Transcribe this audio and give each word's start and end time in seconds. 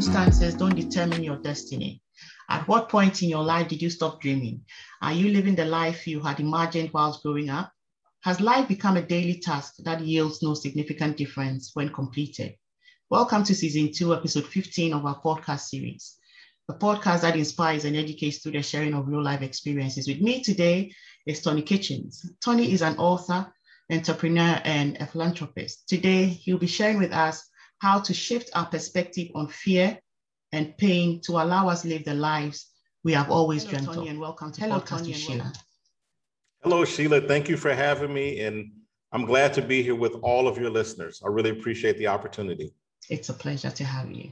circumstances 0.00 0.54
don't 0.54 0.76
determine 0.76 1.22
your 1.22 1.36
destiny. 1.36 2.00
At 2.48 2.66
what 2.66 2.88
point 2.88 3.22
in 3.22 3.28
your 3.28 3.44
life 3.44 3.68
did 3.68 3.82
you 3.82 3.90
stop 3.90 4.18
dreaming? 4.18 4.62
Are 5.02 5.12
you 5.12 5.30
living 5.30 5.54
the 5.54 5.66
life 5.66 6.06
you 6.06 6.20
had 6.20 6.40
imagined 6.40 6.90
whilst 6.94 7.22
growing 7.22 7.50
up? 7.50 7.70
Has 8.22 8.40
life 8.40 8.66
become 8.66 8.96
a 8.96 9.02
daily 9.02 9.40
task 9.40 9.74
that 9.80 10.00
yields 10.00 10.42
no 10.42 10.54
significant 10.54 11.18
difference 11.18 11.72
when 11.74 11.90
completed? 11.90 12.54
Welcome 13.10 13.44
to 13.44 13.54
season 13.54 13.92
two, 13.92 14.14
episode 14.14 14.46
15 14.46 14.94
of 14.94 15.04
our 15.04 15.20
podcast 15.20 15.68
series, 15.68 16.16
a 16.70 16.72
podcast 16.72 17.20
that 17.20 17.36
inspires 17.36 17.84
and 17.84 17.94
educates 17.94 18.38
through 18.38 18.52
the 18.52 18.62
sharing 18.62 18.94
of 18.94 19.06
real 19.06 19.22
life 19.22 19.42
experiences. 19.42 20.08
With 20.08 20.22
me 20.22 20.42
today 20.42 20.94
is 21.26 21.42
Tony 21.42 21.60
Kitchens. 21.60 22.24
Tony 22.42 22.72
is 22.72 22.80
an 22.80 22.96
author, 22.96 23.52
entrepreneur, 23.92 24.62
and 24.64 24.96
a 24.96 25.04
philanthropist. 25.04 25.86
Today, 25.88 26.24
he'll 26.24 26.56
be 26.56 26.66
sharing 26.66 26.96
with 26.96 27.12
us 27.12 27.49
how 27.80 27.98
to 27.98 28.14
shift 28.14 28.50
our 28.54 28.66
perspective 28.66 29.28
on 29.34 29.48
fear 29.48 29.98
and 30.52 30.76
pain 30.76 31.20
to 31.22 31.32
allow 31.32 31.68
us 31.68 31.84
live 31.84 32.04
the 32.04 32.14
lives 32.14 32.70
we 33.02 33.12
have 33.14 33.30
always 33.30 33.64
Hello, 33.64 33.78
dreamt 33.78 33.86
Tony, 33.86 34.06
of. 34.08 34.10
And 34.10 34.20
welcome 34.20 34.52
to 34.52 34.60
Hello, 34.60 34.80
Podcast 34.80 34.98
Tony, 34.98 35.12
Sheila. 35.14 35.52
Hello, 36.62 36.84
Sheila. 36.84 37.22
Thank 37.22 37.48
you 37.48 37.56
for 37.56 37.72
having 37.72 38.12
me. 38.12 38.40
And 38.40 38.70
I'm 39.12 39.24
glad 39.24 39.54
to 39.54 39.62
be 39.62 39.82
here 39.82 39.94
with 39.94 40.14
all 40.22 40.46
of 40.46 40.58
your 40.58 40.68
listeners. 40.68 41.22
I 41.24 41.28
really 41.28 41.50
appreciate 41.50 41.96
the 41.96 42.08
opportunity. 42.08 42.74
It's 43.08 43.30
a 43.30 43.34
pleasure 43.34 43.70
to 43.70 43.84
have 43.84 44.12
you. 44.12 44.30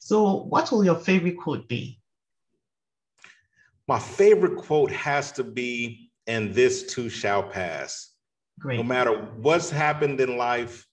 So, 0.00 0.42
what 0.42 0.72
will 0.72 0.84
your 0.84 0.96
favorite 0.96 1.38
quote 1.38 1.68
be? 1.68 2.00
My 3.86 4.00
favorite 4.00 4.56
quote 4.56 4.90
has 4.90 5.30
to 5.32 5.44
be, 5.44 6.10
and 6.26 6.52
this 6.52 6.92
too 6.92 7.08
shall 7.08 7.44
pass. 7.44 8.10
Great. 8.58 8.78
No 8.78 8.82
matter 8.82 9.12
what's 9.36 9.70
happened 9.70 10.20
in 10.20 10.36
life, 10.36 10.86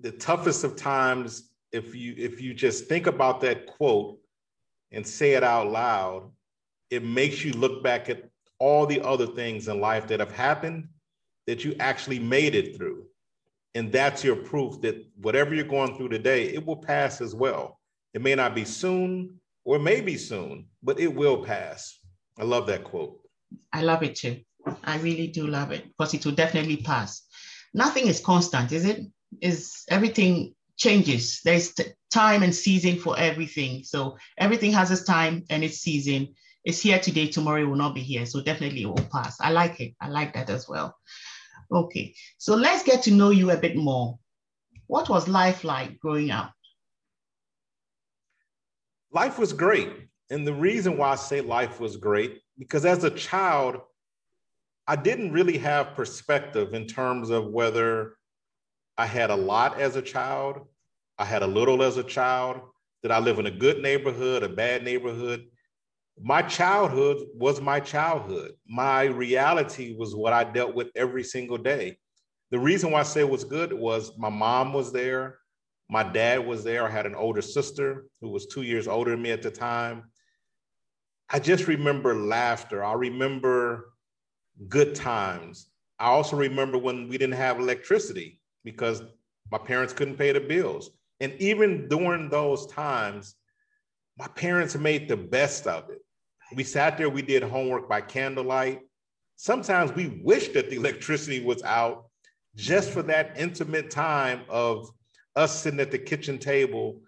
the 0.00 0.12
toughest 0.12 0.64
of 0.64 0.76
times 0.76 1.50
if 1.72 1.94
you 1.94 2.14
if 2.16 2.40
you 2.40 2.54
just 2.54 2.86
think 2.86 3.06
about 3.06 3.40
that 3.40 3.66
quote 3.66 4.18
and 4.92 5.06
say 5.06 5.32
it 5.32 5.42
out 5.42 5.70
loud 5.70 6.30
it 6.90 7.02
makes 7.02 7.44
you 7.44 7.52
look 7.52 7.82
back 7.82 8.08
at 8.08 8.28
all 8.58 8.86
the 8.86 9.00
other 9.00 9.26
things 9.26 9.68
in 9.68 9.80
life 9.80 10.06
that 10.06 10.20
have 10.20 10.32
happened 10.32 10.88
that 11.46 11.64
you 11.64 11.74
actually 11.80 12.18
made 12.18 12.54
it 12.54 12.76
through. 12.76 13.04
And 13.74 13.90
that's 13.90 14.22
your 14.22 14.36
proof 14.36 14.80
that 14.82 15.04
whatever 15.16 15.54
you're 15.54 15.64
going 15.64 15.96
through 15.96 16.10
today 16.10 16.44
it 16.50 16.64
will 16.64 16.76
pass 16.76 17.20
as 17.20 17.34
well. 17.34 17.80
It 18.12 18.22
may 18.22 18.34
not 18.34 18.54
be 18.54 18.64
soon 18.64 19.40
or 19.64 19.78
maybe 19.78 20.16
soon 20.16 20.66
but 20.82 21.00
it 21.00 21.12
will 21.12 21.44
pass. 21.44 21.98
I 22.38 22.44
love 22.44 22.66
that 22.68 22.84
quote. 22.84 23.20
I 23.72 23.82
love 23.82 24.02
it 24.02 24.14
too. 24.14 24.40
I 24.84 24.98
really 24.98 25.26
do 25.26 25.46
love 25.46 25.72
it 25.72 25.86
because 25.88 26.14
it 26.14 26.24
will 26.24 26.32
definitely 26.32 26.78
pass. 26.78 27.22
Nothing 27.74 28.06
is 28.06 28.20
constant 28.20 28.70
is 28.70 28.84
it 28.84 29.00
is 29.40 29.84
everything 29.88 30.54
changes. 30.76 31.40
There's 31.44 31.74
time 32.12 32.42
and 32.42 32.54
season 32.54 32.98
for 32.98 33.18
everything. 33.18 33.84
So 33.84 34.16
everything 34.38 34.72
has 34.72 34.90
its 34.90 35.04
time 35.04 35.44
and 35.50 35.64
its 35.64 35.78
season. 35.78 36.34
It's 36.64 36.80
here 36.80 36.98
today, 36.98 37.28
tomorrow 37.28 37.62
it 37.62 37.64
will 37.64 37.76
not 37.76 37.94
be 37.94 38.00
here. 38.00 38.26
So 38.26 38.42
definitely 38.42 38.82
it 38.82 38.86
will 38.86 39.08
pass. 39.12 39.40
I 39.40 39.50
like 39.50 39.80
it. 39.80 39.94
I 40.00 40.08
like 40.08 40.34
that 40.34 40.50
as 40.50 40.68
well. 40.68 40.96
Okay, 41.72 42.14
so 42.38 42.54
let's 42.54 42.82
get 42.82 43.02
to 43.04 43.10
know 43.10 43.30
you 43.30 43.50
a 43.50 43.56
bit 43.56 43.76
more. 43.76 44.18
What 44.86 45.08
was 45.08 45.28
life 45.28 45.64
like 45.64 45.98
growing 45.98 46.30
up? 46.30 46.52
Life 49.12 49.38
was 49.38 49.52
great. 49.52 49.90
And 50.30 50.46
the 50.46 50.54
reason 50.54 50.96
why 50.96 51.10
I 51.10 51.14
say 51.16 51.40
life 51.40 51.80
was 51.80 51.96
great, 51.96 52.40
because 52.58 52.84
as 52.84 53.04
a 53.04 53.10
child, 53.10 53.76
I 54.86 54.96
didn't 54.96 55.32
really 55.32 55.58
have 55.58 55.94
perspective 55.94 56.74
in 56.74 56.86
terms 56.86 57.30
of 57.30 57.46
whether 57.46 58.16
I 58.96 59.06
had 59.06 59.30
a 59.30 59.36
lot 59.36 59.80
as 59.80 59.96
a 59.96 60.02
child. 60.02 60.66
I 61.18 61.24
had 61.24 61.42
a 61.42 61.46
little 61.46 61.82
as 61.82 61.96
a 61.96 62.04
child. 62.04 62.60
Did 63.02 63.10
I 63.10 63.18
live 63.18 63.38
in 63.38 63.46
a 63.46 63.50
good 63.50 63.82
neighborhood, 63.82 64.42
a 64.42 64.48
bad 64.48 64.84
neighborhood? 64.84 65.46
My 66.20 66.42
childhood 66.42 67.26
was 67.34 67.60
my 67.60 67.80
childhood. 67.80 68.52
My 68.68 69.04
reality 69.04 69.96
was 69.96 70.14
what 70.14 70.32
I 70.32 70.44
dealt 70.44 70.74
with 70.74 70.88
every 70.94 71.24
single 71.24 71.58
day. 71.58 71.98
The 72.50 72.58
reason 72.58 72.92
why 72.92 73.00
I 73.00 73.04
say 73.04 73.20
it 73.20 73.28
was 73.28 73.42
good 73.42 73.72
was 73.72 74.16
my 74.16 74.28
mom 74.28 74.72
was 74.72 74.92
there. 74.92 75.38
My 75.90 76.04
dad 76.04 76.46
was 76.46 76.62
there. 76.62 76.86
I 76.86 76.90
had 76.90 77.04
an 77.04 77.16
older 77.16 77.42
sister 77.42 78.06
who 78.20 78.30
was 78.30 78.46
two 78.46 78.62
years 78.62 78.86
older 78.86 79.10
than 79.10 79.22
me 79.22 79.32
at 79.32 79.42
the 79.42 79.50
time. 79.50 80.04
I 81.30 81.40
just 81.40 81.66
remember 81.66 82.14
laughter. 82.14 82.84
I 82.84 82.92
remember 82.92 83.92
good 84.68 84.94
times. 84.94 85.68
I 85.98 86.06
also 86.06 86.36
remember 86.36 86.78
when 86.78 87.08
we 87.08 87.18
didn't 87.18 87.34
have 87.34 87.58
electricity 87.58 88.40
because 88.64 89.02
my 89.50 89.58
parents 89.58 89.92
couldn't 89.92 90.16
pay 90.16 90.32
the 90.32 90.40
bills. 90.40 90.90
And 91.20 91.34
even 91.40 91.88
during 91.88 92.28
those 92.28 92.66
times, 92.66 93.36
my 94.18 94.26
parents 94.28 94.76
made 94.76 95.08
the 95.08 95.16
best 95.16 95.66
of 95.66 95.90
it. 95.90 96.00
We 96.54 96.64
sat 96.64 96.98
there, 96.98 97.10
we 97.10 97.22
did 97.22 97.42
homework 97.42 97.88
by 97.88 98.00
candlelight. 98.00 98.80
Sometimes 99.36 99.92
we 99.92 100.20
wished 100.22 100.54
that 100.54 100.70
the 100.70 100.76
electricity 100.82 101.44
was 101.44 101.62
out 101.62 102.06
just 102.56 102.90
for 102.90 103.02
that 103.02 103.36
intimate 103.36 103.90
time 103.90 104.42
of 104.48 104.90
us 105.36 105.62
sitting 105.62 105.80
at 105.80 105.90
the 105.90 105.98
kitchen 105.98 106.38
table 106.38 107.00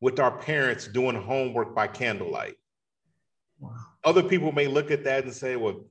with 0.00 0.20
our 0.20 0.38
parents 0.38 0.86
doing 0.86 1.16
homework 1.16 1.74
by 1.74 1.86
candlelight. 1.86 2.54
Wow. 3.58 3.76
Other 4.04 4.22
people 4.22 4.52
may 4.52 4.66
look 4.66 4.90
at 4.90 5.04
that 5.04 5.24
and 5.24 5.32
say, 5.32 5.56
well, 5.56 5.84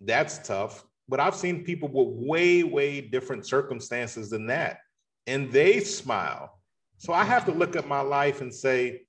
that's 0.00 0.46
tough 0.46 0.84
but 1.10 1.18
I've 1.18 1.34
seen 1.34 1.64
people 1.64 1.88
with 1.88 2.28
way, 2.28 2.62
way 2.62 3.00
different 3.00 3.44
circumstances 3.44 4.30
than 4.30 4.46
that, 4.46 4.78
and 5.26 5.50
they 5.50 5.80
smile. 5.80 6.60
So 6.98 7.12
I 7.12 7.24
have 7.24 7.44
to 7.46 7.52
look 7.52 7.74
at 7.74 7.88
my 7.88 8.00
life 8.00 8.40
and 8.40 8.54
say, 8.54 9.02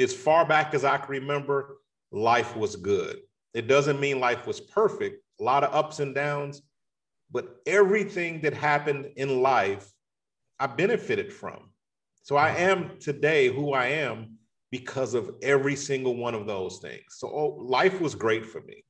as 0.00 0.12
far 0.12 0.44
back 0.44 0.74
as 0.74 0.84
I 0.84 0.98
can 0.98 1.10
remember, 1.10 1.76
life 2.10 2.56
was 2.56 2.74
good. 2.74 3.20
It 3.54 3.68
doesn't 3.68 4.00
mean 4.00 4.18
life 4.18 4.48
was 4.48 4.60
perfect, 4.60 5.22
a 5.40 5.44
lot 5.44 5.62
of 5.62 5.72
ups 5.72 6.00
and 6.00 6.12
downs, 6.12 6.62
but 7.30 7.60
everything 7.66 8.40
that 8.40 8.54
happened 8.54 9.12
in 9.16 9.42
life, 9.42 9.88
I 10.58 10.66
benefited 10.66 11.32
from. 11.32 11.70
So 12.22 12.34
I 12.36 12.50
am 12.50 12.98
today 12.98 13.46
who 13.48 13.74
I 13.74 13.86
am 13.86 14.38
because 14.72 15.14
of 15.14 15.34
every 15.42 15.76
single 15.76 16.16
one 16.16 16.34
of 16.34 16.46
those 16.46 16.78
things. 16.78 17.04
So 17.10 17.28
oh, 17.28 17.58
life 17.60 18.00
was 18.00 18.16
great 18.16 18.44
for 18.46 18.60
me. 18.62 18.84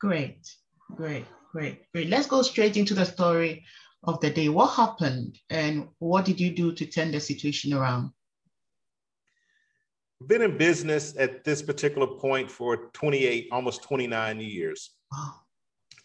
Great. 0.00 0.48
Great, 0.94 1.26
great, 1.52 1.82
great. 1.92 2.08
Let's 2.08 2.26
go 2.26 2.42
straight 2.42 2.76
into 2.76 2.94
the 2.94 3.04
story 3.04 3.64
of 4.04 4.20
the 4.20 4.30
day. 4.30 4.48
What 4.48 4.74
happened 4.74 5.38
and 5.50 5.88
what 5.98 6.24
did 6.24 6.40
you 6.40 6.50
do 6.50 6.72
to 6.72 6.86
turn 6.86 7.10
the 7.10 7.20
situation 7.20 7.72
around? 7.72 8.10
Been 10.26 10.42
in 10.42 10.58
business 10.58 11.14
at 11.16 11.44
this 11.44 11.62
particular 11.62 12.06
point 12.06 12.50
for 12.50 12.90
28, 12.92 13.48
almost 13.52 13.82
29 13.84 14.40
years. 14.40 14.90
Wow. 15.12 15.34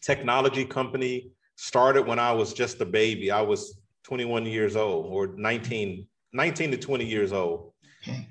Technology 0.01 0.65
company 0.65 1.31
started 1.55 2.03
when 2.03 2.19
I 2.19 2.31
was 2.31 2.53
just 2.53 2.79
a 2.81 2.85
baby. 2.85 3.31
I 3.31 3.41
was 3.41 3.79
21 4.03 4.45
years 4.45 4.75
old 4.75 5.07
or 5.07 5.27
19, 5.27 6.07
19 6.33 6.71
to 6.71 6.77
20 6.77 7.05
years 7.05 7.33
old. 7.33 7.73
Okay. 8.03 8.27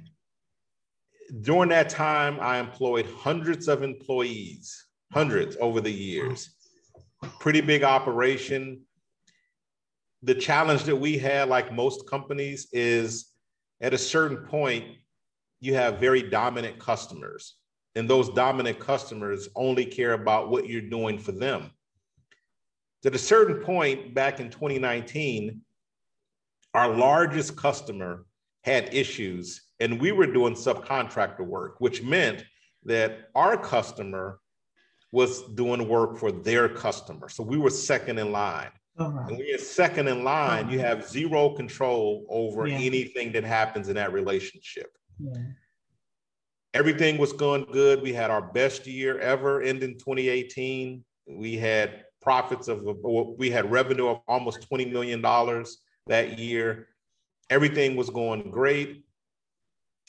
During 1.40 1.70
that 1.70 1.88
time, 1.88 2.38
I 2.40 2.58
employed 2.58 3.06
hundreds 3.06 3.66
of 3.66 3.82
employees 3.82 4.84
hundreds 5.12 5.56
over 5.60 5.80
the 5.80 5.92
years. 5.92 6.50
Pretty 7.38 7.60
big 7.60 7.84
operation. 7.84 8.80
The 10.22 10.34
challenge 10.34 10.84
that 10.84 10.96
we 10.96 11.18
had, 11.18 11.48
like 11.48 11.72
most 11.72 12.08
companies, 12.08 12.68
is 12.72 13.32
at 13.80 13.94
a 13.94 13.98
certain 13.98 14.38
point, 14.38 14.84
you 15.60 15.74
have 15.74 16.00
very 16.00 16.22
dominant 16.22 16.78
customers. 16.78 17.56
And 17.94 18.08
those 18.08 18.30
dominant 18.30 18.78
customers 18.78 19.48
only 19.54 19.84
care 19.84 20.14
about 20.14 20.50
what 20.50 20.66
you're 20.66 20.80
doing 20.80 21.18
for 21.18 21.32
them. 21.32 21.70
At 23.04 23.14
a 23.14 23.18
certain 23.18 23.62
point 23.62 24.14
back 24.14 24.40
in 24.40 24.48
2019, 24.48 25.60
our 26.74 26.88
largest 26.88 27.56
customer 27.56 28.24
had 28.64 28.94
issues, 28.94 29.62
and 29.80 30.00
we 30.00 30.12
were 30.12 30.26
doing 30.26 30.54
subcontractor 30.54 31.44
work, 31.44 31.80
which 31.80 32.02
meant 32.02 32.44
that 32.84 33.28
our 33.34 33.56
customer 33.56 34.38
was 35.12 35.42
doing 35.54 35.86
work 35.86 36.16
for 36.16 36.32
their 36.32 36.68
customer. 36.68 37.28
So 37.28 37.42
we 37.42 37.58
were 37.58 37.70
second 37.70 38.18
in 38.18 38.32
line. 38.32 38.70
Uh-huh. 38.98 39.24
And 39.28 39.36
when 39.36 39.46
you're 39.46 39.58
second 39.58 40.08
in 40.08 40.24
line, 40.24 40.70
you 40.70 40.78
have 40.80 41.06
zero 41.06 41.50
control 41.50 42.26
over 42.28 42.66
yeah. 42.66 42.78
anything 42.78 43.32
that 43.32 43.44
happens 43.44 43.88
in 43.88 43.94
that 43.96 44.12
relationship. 44.12 44.96
Yeah. 45.18 45.32
Everything 46.74 47.18
was 47.18 47.32
going 47.34 47.66
good. 47.70 48.02
We 48.02 48.14
had 48.14 48.30
our 48.30 48.40
best 48.40 48.86
year 48.86 49.18
ever 49.18 49.60
ending 49.62 49.98
2018. 49.98 51.04
We 51.26 51.56
had 51.56 52.04
profits 52.22 52.68
of, 52.68 52.82
we 53.36 53.50
had 53.50 53.70
revenue 53.70 54.08
of 54.08 54.20
almost 54.26 54.66
$20 54.70 54.90
million 54.90 55.20
that 56.06 56.38
year. 56.38 56.88
Everything 57.50 57.96
was 57.96 58.08
going 58.08 58.50
great. 58.50 59.04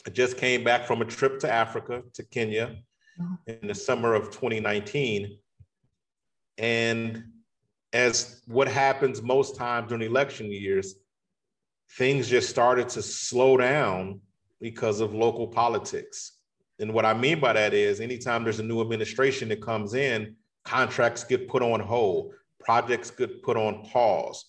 I 0.07 0.09
just 0.09 0.38
came 0.38 0.63
back 0.63 0.85
from 0.85 1.01
a 1.01 1.06
trip 1.06 1.39
to 1.39 1.51
Africa, 1.51 2.03
to 2.13 2.23
Kenya 2.23 2.77
in 3.48 3.68
the 3.68 3.75
summer 3.75 4.13
of 4.13 4.31
2019. 4.31 5.38
And 6.57 7.24
as 7.92 8.42
what 8.48 8.68
happens 8.68 9.21
most 9.21 9.56
times 9.56 9.89
during 9.89 10.04
election 10.07 10.51
years, 10.51 10.95
things 11.98 12.27
just 12.27 12.50
started 12.50 12.89
to 12.89 13.01
slow 13.01 13.57
down 13.57 14.19
because 14.60 15.00
of 15.00 15.13
local 15.13 15.48
politics. 15.48 16.33
And 16.80 16.94
what 16.94 17.06
I 17.06 17.13
mean 17.13 17.39
by 17.39 17.54
that 17.54 17.74
is 17.74 18.00
anytime 18.00 18.44
there's 18.44 18.60
a 18.60 18.63
new 18.63 18.81
administration 18.81 19.50
that 19.50 19.62
comes 19.62 19.94
in, 19.94 20.36
contracts 20.63 21.24
get 21.24 21.48
put 21.48 21.62
on 21.62 21.80
hold, 21.80 22.33
projects 22.59 23.12
get 23.12 23.44
put 23.44 23.57
on 23.57 23.83
pause, 23.83 24.45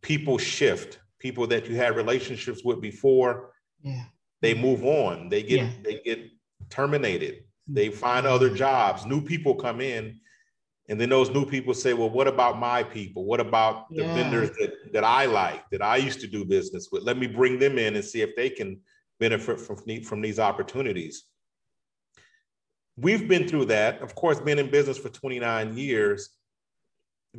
people 0.00 0.38
shift, 0.38 1.00
people 1.18 1.46
that 1.48 1.68
you 1.68 1.76
had 1.76 1.96
relationships 1.96 2.64
with 2.64 2.80
before, 2.80 3.52
Yeah. 3.82 4.04
they 4.40 4.54
move 4.54 4.84
on, 4.84 5.28
they 5.28 5.42
get 5.42 5.58
Yeah. 5.60 5.72
they 5.82 6.00
get 6.00 6.30
terminated, 6.70 7.44
they 7.68 7.90
find 7.90 8.26
other 8.26 8.48
jobs, 8.54 9.04
new 9.04 9.20
people 9.20 9.54
come 9.54 9.80
in, 9.80 10.18
and 10.88 10.98
then 10.98 11.10
those 11.10 11.28
new 11.30 11.44
people 11.44 11.74
say, 11.74 11.92
well, 11.92 12.08
what 12.08 12.26
about 12.26 12.58
my 12.58 12.82
people? 12.82 13.24
What 13.24 13.40
about 13.40 13.90
the 13.94 14.04
Yeah. 14.04 14.14
vendors 14.14 14.50
that, 14.58 14.72
that 14.94 15.04
I 15.04 15.26
like, 15.26 15.68
that 15.70 15.82
I 15.82 15.96
used 15.96 16.20
to 16.20 16.26
do 16.26 16.44
business 16.46 16.88
with? 16.90 17.02
Let 17.02 17.18
me 17.18 17.26
bring 17.26 17.58
them 17.58 17.78
in 17.78 17.94
and 17.96 18.04
see 18.04 18.22
if 18.22 18.34
they 18.36 18.48
can 18.48 18.80
benefit 19.20 19.60
from, 19.60 19.76
from 20.02 20.20
these 20.22 20.38
opportunities. 20.38 21.24
We've 22.96 23.28
been 23.28 23.46
through 23.46 23.66
that. 23.66 24.00
Of 24.00 24.14
course, 24.14 24.40
been 24.40 24.58
in 24.58 24.70
business 24.70 24.96
for 24.96 25.10
29 25.10 25.76
years. 25.76 26.30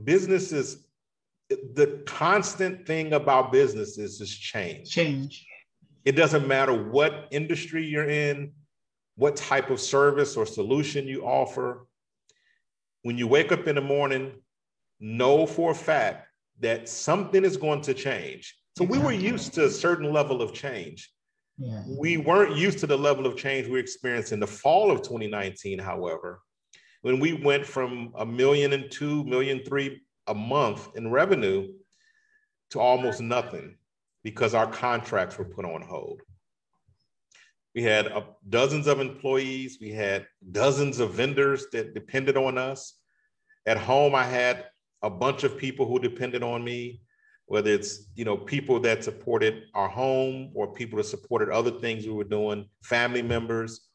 Business 0.04 0.52
is 0.52 0.86
the 1.50 2.04
constant 2.06 2.86
thing 2.86 3.14
about 3.14 3.52
businesses 3.52 4.22
is 4.22 4.30
change. 4.30 4.92
Change. 4.92 5.46
It 6.06 6.12
doesn't 6.14 6.48
matter 6.48 6.74
what 6.74 7.28
industry 7.32 7.84
you're 7.84 8.10
in, 8.10 8.54
what 9.20 9.36
type 9.36 9.70
of 9.70 9.82
service 9.82 10.38
or 10.38 10.46
solution 10.46 11.06
you 11.06 11.24
offer. 11.24 11.86
When 13.04 13.18
you 13.18 13.28
wake 13.28 13.52
up 13.52 13.68
in 13.68 13.76
the 13.76 13.82
morning, 13.82 14.32
know 15.02 15.46
for 15.46 15.72
a 15.72 15.76
fact 15.76 16.30
that 16.62 16.88
something 16.88 17.44
is 17.44 17.58
going 17.58 17.82
to 17.82 17.94
change. 17.94 18.58
So 18.78 18.86
we 18.86 18.98
were 18.98 19.12
used 19.12 19.54
to 19.56 19.66
a 19.66 19.70
certain 19.70 20.14
level 20.14 20.42
of 20.42 20.54
change. 20.54 21.12
Yeah. 21.58 21.84
We 21.86 22.16
weren't 22.16 22.56
used 22.56 22.80
to 22.80 22.88
the 22.88 22.98
level 22.98 23.26
of 23.26 23.36
change 23.36 23.68
we 23.68 23.78
experienced 23.78 24.32
in 24.32 24.40
the 24.40 24.48
fall 24.48 24.90
of 24.90 25.02
2019, 25.02 25.80
however, 25.80 26.42
when 27.02 27.20
we 27.20 27.34
went 27.34 27.66
from 27.66 28.14
a 28.18 28.26
million 28.26 28.72
and 28.72 28.90
two, 28.90 29.26
million 29.26 29.60
three 29.66 30.02
a 30.28 30.34
month 30.34 30.96
in 30.96 31.12
revenue 31.12 31.68
to 32.72 32.80
almost 32.80 33.20
nothing 33.20 33.76
because 34.24 34.54
our 34.54 34.68
contracts 34.68 35.38
were 35.38 35.44
put 35.44 35.66
on 35.66 35.82
hold. 35.82 36.22
We 37.80 37.86
had 37.86 38.12
uh, 38.12 38.24
dozens 38.50 38.88
of 38.88 39.00
employees, 39.00 39.78
we 39.80 39.92
had 39.92 40.28
dozens 40.52 41.00
of 41.00 41.14
vendors 41.14 41.68
that 41.72 41.94
depended 41.94 42.36
on 42.36 42.58
us. 42.58 42.96
At 43.66 43.78
home, 43.78 44.14
I 44.14 44.26
had 44.26 44.66
a 45.02 45.10
bunch 45.10 45.46
of 45.46 45.58
people 45.58 45.86
who 45.86 45.98
depended 45.98 46.44
on 46.44 46.62
me 46.62 47.02
whether 47.46 47.72
it's 47.72 48.10
you 48.16 48.26
know 48.26 48.36
people 48.36 48.82
that 48.82 49.04
supported 49.04 49.64
our 49.74 49.88
home 49.88 50.52
or 50.54 50.74
people 50.74 50.98
that 50.98 51.06
supported 51.06 51.50
other 51.50 51.72
things 51.72 52.06
we 52.06 52.12
were 52.12 52.24
doing 52.24 52.68
family 52.84 53.24
members 53.24 53.88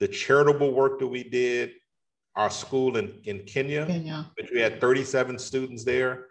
the 0.00 0.08
charitable 0.08 0.74
work 0.74 0.98
that 0.98 1.06
we 1.06 1.22
did 1.22 1.70
our 2.36 2.50
school 2.50 2.96
in, 2.98 3.20
in 3.24 3.38
kenya 3.44 3.86
Kenya. 3.86 4.30
which 4.36 4.50
we 4.52 4.60
had 4.60 4.80
37 4.80 5.38
students 5.38 5.82
there 5.84 6.26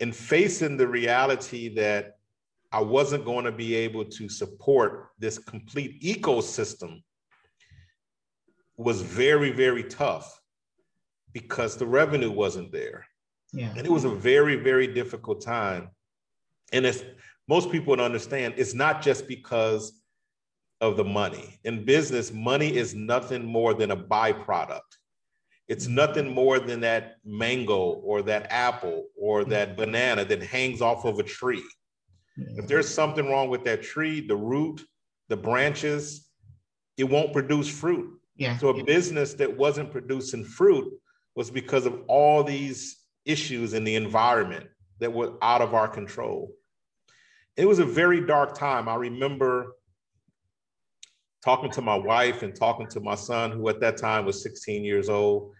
and 0.00 0.14
facing 0.14 0.76
the 0.76 0.86
reality 0.86 1.74
that 1.74 2.18
i 2.74 2.80
wasn't 2.80 3.24
going 3.24 3.44
to 3.44 3.52
be 3.64 3.74
able 3.74 4.04
to 4.04 4.28
support 4.28 4.90
this 5.18 5.38
complete 5.38 5.92
ecosystem 6.02 7.02
was 8.76 9.00
very 9.00 9.50
very 9.50 9.84
tough 9.84 10.40
because 11.34 11.76
the 11.76 11.86
revenue 11.86 12.30
wasn't 12.30 12.70
there 12.72 13.06
Yeah. 13.52 13.72
and 13.76 13.84
it 13.86 13.90
was 13.90 14.04
a 14.04 14.14
very, 14.30 14.56
very 14.56 14.86
difficult 14.86 15.40
time. 15.40 15.90
And 16.72 16.86
it's 16.86 17.02
most 17.46 17.70
people 17.70 17.94
don't 17.94 18.04
understand 18.04 18.54
it's 18.56 18.74
not 18.74 19.02
just 19.02 19.28
because 19.28 20.00
of 20.80 20.96
the 20.96 21.04
money. 21.04 21.60
In 21.64 21.84
business, 21.84 22.32
money 22.32 22.74
is 22.74 22.94
nothing 22.94 23.44
more 23.44 23.74
than 23.74 23.90
a 23.90 23.96
byproduct. 23.96 24.90
It's 25.68 25.86
nothing 25.86 26.28
more 26.28 26.58
than 26.58 26.80
that 26.80 27.16
mango 27.24 27.82
or 28.08 28.22
that 28.22 28.46
apple 28.50 29.06
or 29.16 29.44
mm. 29.44 29.50
that 29.50 29.76
banana 29.76 30.24
that 30.24 30.42
hangs 30.42 30.80
off 30.82 31.04
of 31.04 31.18
a 31.18 31.22
tree. 31.22 31.64
If 32.36 32.66
there's 32.66 32.92
something 32.92 33.26
wrong 33.26 33.48
with 33.48 33.64
that 33.64 33.82
tree, 33.82 34.26
the 34.26 34.36
root, 34.36 34.84
the 35.28 35.36
branches, 35.36 36.28
it 36.96 37.04
won't 37.04 37.32
produce 37.32 37.68
fruit. 37.68 38.18
Yeah. 38.36 38.58
So 38.58 38.68
a 38.68 38.84
business 38.84 39.34
that 39.34 39.56
wasn't 39.56 39.92
producing 39.92 40.44
fruit 40.44 40.92
was 41.36 41.50
because 41.50 41.86
of 41.86 42.02
all 42.08 42.42
these 42.42 43.04
issues 43.24 43.74
in 43.74 43.84
the 43.84 43.94
environment 43.94 44.66
that 45.00 45.12
were 45.12 45.34
out 45.42 45.62
of 45.62 45.74
our 45.74 45.88
control. 45.88 46.52
It 47.56 47.66
was 47.66 47.78
a 47.78 47.84
very 47.84 48.26
dark 48.26 48.58
time. 48.58 48.88
I 48.88 48.96
remember 48.96 49.76
talking 51.44 51.70
to 51.70 51.82
my 51.82 51.96
wife 51.96 52.42
and 52.42 52.54
talking 52.54 52.88
to 52.88 53.00
my 53.00 53.14
son, 53.14 53.52
who 53.52 53.68
at 53.68 53.80
that 53.80 53.96
time 53.96 54.24
was 54.24 54.42
16 54.42 54.84
years 54.84 55.08
old. 55.08 55.52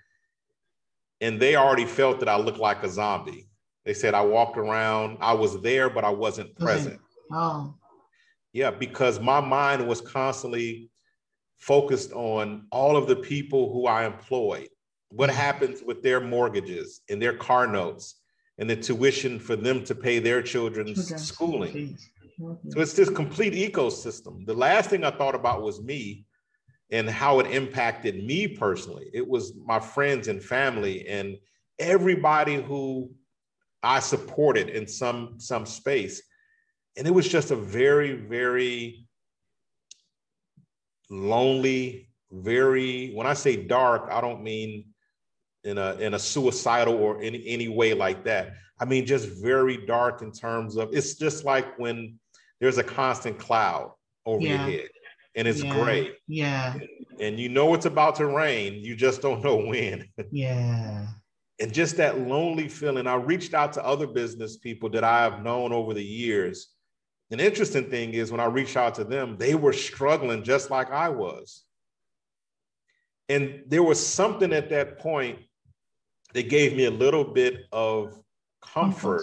And 1.20 1.38
they 1.38 1.56
already 1.56 1.85
felt 1.85 2.19
that 2.20 2.29
I 2.29 2.37
looked 2.37 2.59
like 2.59 2.82
a 2.82 2.88
zombie. 2.88 3.49
They 3.85 3.95
said 3.95 4.15
I 4.15 4.23
walked 4.23 4.57
around, 4.57 5.19
I 5.21 5.35
was 5.35 5.61
there, 5.61 5.91
but 5.91 6.05
I 6.05 6.11
wasn't 6.11 6.57
present. 6.59 7.01
Oh. 7.33 7.75
Yeah, 8.53 8.71
because 8.71 9.21
my 9.21 9.41
mind 9.41 9.87
was 9.87 10.01
constantly 10.01 10.91
focused 11.59 12.13
on 12.13 12.67
all 12.71 12.97
of 12.97 13.07
the 13.07 13.17
people 13.17 13.73
who 13.73 13.87
I 13.87 14.07
employed. 14.07 14.69
What 15.11 15.31
mm. 15.31 15.35
happens 15.35 15.83
with 15.83 16.03
their 16.03 16.21
mortgages 16.21 17.01
and 17.11 17.21
their 17.21 17.37
car 17.37 17.67
notes 17.67 18.21
and 18.59 18.71
the 18.71 18.77
tuition 18.77 19.39
for 19.39 19.57
them 19.57 19.85
to 19.85 19.95
pay 19.95 20.19
their 20.19 20.41
children's 20.41 20.97
Children. 20.97 21.19
schooling? 21.19 21.73
Please. 21.73 22.11
Mm-hmm. 22.41 22.71
So 22.71 22.81
it's 22.81 22.95
this 22.95 23.11
complete 23.11 23.55
ecosystem. 23.55 24.47
The 24.47 24.55
last 24.55 24.91
thing 24.91 25.05
I 25.05 25.11
thought 25.11 25.35
about 25.35 25.63
was 25.63 25.83
me 25.83 26.25
and 26.91 27.09
how 27.09 27.41
it 27.41 27.51
impacted 27.51 28.25
me 28.25 28.49
personally. 28.49 29.11
It 29.13 29.27
was 29.27 29.55
my 29.65 29.81
friends 29.81 30.29
and 30.29 30.43
family 30.43 31.07
and 31.09 31.37
everybody 31.79 32.57
who 32.57 33.11
I 33.85 34.01
supported 34.01 34.71
in 34.71 34.89
some 34.89 35.35
some 35.39 35.67
space. 35.67 36.23
And 36.97 37.07
it 37.07 37.11
was 37.11 37.29
just 37.29 37.51
a 37.51 37.57
very, 37.57 38.13
very 38.13 39.07
lonely, 41.11 42.09
very, 42.31 43.13
when 43.15 43.27
I 43.27 43.35
say 43.35 43.57
dark, 43.57 44.09
I 44.11 44.21
don't 44.21 44.43
mean 44.43 44.87
in 45.65 45.79
a 45.79 45.94
in 45.94 46.15
a 46.15 46.19
suicidal 46.19 46.94
or 46.94 47.20
any 47.23 47.43
any 47.47 47.69
way 47.69 47.94
like 47.94 48.25
that. 48.25 48.53
I 48.81 48.85
mean 48.85 49.06
just 49.06 49.29
very 49.43 49.87
dark 49.87 50.23
in 50.23 50.32
terms 50.32 50.77
of 50.77 50.93
it's 50.93 51.15
just 51.15 51.44
like 51.44 51.79
when 51.79 52.19
there's 52.61 52.79
a 52.79 52.85
constant 52.85 53.39
cloud 53.39 53.93
over 54.27 54.44
your 54.44 54.58
head 54.58 54.89
and 55.37 55.49
it's 55.49 55.63
yeah. 55.63 55.75
gray 55.75 56.13
Yeah. 56.27 56.75
and 57.20 57.39
you 57.39 57.49
know 57.49 57.75
it's 57.75 57.87
about 57.87 58.17
to 58.17 58.27
rain, 58.27 58.75
you 58.75 58.97
just 58.97 59.23
don't 59.23 59.43
know 59.43 59.56
when. 59.67 60.08
Yeah. 60.31 61.06
And 61.61 61.73
just 61.73 61.96
that 61.96 62.19
lonely 62.19 62.69
feeling. 62.69 63.06
I 63.06 63.15
reached 63.15 63.55
out 63.55 63.73
to 63.75 63.84
other 63.84 64.06
business 64.06 64.56
people 64.56 64.91
that 64.91 65.05
I 65.05 65.23
have 65.23 65.43
known 65.43 65.73
over 65.73 65.94
the 65.94 66.05
years. 66.05 66.69
An 67.31 67.41
interesting 67.41 67.91
thing 67.91 68.15
is 68.15 68.31
when 68.31 68.41
I 68.41 68.46
reached 68.46 68.77
out 68.77 68.96
to 68.96 69.05
them, 69.05 69.37
they 69.39 69.55
were 69.55 69.73
struggling 69.73 70.43
just 70.43 70.70
like 70.70 70.91
I 70.91 71.08
was. 71.08 71.65
And 73.29 73.63
there 73.67 73.82
was 73.82 74.05
something 74.05 74.53
at 74.53 74.70
that 74.70 74.99
point 74.99 75.39
that 76.34 76.49
gave 76.49 76.77
me 76.77 76.84
a 76.84 76.91
little 76.91 77.25
bit 77.25 77.65
of 77.73 78.20
comfort. 78.63 79.23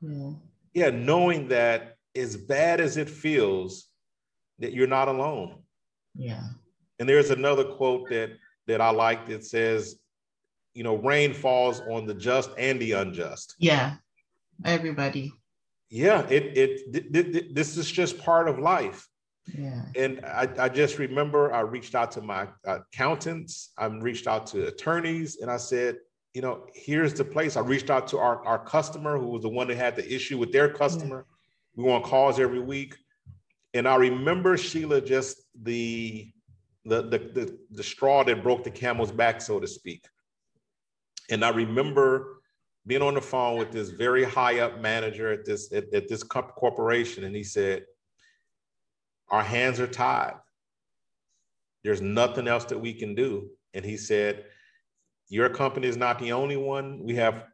Yeah. 0.00 0.32
Yeah, 0.72 0.90
knowing 0.90 1.48
that 1.48 1.96
as 2.14 2.36
bad 2.36 2.80
as 2.80 2.96
it 2.96 3.10
feels, 3.10 3.86
that 4.60 4.72
you're 4.72 4.86
not 4.86 5.08
alone. 5.08 5.62
Yeah. 6.14 6.44
And 6.98 7.08
there's 7.08 7.30
another 7.30 7.64
quote 7.64 8.08
that 8.10 8.30
that 8.66 8.80
I 8.80 8.90
like 8.90 9.26
that 9.28 9.44
says, 9.44 9.96
you 10.74 10.82
know, 10.82 10.96
rain 10.96 11.34
falls 11.34 11.80
on 11.80 12.06
the 12.06 12.14
just 12.14 12.50
and 12.58 12.80
the 12.80 12.92
unjust. 12.92 13.54
Yeah. 13.58 13.96
Everybody. 14.64 15.32
Yeah, 15.88 16.26
it 16.28 16.56
it 16.56 16.92
th- 16.92 17.12
th- 17.12 17.32
th- 17.32 17.46
this 17.52 17.76
is 17.76 17.90
just 17.90 18.18
part 18.18 18.48
of 18.48 18.58
life. 18.58 19.08
Yeah. 19.58 19.82
And 19.96 20.24
I, 20.24 20.48
I 20.58 20.68
just 20.68 20.98
remember 20.98 21.52
I 21.52 21.60
reached 21.60 21.94
out 21.94 22.12
to 22.12 22.20
my 22.20 22.46
accountants, 22.64 23.72
I 23.76 23.86
reached 23.86 24.28
out 24.28 24.46
to 24.48 24.68
attorneys, 24.68 25.38
and 25.40 25.50
I 25.50 25.56
said, 25.56 25.96
you 26.34 26.42
know, 26.42 26.66
here's 26.74 27.14
the 27.14 27.24
place. 27.24 27.56
I 27.56 27.60
reached 27.60 27.90
out 27.90 28.06
to 28.08 28.18
our, 28.18 28.44
our 28.46 28.64
customer 28.64 29.18
who 29.18 29.26
was 29.26 29.42
the 29.42 29.48
one 29.48 29.66
that 29.68 29.76
had 29.76 29.96
the 29.96 30.14
issue 30.14 30.38
with 30.38 30.52
their 30.52 30.68
customer. 30.68 31.26
We 31.74 31.84
were 31.84 31.92
on 31.92 32.02
calls 32.02 32.38
every 32.38 32.60
week. 32.60 32.96
And 33.74 33.88
I 33.88 33.96
remember 33.96 34.56
Sheila 34.56 35.00
just 35.00 35.42
the 35.60 36.30
the, 36.84 37.02
the 37.02 37.18
the 37.18 37.58
the 37.72 37.82
straw 37.82 38.22
that 38.24 38.42
broke 38.42 38.64
the 38.64 38.70
camel's 38.70 39.12
back, 39.12 39.40
so 39.40 39.58
to 39.58 39.66
speak. 39.66 40.04
And 41.30 41.44
I 41.44 41.50
remember 41.50 42.40
being 42.86 43.02
on 43.02 43.14
the 43.14 43.20
phone 43.20 43.58
with 43.58 43.70
this 43.70 43.90
very 43.90 44.24
high 44.24 44.60
up 44.60 44.80
manager 44.80 45.32
at 45.32 45.44
this 45.44 45.72
at, 45.72 45.92
at 45.94 46.08
this 46.08 46.22
corporation, 46.22 47.24
and 47.24 47.34
he 47.34 47.44
said, 47.44 47.84
"Our 49.30 49.42
hands 49.42 49.78
are 49.80 49.86
tied. 49.86 50.34
There's 51.84 52.00
nothing 52.00 52.48
else 52.48 52.64
that 52.66 52.78
we 52.78 52.92
can 52.94 53.14
do." 53.14 53.50
And 53.74 53.84
he 53.84 53.96
said, 53.96 54.44
"Your 55.28 55.48
company 55.48 55.86
is 55.86 55.96
not 55.96 56.18
the 56.18 56.32
only 56.32 56.56
one. 56.56 57.02
We 57.04 57.14
have 57.16 57.44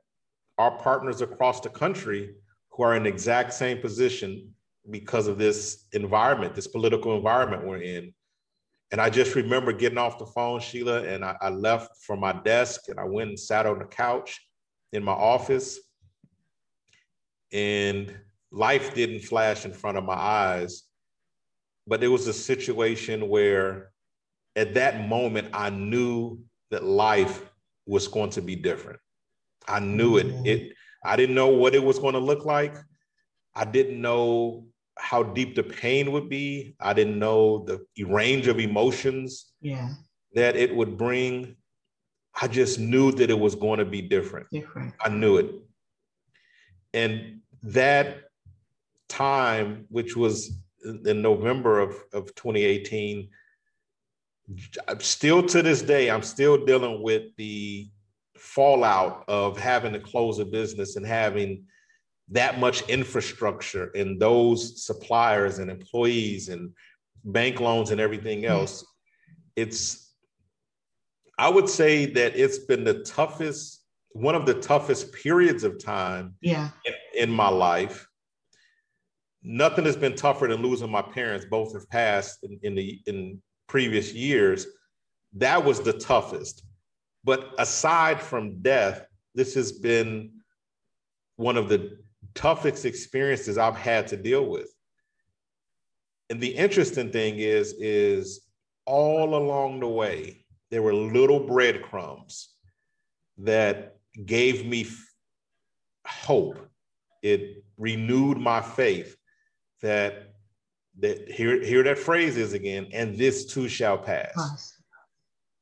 our 0.58 0.78
partners 0.78 1.20
across 1.20 1.60
the 1.60 1.68
country 1.68 2.34
who 2.70 2.82
are 2.82 2.96
in 2.96 3.02
the 3.02 3.08
exact 3.08 3.52
same 3.52 3.80
position 3.80 4.54
because 4.90 5.26
of 5.26 5.38
this 5.38 5.86
environment, 5.92 6.54
this 6.54 6.66
political 6.66 7.16
environment 7.16 7.66
we're 7.66 7.82
in. 7.82 8.14
And 8.92 9.00
I 9.00 9.10
just 9.10 9.34
remember 9.34 9.72
getting 9.72 9.98
off 9.98 10.18
the 10.18 10.26
phone, 10.26 10.60
Sheila, 10.60 11.02
and 11.02 11.24
I, 11.24 11.36
I 11.40 11.48
left 11.50 12.04
from 12.04 12.20
my 12.20 12.32
desk 12.32 12.82
and 12.88 13.00
I 13.00 13.04
went 13.04 13.30
and 13.30 13.38
sat 13.38 13.66
on 13.66 13.78
the 13.78 13.84
couch 13.84 14.40
in 14.92 15.02
my 15.02 15.12
office. 15.12 15.80
And 17.52 18.14
life 18.50 18.94
didn't 18.94 19.20
flash 19.20 19.64
in 19.64 19.72
front 19.72 19.98
of 19.98 20.04
my 20.04 20.14
eyes, 20.14 20.84
but 21.86 22.02
it 22.02 22.08
was 22.08 22.26
a 22.26 22.32
situation 22.32 23.28
where 23.28 23.90
at 24.54 24.74
that 24.74 25.08
moment 25.08 25.48
I 25.52 25.70
knew 25.70 26.40
that 26.70 26.84
life 26.84 27.42
was 27.86 28.08
going 28.08 28.30
to 28.30 28.42
be 28.42 28.56
different. 28.56 28.98
I 29.68 29.80
knew 29.80 30.16
it. 30.16 30.26
Mm-hmm. 30.26 30.46
It 30.46 30.72
I 31.04 31.14
didn't 31.16 31.36
know 31.36 31.48
what 31.48 31.74
it 31.74 31.82
was 31.82 31.98
going 31.98 32.14
to 32.14 32.20
look 32.20 32.44
like. 32.44 32.76
I 33.54 33.64
didn't 33.64 34.00
know 34.00 34.66
how 34.98 35.22
deep 35.22 35.54
the 35.54 35.62
pain 35.62 36.12
would 36.12 36.28
be. 36.28 36.74
I 36.80 36.92
didn't 36.92 37.18
know 37.18 37.64
the 37.64 38.04
range 38.04 38.46
of 38.48 38.58
emotions 38.58 39.52
yeah. 39.60 39.90
that 40.34 40.56
it 40.56 40.74
would 40.74 40.96
bring. 40.96 41.56
I 42.40 42.48
just 42.48 42.78
knew 42.78 43.12
that 43.12 43.30
it 43.30 43.38
was 43.38 43.54
going 43.54 43.78
to 43.78 43.84
be 43.84 44.02
different. 44.02 44.48
Different. 44.50 44.94
I 45.00 45.08
knew 45.08 45.36
it. 45.36 45.54
And 46.92 47.40
that 47.62 48.24
time, 49.08 49.86
which 49.88 50.16
was 50.16 50.58
in 51.04 51.22
November 51.22 51.80
of, 51.80 51.94
of 52.12 52.34
2018, 52.34 53.28
still 55.00 55.42
to 55.42 55.62
this 55.62 55.82
day, 55.82 56.10
I'm 56.10 56.22
still 56.22 56.64
dealing 56.64 57.02
with 57.02 57.34
the 57.36 57.88
fallout 58.36 59.24
of 59.28 59.58
having 59.58 59.92
to 59.92 60.00
close 60.00 60.38
a 60.38 60.44
business 60.44 60.96
and 60.96 61.06
having 61.06 61.64
that 62.30 62.58
much 62.58 62.88
infrastructure 62.88 63.90
and 63.94 64.20
those 64.20 64.84
suppliers 64.84 65.58
and 65.58 65.70
employees 65.70 66.48
and 66.48 66.72
bank 67.24 67.60
loans 67.60 67.90
and 67.90 68.00
everything 68.00 68.40
hmm. 68.40 68.46
else. 68.46 68.84
It's, 69.54 70.12
I 71.38 71.48
would 71.48 71.68
say 71.68 72.06
that 72.06 72.36
it's 72.36 72.58
been 72.58 72.84
the 72.84 73.02
toughest, 73.02 73.82
one 74.10 74.34
of 74.34 74.46
the 74.46 74.54
toughest 74.54 75.12
periods 75.12 75.64
of 75.64 75.82
time 75.82 76.34
yeah. 76.40 76.70
in, 76.84 76.94
in 77.14 77.30
my 77.30 77.48
life. 77.48 78.08
Nothing 79.42 79.84
has 79.84 79.96
been 79.96 80.16
tougher 80.16 80.48
than 80.48 80.62
losing 80.62 80.90
my 80.90 81.02
parents. 81.02 81.46
Both 81.48 81.74
have 81.74 81.88
passed 81.88 82.42
in, 82.42 82.58
in 82.62 82.74
the 82.74 83.00
in 83.06 83.40
previous 83.68 84.12
years. 84.12 84.66
That 85.34 85.64
was 85.64 85.80
the 85.80 85.92
toughest. 85.92 86.64
But 87.22 87.52
aside 87.58 88.20
from 88.20 88.60
death, 88.62 89.06
this 89.34 89.54
has 89.54 89.72
been 89.72 90.32
one 91.36 91.56
of 91.56 91.68
the 91.68 91.98
toughest 92.36 92.84
experiences 92.84 93.58
I've 93.58 93.76
had 93.76 94.06
to 94.08 94.16
deal 94.16 94.46
with. 94.46 94.72
And 96.30 96.40
the 96.40 96.54
interesting 96.54 97.10
thing 97.10 97.38
is, 97.38 97.74
is 97.78 98.42
all 98.84 99.34
along 99.34 99.80
the 99.80 99.88
way, 99.88 100.44
there 100.70 100.82
were 100.82 100.94
little 100.94 101.40
breadcrumbs 101.40 102.50
that 103.38 103.96
gave 104.24 104.64
me 104.66 104.86
hope. 106.06 106.68
It 107.22 107.64
renewed 107.76 108.38
my 108.38 108.60
faith 108.60 109.16
that 109.82 110.34
that 110.98 111.30
here, 111.30 111.62
here 111.62 111.82
that 111.82 111.98
phrase 111.98 112.36
is 112.38 112.54
again, 112.54 112.88
and 112.92 113.18
this 113.18 113.44
too 113.52 113.68
shall 113.68 113.98
pass. 113.98 114.32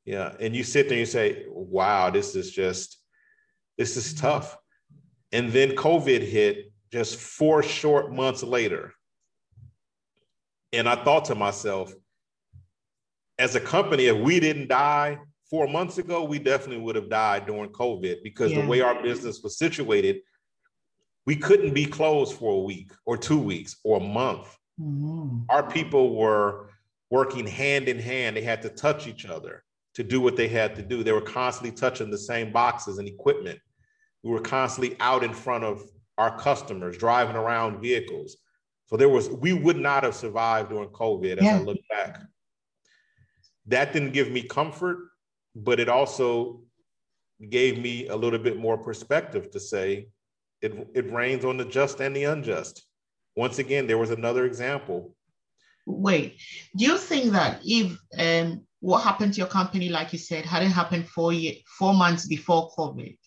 Yeah. 0.05 0.35
And 0.39 0.55
you 0.55 0.63
sit 0.63 0.89
there 0.89 0.93
and 0.93 1.01
you 1.01 1.07
say, 1.07 1.47
wow, 1.49 2.11
this 2.11 2.37
is 2.37 2.53
just, 2.53 2.99
this 3.77 3.97
is 3.97 4.15
mm-hmm. 4.15 4.27
tough. 4.27 4.57
And 5.35 5.53
then 5.53 5.71
COVID 5.71 6.23
hit 6.23 6.73
just 6.93 7.17
four 7.17 7.61
short 7.61 8.13
months 8.13 8.45
later. 8.45 8.95
And 10.73 10.89
I 10.89 10.95
thought 10.95 11.25
to 11.25 11.35
myself, 11.35 11.93
as 13.37 13.57
a 13.57 13.61
company, 13.61 14.07
if 14.07 14.17
we 14.17 14.39
didn't 14.39 14.69
die 14.69 15.19
four 15.51 15.67
months 15.67 15.99
ago, 15.99 16.23
we 16.23 16.39
definitely 16.39 16.85
would 16.85 16.95
have 16.95 17.11
died 17.11 17.47
during 17.47 17.71
COVID 17.71 18.23
because 18.23 18.53
yeah. 18.53 18.61
the 18.61 18.69
way 18.69 18.81
our 18.81 19.03
business 19.03 19.41
was 19.43 19.59
situated, 19.59 20.21
we 21.27 21.35
couldn't 21.35 21.75
be 21.75 21.85
closed 21.85 22.35
for 22.35 22.55
a 22.55 22.61
week 22.61 22.93
or 23.05 23.17
two 23.17 23.41
weeks 23.41 23.75
or 23.83 23.97
a 23.97 24.05
month. 24.05 24.57
Mm-hmm. 24.81 25.47
Our 25.49 25.69
people 25.69 26.15
were 26.15 26.71
working 27.11 27.45
hand 27.45 27.89
in 27.89 27.99
hand, 27.99 28.37
they 28.37 28.43
had 28.43 28.63
to 28.63 28.69
touch 28.69 29.09
each 29.09 29.27
other 29.27 29.65
to 29.95 30.05
do 30.05 30.21
what 30.21 30.37
they 30.37 30.47
had 30.47 30.77
to 30.77 30.83
do. 30.83 31.03
They 31.03 31.13
were 31.13 31.21
constantly 31.21 31.77
touching 31.77 32.11
the 32.11 32.19
same 32.19 32.53
boxes 32.53 32.99
and 32.99 33.09
equipment. 33.09 33.59
We 34.25 34.31
were 34.31 34.41
constantly 34.41 34.97
out 35.01 35.23
in 35.23 35.35
front 35.35 35.65
of 35.65 35.83
our 36.17 36.37
customers, 36.39 36.97
driving 36.97 37.37
around 37.37 37.81
vehicles. 37.81 38.39
So 38.87 38.97
there 38.97 39.11
was, 39.11 39.29
we 39.29 39.53
would 39.53 39.77
not 39.77 40.03
have 40.03 40.15
survived 40.15 40.71
during 40.71 40.89
COVID 40.89 41.37
as 41.37 41.45
yeah. 41.45 41.57
I 41.57 41.61
look 41.61 41.79
back. 41.91 42.23
That 43.67 43.93
didn't 43.93 44.13
give 44.13 44.31
me 44.31 44.43
comfort, 44.43 45.11
but 45.55 45.79
it 45.79 45.91
also 45.91 46.63
gave 47.51 47.79
me 47.79 48.09
a 48.09 48.17
little 48.17 48.39
bit 48.39 48.57
more 48.59 48.79
perspective 48.79 49.51
to 49.51 49.61
say 49.61 50.09
it, 50.63 50.73
it 50.95 51.13
rains 51.13 51.45
on 51.45 51.59
the 51.59 51.65
just 51.67 52.01
and 52.01 52.17
the 52.17 52.25
unjust. 52.25 52.83
Once 53.37 53.59
again, 53.59 53.87
there 53.87 53.99
was 53.99 54.11
another 54.11 54.47
example. 54.47 55.15
Wait, 55.87 56.41
do 56.77 56.85
you 56.87 56.97
think 56.97 57.33
that 57.33 57.61
if 57.63 57.99
um, 58.19 58.65
what 58.81 59.03
happened 59.03 59.35
to 59.35 59.39
your 59.39 59.49
company, 59.49 59.91
like 59.91 60.13
you 60.15 60.19
said, 60.19 60.47
hadn't 60.47 60.71
happened 60.71 61.07
four 61.09 61.33
year, 61.33 61.55
four 61.79 61.93
months 61.93 62.27
before 62.27 62.71
COVID? 62.71 63.19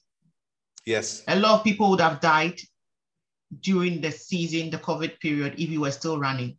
Yes. 0.87 1.21
A 1.27 1.37
lot 1.37 1.59
of 1.59 1.65
people 1.65 1.89
would 1.89 1.99
have 1.99 2.21
died 2.21 2.61
during 3.59 3.99
the 3.99 4.09
season, 4.09 4.69
the 4.69 4.77
COVID 4.77 5.19
period, 5.19 5.55
if 5.57 5.69
you 5.69 5.81
were 5.81 5.91
still 5.91 6.17
running? 6.17 6.57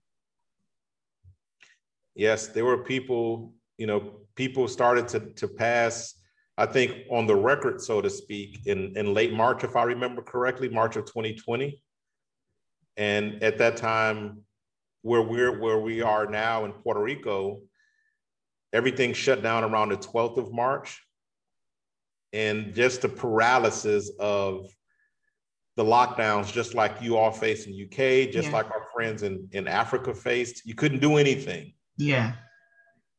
Yes, 2.14 2.49
there 2.49 2.66
were 2.66 2.85
people, 2.85 3.54
you 3.78 3.87
know, 3.87 4.20
people 4.35 4.68
started 4.68 5.08
to, 5.08 5.20
to 5.20 5.49
pass, 5.49 6.14
I 6.58 6.66
think, 6.66 7.06
on 7.11 7.26
the 7.26 7.37
record, 7.37 7.80
so 7.80 8.02
to 8.02 8.11
speak, 8.11 8.66
in, 8.66 8.94
in 8.99 9.14
late 9.14 9.32
March, 9.32 9.64
if 9.64 9.76
I 9.76 9.85
remember 9.85 10.20
correctly, 10.20 10.68
March 10.68 10.97
of 10.97 11.06
2020. 11.06 11.82
And 12.99 13.42
at 13.42 13.56
that 13.56 13.78
time, 13.78 14.42
where 15.00 15.23
we're 15.23 15.58
where 15.58 15.78
we 15.78 16.02
are 16.02 16.26
now 16.26 16.66
in 16.66 16.73
Puerto 16.73 17.00
Rico, 17.00 17.62
everything 18.75 19.14
shut 19.14 19.42
down 19.42 19.64
around 19.64 19.88
the 19.88 19.97
12th 19.97 20.37
of 20.37 20.52
March. 20.52 21.00
And 22.32 22.75
just 22.75 23.02
the 23.02 23.08
paralysis 23.08 24.11
of 24.18 24.66
the 25.76 25.85
lockdowns, 25.85 26.52
just 26.52 26.75
like 26.75 27.00
you 27.00 27.16
all 27.16 27.30
faced 27.30 27.68
in 27.68 27.73
UK, 27.73 28.30
just 28.30 28.49
yeah. 28.49 28.52
like 28.52 28.70
our 28.70 28.87
friends 28.92 29.23
in, 29.23 29.49
in 29.52 29.68
Africa 29.68 30.12
faced. 30.12 30.66
You 30.66 30.75
couldn't 30.75 31.00
do 31.00 31.16
anything. 31.16 31.73
Yeah. 31.97 32.32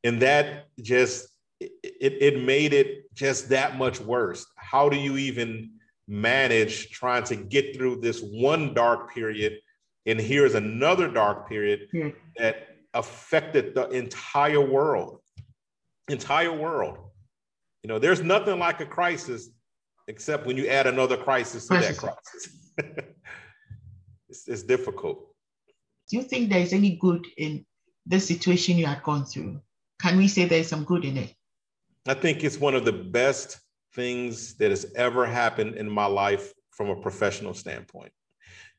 And 0.04 0.22
that 0.22 0.68
just 0.82 1.30
it, 1.60 1.72
it 1.84 2.44
made 2.44 2.74
it 2.74 3.13
just 3.13 3.50
that 3.50 3.78
much 3.78 4.00
worse. 4.00 4.46
How 4.56 4.89
do 4.89 4.98
you 4.98 5.18
even 5.18 5.72
manage 6.08 6.92
trying 6.92 7.24
to 7.25 7.36
get 7.36 7.75
through 7.75 8.01
this 8.01 8.22
one 8.22 8.74
dark 8.74 9.13
period? 9.13 9.60
And 10.06 10.20
here's 10.20 10.56
another 10.56 11.08
dark 11.08 11.48
period 11.48 11.88
yeah. 11.94 12.10
that 12.38 12.68
affected 12.94 13.75
the 13.75 13.89
entire 13.89 14.62
world. 14.62 15.20
Entire 16.10 16.54
world. 16.54 17.09
You 17.84 17.88
know, 17.88 18.00
there's 18.00 18.22
nothing 18.22 18.60
like 18.60 18.82
a 18.82 18.86
crisis 18.86 19.50
except 20.08 20.46
when 20.46 20.58
you 20.58 20.68
add 20.68 20.88
another 20.88 21.16
crisis 21.18 21.68
to 21.68 21.76
crisis. 21.76 21.98
that 21.98 22.16
crisis. 22.16 22.72
it's, 24.30 24.48
it's 24.48 24.64
difficult. 24.64 25.34
Do 26.10 26.18
you 26.18 26.24
think 26.24 26.50
there 26.50 26.62
is 26.62 26.74
any 26.74 26.98
good 26.98 27.26
in 27.38 27.66
the 28.06 28.20
situation 28.20 28.78
you 28.78 28.88
had 28.88 29.04
gone 29.04 29.26
through? 29.26 29.62
Can 30.02 30.18
we 30.18 30.28
say 30.28 30.46
there's 30.46 30.68
some 30.68 30.84
good 30.84 31.06
in 31.06 31.18
it? 31.18 31.34
I 32.08 32.16
think 32.16 32.44
it's 32.44 32.58
one 32.58 32.74
of 32.74 32.86
the 32.86 32.94
best 32.94 33.60
things 33.94 34.56
that 34.56 34.72
has 34.72 34.92
ever 34.96 35.26
happened 35.26 35.76
in 35.76 35.90
my 35.90 36.06
life 36.06 36.54
from 36.72 36.90
a 36.90 36.96
professional 36.96 37.54
standpoint. 37.54 38.12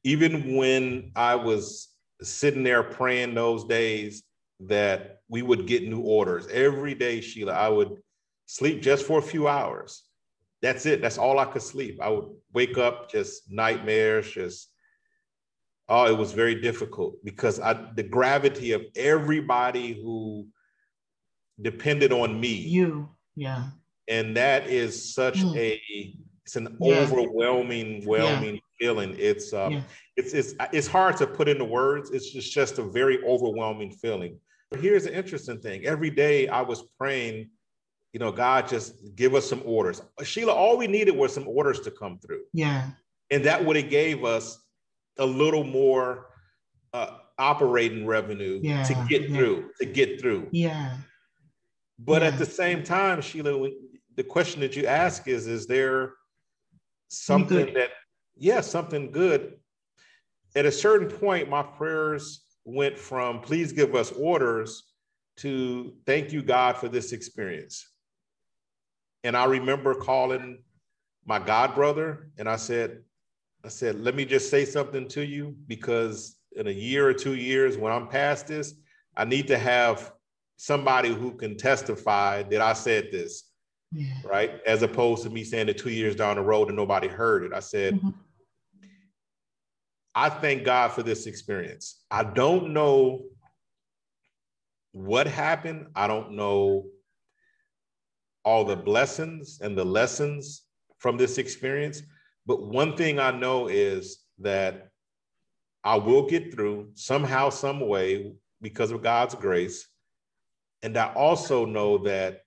Even 0.03 0.57
when 0.57 1.13
I 1.15 1.35
was 1.37 1.89
sitting 2.23 2.63
there 2.63 2.83
praying 2.83 3.35
those 3.35 3.65
days 3.65 4.23
that 4.61 5.21
we 5.29 5.43
would 5.43 5.67
get 5.67 5.89
new 5.89 6.01
orders 6.01 6.47
every 6.49 6.95
day, 6.95 7.21
Sheila, 7.21 7.53
I 7.53 7.69
would 7.69 7.99
sleep 8.51 8.83
just 8.83 9.07
for 9.07 9.19
a 9.19 9.23
few 9.23 9.49
hours 9.49 10.05
that's 10.63 10.87
it. 10.87 11.01
That's 11.01 11.19
all 11.19 11.39
I 11.39 11.47
could 11.47 11.63
sleep. 11.63 11.99
I 12.03 12.11
would 12.11 12.29
wake 12.53 12.77
up 12.79 13.11
just 13.11 13.51
nightmares, 13.51 14.31
just 14.31 14.69
oh, 15.89 16.07
it 16.07 16.17
was 16.17 16.33
very 16.33 16.55
difficult 16.55 17.17
because 17.25 17.59
I, 17.59 17.91
the 17.95 18.03
gravity 18.03 18.73
of 18.73 18.83
everybody 18.95 19.95
who 19.95 20.47
depended 21.61 22.13
on 22.13 22.39
me. 22.41 22.55
You, 22.55 23.09
yeah. 23.37 23.69
And 24.09 24.37
that 24.37 24.67
is 24.67 25.15
such 25.15 25.39
mm. 25.39 25.57
a 25.57 25.81
it's 26.45 26.57
an 26.57 26.77
yeah. 26.81 26.97
overwhelming, 26.97 28.05
whelming 28.05 28.57
yeah. 28.57 28.61
feeling. 28.79 29.17
It's 29.19 29.53
um, 29.55 29.73
yeah. 29.73 29.83
it's 30.17 30.35
it's 30.35 30.55
it's 30.73 30.87
hard 30.87 31.17
to 31.19 31.27
put 31.27 31.49
into 31.49 31.65
words. 31.65 32.11
It's 32.11 32.31
just 32.31 32.53
just 32.53 32.79
a 32.79 32.83
very 32.83 33.23
overwhelming 33.25 33.93
feeling. 33.93 34.39
But 34.71 34.81
here's 34.81 35.05
the 35.05 35.17
interesting 35.17 35.61
thing. 35.61 35.87
Every 35.87 36.11
day 36.11 36.49
I 36.49 36.61
was 36.61 36.83
praying 36.99 37.51
you 38.13 38.19
know, 38.19 38.33
God 38.33 38.69
just 38.69 39.15
give 39.15 39.35
us 39.35 39.49
some 39.49 39.63
orders. 39.65 40.03
Sheila, 40.23 40.53
all 40.53 40.77
we 40.77 40.87
needed 40.87 41.15
was 41.17 41.33
some 41.33 41.47
orders 41.47 41.81
to 41.81 41.91
come 41.91 42.19
through. 42.19 42.43
Yeah. 42.53 42.91
And 43.31 43.45
that 43.45 43.65
would 43.65 43.77
have 43.77 43.89
gave 43.91 44.25
us 44.25 44.59
a 45.19 45.27
little 45.27 45.63
more 45.65 46.27
uh, 46.93 47.19
operating 47.39 48.07
revenue 48.07 48.59
Yeah, 48.63 48.83
to 48.85 49.07
get 49.09 49.31
yeah. 49.31 49.37
through, 49.37 49.71
to 49.81 49.87
get 49.87 50.21
through. 50.21 50.49
Yeah. 50.51 50.97
But 51.99 52.23
Yeah. 52.23 52.29
at 52.29 52.39
the 52.39 52.47
same 52.47 52.83
time, 52.83 53.21
Sheila, 53.21 53.71
the 54.17 54.25
question 54.25 54.61
that 54.61 54.75
you 54.75 54.87
ask 54.87 55.29
is, 55.29 55.47
is 55.47 55.67
there 55.67 56.15
something 57.09 57.75
that, 57.75 57.91
yeah, 58.37 58.61
something 58.61 59.13
good? 59.13 59.59
At 60.57 60.67
a 60.67 60.73
certain 60.73 61.09
point, 61.09 61.49
my 61.49 61.63
prayers 61.63 62.45
went 62.65 62.99
from 62.99 63.41
please 63.41 63.73
give 63.73 63.95
us 63.95 64.11
orders 64.13 64.83
to 65.37 65.95
thank 66.07 66.33
you, 66.33 66.43
God, 66.43 66.77
for 66.77 66.89
this 66.89 67.13
experience. 67.13 67.87
And 69.25 69.37
I 69.37 69.45
remember 69.45 69.95
calling 69.95 70.63
my 71.27 71.39
God 71.39 71.75
brother 71.75 72.31
and 72.39 72.49
I 72.49 72.57
said, 72.57 73.03
I 73.65 73.69
said, 73.69 74.01
let 74.01 74.15
me 74.15 74.25
just 74.25 74.51
say 74.51 74.65
something 74.65 75.07
to 75.09 75.25
you 75.25 75.55
because 75.67 76.37
in 76.57 76.67
a 76.67 76.71
year 76.71 77.07
or 77.07 77.13
two 77.13 77.35
years, 77.35 77.77
when 77.77 77.93
I'm 77.93 78.09
past 78.09 78.47
this, 78.47 78.75
I 79.17 79.25
need 79.25 79.47
to 79.49 79.59
have 79.59 80.13
somebody 80.57 81.11
who 81.11 81.33
can 81.33 81.57
testify 81.57 82.43
that 82.45 82.61
I 82.61 82.73
said 82.73 83.09
this, 83.13 83.51
Yeah. 83.93 84.07
right? 84.25 84.61
As 84.67 84.83
opposed 84.83 85.23
to 85.25 85.31
me 85.31 85.45
saying 85.45 85.69
it 85.69 85.79
two 85.79 85.91
years 85.91 86.17
down 86.17 86.37
the 86.37 86.43
road 86.43 86.69
and 86.69 86.77
nobody 86.77 87.09
heard 87.09 87.45
it. 87.45 87.53
I 87.53 87.61
said, 87.61 87.95
Mhm. 87.95 88.15
I 90.15 90.29
thank 90.31 90.65
God 90.65 90.93
for 90.93 91.03
this 91.03 91.27
experience. 91.27 92.03
I 92.11 92.25
don't 92.25 92.73
know 92.73 93.27
what 94.93 95.27
happened. 95.27 95.89
I 95.95 96.09
don't 96.09 96.33
know 96.33 96.87
all 98.45 98.65
the 98.65 98.77
blessings 98.77 99.61
and 99.61 99.77
the 99.77 99.85
lessons 99.85 100.63
from 100.99 101.17
this 101.17 101.39
experience. 101.39 102.03
But 102.47 102.63
one 102.63 102.97
thing 102.97 103.19
I 103.19 103.31
know 103.31 103.69
is 103.69 104.25
that 104.39 104.89
I 105.85 105.97
will 105.97 106.29
get 106.29 106.53
through 106.53 106.91
somehow, 106.95 107.51
some 107.51 107.81
way, 107.81 108.33
because 108.61 108.91
of 108.91 109.03
God's 109.03 109.35
grace. 109.35 109.87
And 110.83 110.97
I 110.97 111.13
also 111.15 111.65
know 111.65 111.99
that 111.99 112.43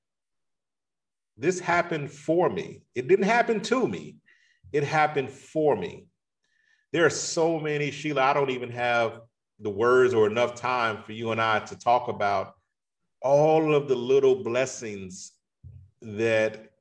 this 1.38 1.60
happened 1.60 2.12
for 2.12 2.50
me. 2.50 2.84
It 2.94 3.08
didn't 3.08 3.26
happen 3.26 3.62
to 3.62 3.88
me, 3.88 4.18
it 4.72 4.84
happened 4.84 5.32
for 5.32 5.76
me. 5.76 6.08
There 6.92 7.06
are 7.06 7.12
so 7.12 7.60
many, 7.60 7.90
Sheila, 7.90 8.22
I 8.22 8.34
don't 8.34 8.52
even 8.52 8.70
have 8.70 9.22
the 9.60 9.70
words 9.70 10.14
or 10.14 10.28
enough 10.28 10.54
time 10.54 11.02
for 11.04 11.14
you 11.14 11.32
and 11.32 11.42
I 11.42 11.60
to 11.60 11.78
talk 11.78 12.08
about 12.08 12.54
all 13.22 13.74
of 13.74 13.88
the 13.88 13.96
little 13.96 14.44
blessings 14.44 15.33
that 16.04 16.72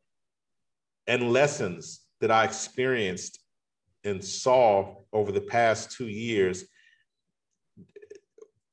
and 1.07 1.33
lessons 1.33 2.01
that 2.21 2.31
I 2.31 2.45
experienced 2.45 3.41
and 4.05 4.25
saw 4.25 4.97
over 5.13 5.33
the 5.33 5.41
past 5.41 5.93
two 5.93 6.09
years. 6.09 6.65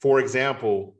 For 0.01 0.19
example, 0.19 0.95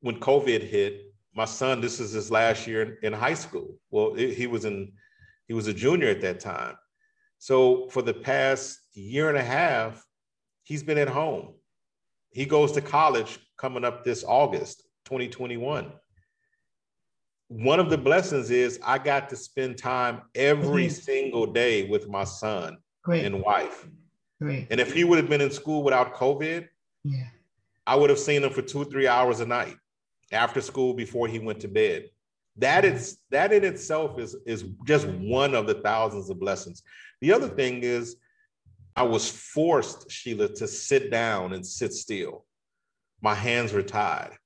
when 0.00 0.20
COVID 0.20 0.62
hit, 0.62 1.12
my 1.34 1.44
son, 1.44 1.80
this 1.80 2.00
is 2.00 2.12
his 2.12 2.30
last 2.30 2.66
year 2.66 2.98
in, 3.02 3.12
high 3.12 3.34
school. 3.34 3.78
Well, 3.90 4.14
he 4.14 4.46
was 4.46 4.64
in, 4.64 4.92
he 5.46 5.54
was 5.54 5.66
a 5.66 5.74
junior 5.74 6.08
at 6.08 6.20
that 6.22 6.40
time. 6.40 6.76
So 7.38 7.88
for 7.90 8.02
the 8.02 8.14
past 8.14 8.78
year 8.94 9.28
and 9.28 9.38
a 9.38 9.44
half, 9.44 10.04
he's 10.64 10.82
been 10.82 10.98
at 10.98 11.08
home. 11.08 11.54
He 12.30 12.44
goes 12.44 12.72
to 12.72 12.80
college 12.80 13.38
coming 13.56 13.84
up 13.84 14.04
this 14.04 14.24
August, 14.26 14.82
2021. 15.04 15.92
One 17.48 17.80
of 17.80 17.88
the 17.88 17.98
blessings 17.98 18.50
is 18.50 18.78
I 18.84 18.98
got 18.98 19.28
to 19.30 19.36
spend 19.36 19.78
time 19.78 20.22
every 20.34 20.86
Mhm. 20.86 21.02
single 21.02 21.46
day 21.46 21.88
with 21.88 22.06
my 22.08 22.24
son 22.24 22.78
Great. 23.02 23.24
and 23.24 23.42
wife. 23.42 23.88
Great. 24.40 24.66
And 24.70 24.80
if 24.80 24.92
he 24.92 25.02
would 25.04 25.18
have 25.18 25.30
been 25.30 25.40
in 25.40 25.50
school 25.50 25.82
without 25.82 26.14
COVID, 26.14 26.68
Yeah. 27.04 27.28
I 27.86 27.96
would 27.96 28.10
have 28.10 28.18
seen 28.18 28.44
him 28.44 28.52
for 28.52 28.60
two, 28.60 28.84
three 28.84 29.06
hours 29.06 29.40
a 29.40 29.46
night 29.46 29.76
after 30.30 30.60
school 30.60 30.92
before 30.92 31.26
he 31.26 31.38
went 31.38 31.60
to 31.60 31.68
bed. 31.68 32.10
That 32.56 32.84
is 32.84 33.18
that 33.30 33.52
in 33.52 33.64
itself 33.64 34.18
is 34.18 34.34
is 34.44 34.64
just 34.84 35.06
one 35.06 35.54
of 35.54 35.66
the 35.66 35.80
thousands 35.80 36.28
of 36.28 36.38
blessings. 36.38 36.82
The 37.22 37.32
other 37.32 37.48
thing 37.48 37.82
is 37.82 38.16
I 38.94 39.04
was 39.04 39.30
forced, 39.30 40.10
Sheila, 40.10 40.48
to 40.54 40.66
sit 40.68 41.10
down 41.10 41.52
and 41.54 41.64
sit 41.66 41.94
still. 41.94 42.44
My 43.22 43.34
hands 43.34 43.72
were 43.72 43.82
tied. 43.82 44.36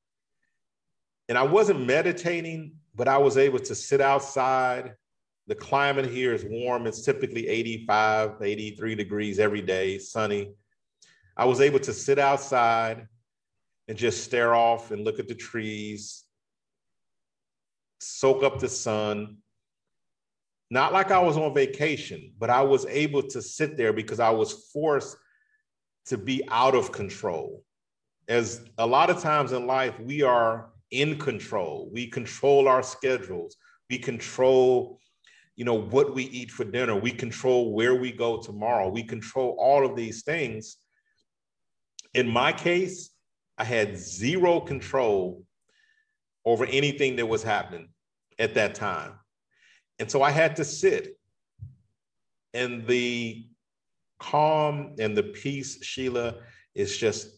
And 1.29 1.37
I 1.39 1.43
wasn't 1.43 1.87
meditating, 1.87 2.77
but 2.95 3.09
I 3.09 3.19
was 3.19 3.37
able 3.37 3.59
to 3.61 3.75
sit 3.75 4.01
outside. 4.01 4.95
The 5.47 5.55
climate 5.55 6.07
here 6.07 6.33
is 6.33 6.45
warm. 6.45 6.87
It's 6.87 7.03
typically 7.03 7.49
85, 7.49 8.43
83 8.43 8.95
degrees 8.95 9.39
every 9.39 9.63
day, 9.63 9.99
sunny. 9.99 10.53
I 11.37 11.47
was 11.47 11.61
able 11.61 11.81
to 11.81 11.93
sit 11.93 12.19
outside 12.19 13.07
and 13.89 13.99
just 13.99 14.25
stare 14.25 14.55
off 14.55 14.91
and 14.91 15.05
look 15.05 15.19
at 15.19 15.29
the 15.29 15.35
trees, 15.35 16.25
soak 18.01 18.43
up 18.43 18.59
the 18.59 18.69
sun. 18.69 19.39
Not 20.71 20.93
like 20.93 21.11
I 21.11 21.19
was 21.19 21.37
on 21.37 21.55
vacation, 21.55 22.33
but 22.39 22.51
I 22.51 22.63
was 22.63 22.87
able 22.87 23.23
to 23.23 23.43
sit 23.43 23.77
there 23.77 23.93
because 23.93 24.21
I 24.21 24.31
was 24.31 24.71
forced 24.73 25.17
to 26.07 26.17
be 26.17 26.43
out 26.49 26.75
of 26.75 26.93
control. 26.93 27.63
As 28.29 28.65
a 28.79 28.87
lot 28.87 29.11
of 29.11 29.21
times 29.21 29.53
in 29.53 29.67
life, 29.67 29.99
we 30.01 30.23
are 30.23 30.71
in 30.93 31.19
control. 31.19 31.91
We 31.93 32.07
control 32.07 32.69
our 32.69 32.83
schedules. 32.83 33.57
We 33.91 33.99
control, 33.99 35.01
you 35.57 35.65
know, 35.65 35.75
what 35.75 36.15
we 36.15 36.25
eat 36.25 36.51
for 36.51 36.65
dinner. 36.65 36.95
We 36.95 37.11
control 37.11 37.73
where 37.73 37.97
we 37.97 38.13
go 38.13 38.41
tomorrow. 38.41 38.89
We 38.89 39.03
control 39.03 39.57
all 39.59 39.85
of 39.85 39.97
these 39.97 40.23
things. 40.23 40.77
In 42.15 42.29
my 42.29 42.53
case, 42.53 43.11
I 43.59 43.65
had 43.65 43.99
zero 43.99 44.61
control 44.61 45.43
over 46.45 46.67
anything 46.67 47.17
that 47.17 47.27
was 47.27 47.43
happening 47.43 47.89
at 48.39 48.55
that 48.55 48.75
time. 48.75 49.15
And 49.99 50.11
so 50.11 50.23
I 50.23 50.31
had 50.31 50.57
to 50.57 50.65
sit. 50.65 51.19
And 52.55 52.87
the 52.87 53.47
calm 54.19 54.95
and 54.99 55.17
the 55.17 55.23
peace, 55.23 55.83
Sheila, 55.83 56.37
is 56.75 56.99
just, 56.99 57.29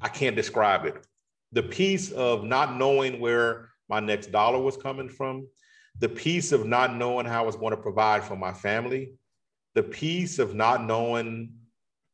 I 0.00 0.08
can't 0.08 0.36
describe 0.36 0.86
it. 0.86 1.06
The 1.52 1.62
peace 1.62 2.10
of 2.12 2.44
not 2.44 2.76
knowing 2.76 3.20
where 3.20 3.68
my 3.88 4.00
next 4.00 4.32
dollar 4.32 4.58
was 4.58 4.76
coming 4.76 5.08
from, 5.08 5.46
the 5.98 6.08
peace 6.08 6.52
of 6.52 6.66
not 6.66 6.96
knowing 6.96 7.26
how 7.26 7.42
I 7.42 7.46
was 7.46 7.56
going 7.56 7.72
to 7.72 7.82
provide 7.82 8.24
for 8.24 8.36
my 8.36 8.52
family, 8.52 9.12
the 9.74 9.82
peace 9.82 10.38
of 10.38 10.54
not 10.54 10.84
knowing 10.84 11.52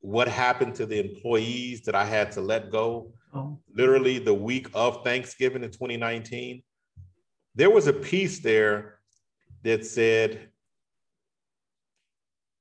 what 0.01 0.29
happened 0.29 0.75
to 0.77 0.87
the 0.87 0.99
employees 0.99 1.83
that 1.83 1.95
I 1.95 2.05
had 2.05 2.33
to 2.33 2.41
let 2.41 2.71
go 2.71 3.13
Oh. 3.35 3.59
literally 3.75 4.19
the 4.19 4.35
week 4.35 4.69
of 4.75 5.05
Thanksgiving 5.05 5.63
in 5.63 5.71
2019, 5.71 6.63
there 7.55 7.71
was 7.71 7.87
a 7.87 7.93
peace 7.93 8.39
there 8.41 9.01
that 9.65 9.85
said, 9.85 10.49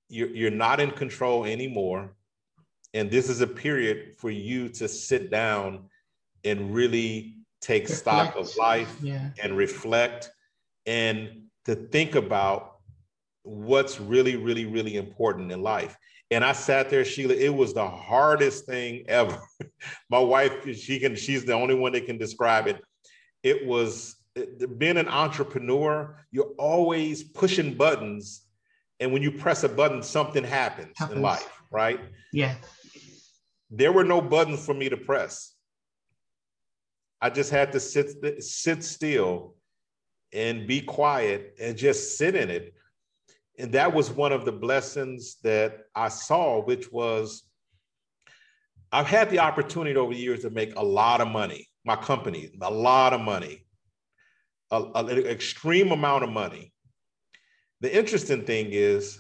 you're, 0.10 0.30
you're 0.30 0.52
not 0.52 0.80
in 0.80 0.92
control 0.92 1.46
anymore. 1.46 2.16
And 2.94 3.10
this 3.10 3.30
is 3.30 3.42
a 3.42 3.48
period 3.48 4.16
for 4.18 4.30
you 4.30 4.70
to 4.70 4.88
sit 4.88 5.30
down 5.30 5.90
and 6.48 6.74
really 6.74 7.36
take 7.62 7.88
stock 7.88 8.36
of 8.36 8.56
life 8.58 8.98
Yeah. 9.02 9.30
and 9.42 9.58
reflect 9.58 10.32
and 10.86 11.44
to 11.66 11.76
think 11.76 12.16
about 12.16 12.78
what's 13.44 14.00
really, 14.00 14.36
really, 14.36 14.66
really 14.66 14.96
important 14.96 15.52
in 15.52 15.62
life. 15.62 15.98
And 16.30 16.44
I 16.44 16.52
sat 16.52 16.90
there, 16.90 17.06
Sheila, 17.06 17.34
it 17.36 17.54
was 17.54 17.74
the 17.74 17.88
hardest 17.88 18.66
thing 18.66 19.06
ever. 19.08 19.40
My 20.10 20.20
wife, 20.20 20.68
she 20.76 21.00
can, 21.00 21.16
she's 21.16 21.46
the 21.46 21.54
only 21.54 21.76
one 21.76 21.94
that 21.94 22.06
can 22.06 22.18
describe 22.18 22.68
it. 22.68 22.82
It 23.44 23.66
was 23.66 24.16
being 24.78 24.98
an 24.98 25.08
entrepreneur, 25.08 26.18
you're 26.32 26.54
always 26.58 27.24
pushing 27.24 27.74
buttons. 27.76 28.44
And 29.00 29.14
when 29.14 29.24
you 29.24 29.32
press 29.32 29.64
a 29.64 29.70
button, 29.70 30.04
something 30.04 30.44
happens, 30.44 30.96
in 31.12 31.22
life, 31.22 31.62
right? 31.72 32.00
Yeah. 32.34 32.56
There 33.70 33.92
were 33.92 34.04
no 34.04 34.22
buttons 34.22 34.66
for 34.66 34.74
me 34.74 34.90
to 34.90 34.98
press. 34.98 35.54
I 37.22 37.30
just 37.30 37.50
had 37.50 37.72
to 37.72 37.80
sit 37.80 38.44
sit 38.44 38.84
still 38.84 39.56
and 40.34 40.68
be 40.68 40.82
quiet 40.82 41.56
and 41.60 41.78
just 41.78 42.18
sit 42.18 42.36
in 42.36 42.50
it. 42.50 42.74
And 43.58 43.72
that 43.72 43.94
was 43.94 44.12
one 44.12 44.32
of 44.32 44.46
the 44.46 44.52
blessings 44.52 45.38
that 45.44 45.86
I 45.96 46.10
saw, 46.10 46.62
which 46.64 46.92
was 46.92 47.44
I've 48.92 49.08
had 49.08 49.30
the 49.30 49.40
opportunity 49.40 49.98
over 49.98 50.14
the 50.14 50.20
years 50.20 50.42
to 50.42 50.50
make 50.50 50.76
a 50.76 50.84
lot 50.84 51.22
of 51.22 51.28
money, 51.28 51.68
my 51.84 51.96
company, 51.96 52.52
a 52.62 52.72
lot 52.72 53.14
of 53.14 53.22
money, 53.22 53.66
an 54.72 55.10
extreme 55.10 55.92
amount 55.92 56.24
of 56.24 56.30
money. 56.30 56.72
The 57.82 57.96
interesting 57.96 58.46
thing 58.46 58.70
is, 58.72 59.20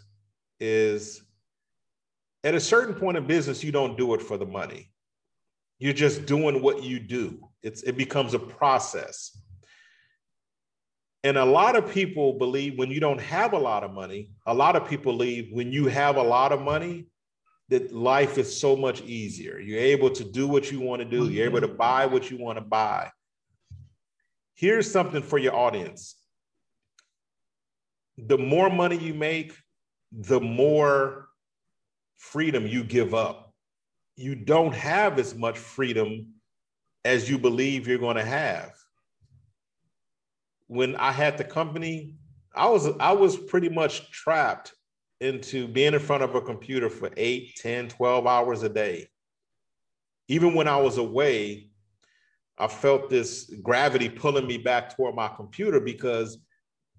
is 0.60 1.21
at 2.43 2.55
a 2.55 2.60
certain 2.60 2.95
point 2.95 3.17
in 3.17 3.27
business, 3.27 3.63
you 3.63 3.71
don't 3.71 3.97
do 3.97 4.13
it 4.13 4.21
for 4.21 4.38
the 4.38 4.45
money. 4.45 4.91
You're 5.79 5.93
just 5.93 6.25
doing 6.25 6.62
what 6.62 6.83
you 6.83 6.99
do. 6.99 7.46
It's, 7.63 7.84
it 7.84 7.98
becomes 7.98 8.34
a 8.34 8.39
process. 8.39 9.38
And 11.24 11.38
a 11.38 11.46
lot 11.46 11.76
of 11.76 11.91
people 11.91 12.34
believe 12.34 12.78
when 12.78 12.91
you 12.91 13.00
don't 13.00 13.20
have 13.22 13.54
a 13.54 13.58
lot 13.58 13.84
of 13.84 13.91
money, 13.91 14.30
a 14.46 14.54
lot 14.54 14.76
of 14.76 14.88
people 14.88 15.13
believe 15.13 15.50
when 15.52 15.72
you 15.72 15.88
have 15.88 16.15
a 16.15 16.24
lot 16.24 16.52
of 16.52 16.62
money, 16.62 17.08
that 17.70 17.93
life 17.93 18.38
is 18.38 18.58
so 18.58 18.76
much 18.76 19.02
easier. 19.02 19.60
You're 19.60 19.82
able 19.82 20.10
to 20.12 20.24
do 20.24 20.48
what 20.48 20.72
you 20.72 20.80
want 20.80 21.02
to 21.02 21.06
do, 21.06 21.30
you're 21.30 21.46
able 21.46 21.60
to 21.62 21.67
mm-hmm. 21.67 21.78
buy 21.78 22.06
what 22.06 22.32
you 22.32 22.38
want 22.38 22.58
to 22.58 22.63
buy. 22.63 23.12
Here's 24.56 24.89
something 24.89 25.22
for 25.22 25.38
your 25.38 25.56
audience 25.56 26.15
the 28.17 28.38
more 28.38 28.70
money 28.70 28.98
you 28.98 29.13
make, 29.13 29.54
the 30.12 30.39
more 30.39 31.28
freedom 32.17 32.65
you 32.65 32.84
give 32.84 33.13
up. 33.13 33.54
You 34.15 34.34
don't 34.34 34.74
have 34.74 35.20
as 35.20 35.36
much 35.36 35.58
freedom 35.58 36.34
as 37.08 37.30
you 37.30 37.38
believe 37.38 37.88
you're 37.88 37.98
going 37.98 38.17
to 38.17 38.26
have. 38.26 38.74
When 40.67 40.98
I 40.98 41.13
had 41.13 41.38
the 41.38 41.46
company, 41.46 42.15
I 42.54 42.67
was 42.67 42.89
I 43.00 43.13
was 43.13 43.38
pretty 43.38 43.70
much 43.70 44.12
trapped 44.12 44.74
into 45.22 45.70
being 45.70 45.93
in 45.93 46.00
front 46.02 46.24
of 46.24 46.36
a 46.36 46.41
computer 46.41 46.89
for 46.89 47.10
8, 47.15 47.56
10, 47.56 47.88
12 47.88 48.28
hours 48.28 48.63
a 48.63 48.70
day. 48.70 49.08
Even 50.28 50.54
when 50.54 50.67
I 50.67 50.76
was 50.76 50.98
away, 50.98 51.70
I 52.58 52.67
felt 52.67 53.10
this 53.10 53.54
gravity 53.63 54.10
pulling 54.10 54.46
me 54.46 54.58
back 54.58 54.93
toward 54.93 55.15
my 55.15 55.30
computer 55.30 55.80
because 55.80 56.38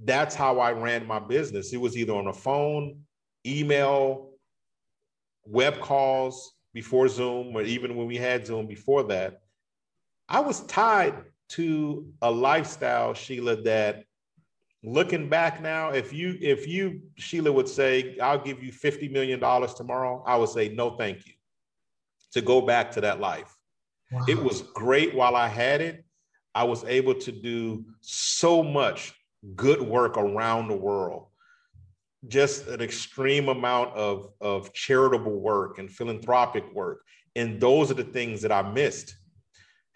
that's 0.02 0.34
how 0.34 0.58
I 0.58 0.72
ran 0.72 1.06
my 1.06 1.18
business. 1.18 1.74
It 1.74 1.80
was 1.80 1.98
either 1.98 2.14
on 2.14 2.28
a 2.28 2.32
phone, 2.32 3.02
email, 3.44 4.30
web 5.44 5.78
calls 5.80 6.54
before 6.72 7.08
Zoom, 7.08 7.54
or 7.54 7.62
even 7.62 7.94
when 7.94 8.06
we 8.06 8.16
had 8.16 8.46
Zoom 8.46 8.66
before 8.66 9.02
that. 9.04 9.42
I 10.28 10.40
was 10.40 10.60
tied 10.62 11.14
to 11.50 12.06
a 12.20 12.30
lifestyle, 12.30 13.14
Sheila, 13.14 13.62
that 13.62 14.04
looking 14.84 15.28
back 15.28 15.62
now, 15.62 15.90
if 15.90 16.12
you, 16.12 16.36
if 16.40 16.68
you, 16.68 17.00
Sheila 17.16 17.50
would 17.50 17.68
say, 17.68 18.18
I'll 18.18 18.42
give 18.42 18.62
you 18.62 18.70
$50 18.70 19.10
million 19.10 19.40
tomorrow, 19.40 20.22
I 20.26 20.36
would 20.36 20.50
say, 20.50 20.68
no, 20.68 20.90
thank 20.90 21.26
you, 21.26 21.32
to 22.32 22.40
go 22.42 22.60
back 22.60 22.90
to 22.92 23.00
that 23.00 23.20
life. 23.20 23.56
Wow. 24.12 24.24
It 24.28 24.42
was 24.42 24.62
great 24.62 25.14
while 25.14 25.36
I 25.36 25.48
had 25.48 25.80
it. 25.80 26.04
I 26.54 26.64
was 26.64 26.84
able 26.84 27.14
to 27.14 27.32
do 27.32 27.84
so 28.00 28.62
much 28.62 29.14
good 29.54 29.80
work 29.80 30.16
around 30.16 30.68
the 30.68 30.76
world 30.76 31.28
just 32.26 32.66
an 32.66 32.80
extreme 32.80 33.48
amount 33.48 33.94
of, 33.94 34.30
of 34.40 34.72
charitable 34.72 35.38
work 35.40 35.78
and 35.78 35.90
philanthropic 35.90 36.64
work 36.74 37.02
and 37.36 37.60
those 37.60 37.90
are 37.90 37.94
the 37.94 38.02
things 38.02 38.42
that 38.42 38.50
i 38.50 38.60
missed 38.60 39.17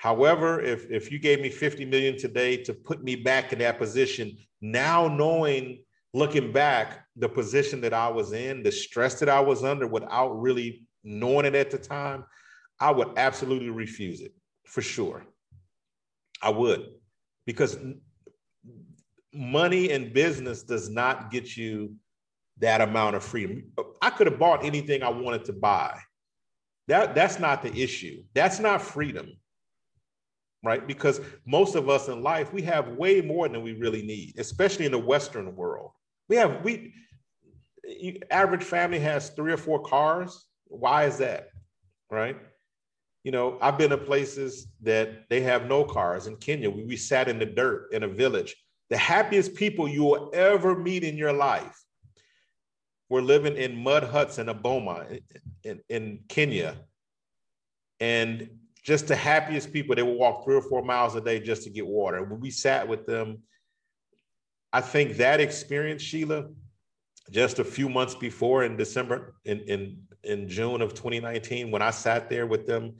however 0.02 0.60
if, 0.60 0.90
if 0.90 1.12
you 1.12 1.18
gave 1.20 1.40
me 1.40 1.48
50 1.48 1.84
million 1.84 2.18
today 2.18 2.56
to 2.56 2.74
put 2.74 3.04
me 3.04 3.14
back 3.14 3.52
in 3.52 3.60
that 3.60 3.78
position 3.78 4.36
now 4.60 5.06
knowing 5.06 5.84
looking 6.12 6.52
back 6.52 7.06
the 7.14 7.28
position 7.28 7.80
that 7.80 7.94
i 7.94 8.08
was 8.08 8.32
in 8.32 8.64
the 8.64 8.72
stress 8.72 9.20
that 9.20 9.28
i 9.28 9.38
was 9.38 9.62
under 9.62 9.86
without 9.86 10.32
really 10.40 10.84
knowing 11.04 11.46
it 11.46 11.54
at 11.54 11.70
the 11.70 11.78
time 11.78 12.24
i 12.80 12.90
would 12.90 13.10
absolutely 13.16 13.70
refuse 13.70 14.20
it 14.20 14.34
for 14.66 14.82
sure 14.82 15.24
i 16.42 16.50
would 16.50 16.88
because 17.46 17.78
money 19.32 19.92
and 19.92 20.12
business 20.12 20.64
does 20.64 20.90
not 20.90 21.30
get 21.30 21.56
you 21.56 21.94
that 22.58 22.80
amount 22.80 23.16
of 23.16 23.24
freedom. 23.24 23.64
I 24.02 24.10
could 24.10 24.26
have 24.26 24.38
bought 24.38 24.64
anything 24.64 25.02
I 25.02 25.08
wanted 25.08 25.44
to 25.46 25.52
buy. 25.52 25.98
That 26.88 27.14
that's 27.14 27.38
not 27.38 27.62
the 27.62 27.72
issue. 27.74 28.22
That's 28.34 28.58
not 28.58 28.82
freedom. 28.82 29.32
Right? 30.62 30.86
Because 30.86 31.20
most 31.44 31.74
of 31.74 31.88
us 31.88 32.08
in 32.08 32.22
life, 32.22 32.52
we 32.52 32.62
have 32.62 32.88
way 32.88 33.20
more 33.20 33.48
than 33.48 33.62
we 33.62 33.72
really 33.72 34.02
need, 34.02 34.34
especially 34.38 34.86
in 34.86 34.92
the 34.92 34.98
Western 34.98 35.56
world. 35.56 35.90
We 36.28 36.36
have 36.36 36.62
we 36.62 36.94
average 38.30 38.62
family 38.62 39.00
has 39.00 39.30
three 39.30 39.52
or 39.52 39.56
four 39.56 39.82
cars. 39.82 40.46
Why 40.66 41.04
is 41.06 41.18
that? 41.18 41.48
Right? 42.10 42.36
You 43.24 43.32
know, 43.32 43.58
I've 43.60 43.78
been 43.78 43.90
to 43.90 43.98
places 43.98 44.68
that 44.82 45.28
they 45.30 45.40
have 45.40 45.66
no 45.66 45.84
cars 45.84 46.26
in 46.26 46.36
Kenya. 46.36 46.70
We, 46.70 46.84
we 46.84 46.96
sat 46.96 47.28
in 47.28 47.38
the 47.38 47.46
dirt 47.46 47.92
in 47.92 48.04
a 48.04 48.08
village 48.08 48.54
the 48.92 48.98
happiest 48.98 49.54
people 49.54 49.88
you 49.88 50.04
will 50.04 50.30
ever 50.34 50.78
meet 50.78 51.02
in 51.02 51.16
your 51.16 51.32
life 51.32 51.82
were 53.08 53.22
living 53.22 53.56
in 53.56 53.74
mud 53.74 54.04
huts 54.04 54.38
in 54.38 54.48
Aboma 54.48 55.18
in, 55.64 55.80
in 55.88 56.18
Kenya. 56.28 56.76
And 58.00 58.50
just 58.82 59.06
the 59.06 59.16
happiest 59.16 59.72
people, 59.72 59.94
they 59.94 60.02
would 60.02 60.16
walk 60.16 60.44
three 60.44 60.56
or 60.56 60.62
four 60.62 60.82
miles 60.82 61.14
a 61.14 61.20
day 61.20 61.38
just 61.38 61.62
to 61.64 61.70
get 61.70 61.86
water. 61.86 62.22
When 62.24 62.40
we 62.40 62.50
sat 62.50 62.86
with 62.86 63.06
them, 63.06 63.42
I 64.72 64.80
think 64.80 65.16
that 65.18 65.40
experience, 65.40 66.02
Sheila, 66.02 66.48
just 67.30 67.58
a 67.58 67.64
few 67.64 67.88
months 67.88 68.14
before 68.14 68.64
in 68.64 68.76
December, 68.76 69.34
in, 69.44 69.60
in, 69.60 70.02
in 70.24 70.48
June 70.48 70.82
of 70.82 70.94
2019, 70.94 71.70
when 71.70 71.82
I 71.82 71.90
sat 71.90 72.28
there 72.28 72.46
with 72.46 72.66
them 72.66 72.94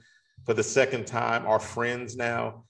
for 0.45 0.53
the 0.53 0.63
second 0.63 1.05
time, 1.05 1.45
our 1.45 1.59
friends 1.59 2.15
now, 2.15 2.63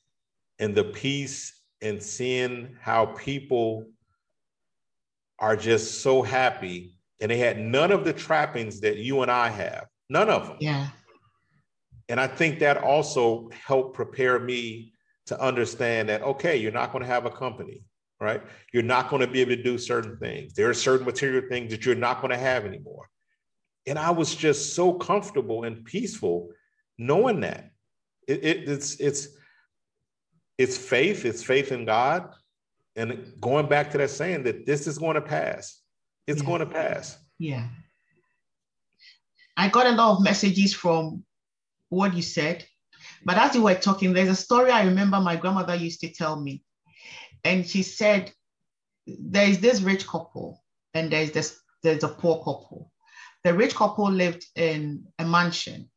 and 0.60 0.74
the 0.74 0.86
peace 0.86 1.62
and 1.82 2.02
seeing 2.02 2.76
how 2.80 3.08
people 3.08 3.86
are 5.40 5.56
just 5.56 6.02
so 6.02 6.22
happy 6.22 6.96
and 7.20 7.30
they 7.30 7.38
had 7.38 7.60
none 7.60 7.92
of 7.92 8.04
the 8.06 8.14
trappings 8.14 8.80
that 8.82 8.98
you 8.98 9.22
and 9.22 9.32
I 9.32 9.50
have, 9.50 9.88
none 10.10 10.30
of 10.30 10.48
them. 10.48 10.58
Yeah. 10.60 10.88
And 12.10 12.20
I 12.20 12.28
think 12.28 12.60
that 12.60 12.78
also 12.78 13.50
helped 13.52 13.96
prepare 13.96 14.40
me 14.40 14.94
to 15.28 15.40
understand 15.42 16.10
that, 16.10 16.22
okay, 16.22 16.58
you're 16.58 16.72
not 16.72 16.92
going 16.92 17.02
to 17.04 17.10
have 17.10 17.26
a 17.26 17.30
company, 17.30 17.86
right? 18.20 18.42
You're 18.74 18.84
not 18.84 19.10
going 19.10 19.22
to 19.22 19.28
be 19.28 19.42
able 19.42 19.56
to 19.56 19.64
do 19.64 19.78
certain 19.78 20.18
things. 20.18 20.54
There 20.54 20.70
are 20.70 20.74
certain 20.74 21.06
material 21.06 21.44
things 21.50 21.72
that 21.72 21.86
you're 21.86 21.96
not 21.96 22.22
going 22.22 22.32
to 22.32 22.38
have 22.38 22.66
anymore. 22.66 23.10
And 23.88 23.98
I 23.98 24.12
was 24.12 24.36
just 24.36 24.76
so 24.76 24.94
comfortable 24.94 25.64
and 25.64 25.86
peaceful 25.86 26.50
knowing 26.98 27.42
that. 27.42 27.72
It, 28.28 28.44
it, 28.44 28.70
it's, 28.70 28.96
it's, 29.00 29.28
it's 30.58 30.78
faith, 30.78 31.26
it's 31.26 31.44
faith 31.44 31.72
in 31.72 31.86
God. 31.86 32.30
And 32.96 33.34
going 33.40 33.68
back 33.68 33.92
to 33.92 33.98
that 33.98 34.10
saying 34.10 34.44
that 34.44 34.66
this 34.66 34.88
is 34.88 34.98
going 34.98 35.16
to 35.16 35.22
pass, 35.22 35.82
it's 36.28 36.42
yeah. 36.42 36.48
going 36.48 36.60
to 36.60 36.66
pass. 36.66 37.18
Yeah. 37.40 37.68
I 39.58 39.70
got 39.70 39.88
a 39.88 39.92
lot 39.92 40.18
of 40.18 40.24
messages 40.24 40.74
from 40.74 41.24
what 41.94 42.14
you 42.14 42.22
said. 42.22 42.66
But 43.26 43.38
as 43.38 43.56
you 43.56 43.64
were 43.64 43.76
talking, 43.76 44.14
there's 44.14 44.30
a 44.30 44.36
story 44.36 44.72
I 44.72 44.86
remember 44.86 45.20
my 45.20 45.36
grandmother 45.36 45.76
used 45.76 46.02
to 46.02 46.12
tell 46.12 46.40
me. 46.40 46.64
And 47.44 47.68
she 47.68 47.84
said, 47.84 48.32
there 49.06 49.48
is 49.48 49.60
this 49.60 49.82
rich 49.82 50.08
couple 50.08 50.64
and 50.94 51.12
there's 51.12 51.32
this 51.32 51.60
there's 51.82 52.04
a 52.04 52.08
poor 52.08 52.38
couple. 52.38 52.92
The 53.44 53.54
rich 53.54 53.76
couple 53.76 54.10
lived 54.10 54.46
in 54.56 55.06
a 55.20 55.26
mansion 55.26 55.90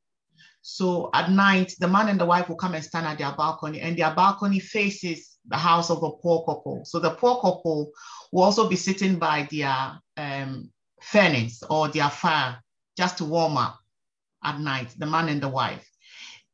so 0.69 1.11
at 1.15 1.31
night, 1.31 1.75
the 1.79 1.87
man 1.87 2.09
and 2.09 2.19
the 2.19 2.27
wife 2.27 2.49
will 2.49 2.57
come 2.57 2.75
and 2.75 2.83
stand 2.83 3.07
at 3.07 3.19
their 3.19 3.31
balcony, 3.31 3.81
and 3.83 3.97
their 3.97 4.13
balcony 4.13 4.59
faces 4.59 5.39
the 5.47 5.57
house 5.57 5.91
of 5.91 6.01
the 6.01 6.11
poor 6.11 6.45
couple. 6.45 6.85
So 6.85 6.99
the 6.99 7.11
poor 7.11 7.37
couple 7.37 7.93
will 8.33 8.43
also 8.43 8.69
be 8.69 8.75
sitting 8.75 9.17
by 9.17 9.47
their 9.49 10.01
um, 10.17 10.73
furnace 11.01 11.63
or 11.71 11.87
their 11.87 12.11
fire 12.11 12.59
just 12.99 13.19
to 13.19 13.25
warm 13.25 13.57
up 13.57 13.79
at 14.47 14.61
night, 14.61 14.95
the 14.97 15.07
man 15.07 15.29
and 15.29 15.43
the 15.43 15.49
wife. 15.49 15.87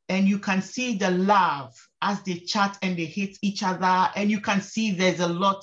And 0.09 0.27
you 0.29 0.39
can 0.39 0.61
see 0.61 0.97
the 0.97 1.11
love 1.11 1.73
as 2.03 2.23
they 2.23 2.35
chat 2.35 2.77
and 2.83 2.97
they 2.97 3.05
hit 3.05 3.39
each 3.43 3.63
other. 3.63 4.11
And 4.17 4.31
you 4.31 4.41
can 4.41 4.61
see 4.61 4.91
there's 4.91 5.21
a 5.21 5.29
lot 5.29 5.63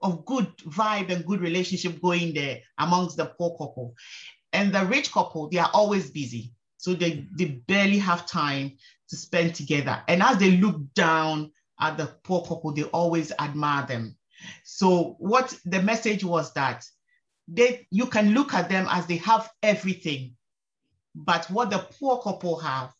of 0.00 0.24
good 0.24 0.56
vibe 0.58 1.10
and 1.10 1.26
good 1.26 1.40
relationship 1.40 2.00
going 2.00 2.34
there 2.34 2.60
amongst 2.78 3.16
the 3.16 3.26
poor 3.26 3.50
couple. 3.50 3.94
And 4.52 4.72
the 4.72 4.86
rich 4.86 5.12
couple, 5.12 5.48
they 5.50 5.58
are 5.58 5.70
always 5.74 6.10
busy. 6.10 6.52
So 6.78 6.94
they, 6.94 7.26
they 7.36 7.62
barely 7.66 7.98
have 7.98 8.26
time 8.26 8.76
to 9.08 9.16
spend 9.16 9.54
together. 9.54 10.02
And 10.08 10.22
as 10.22 10.38
they 10.38 10.52
look 10.52 10.80
down 10.94 11.50
at 11.80 11.96
the 11.96 12.06
poor 12.24 12.42
couple, 12.42 12.72
they 12.72 12.84
always 12.84 13.32
admire 13.38 13.86
them. 13.86 14.16
So 14.64 15.16
what 15.18 15.56
the 15.64 15.82
message 15.82 16.24
was 16.24 16.52
that 16.54 16.84
they 17.48 17.86
you 17.90 18.06
can 18.06 18.32
look 18.32 18.54
at 18.54 18.68
them 18.68 18.86
as 18.90 19.06
they 19.06 19.16
have 19.18 19.50
everything, 19.62 20.36
but 21.14 21.46
what 21.50 21.70
the 21.70 21.78
poor 21.78 22.20
couple 22.20 22.58
have, 22.60 22.92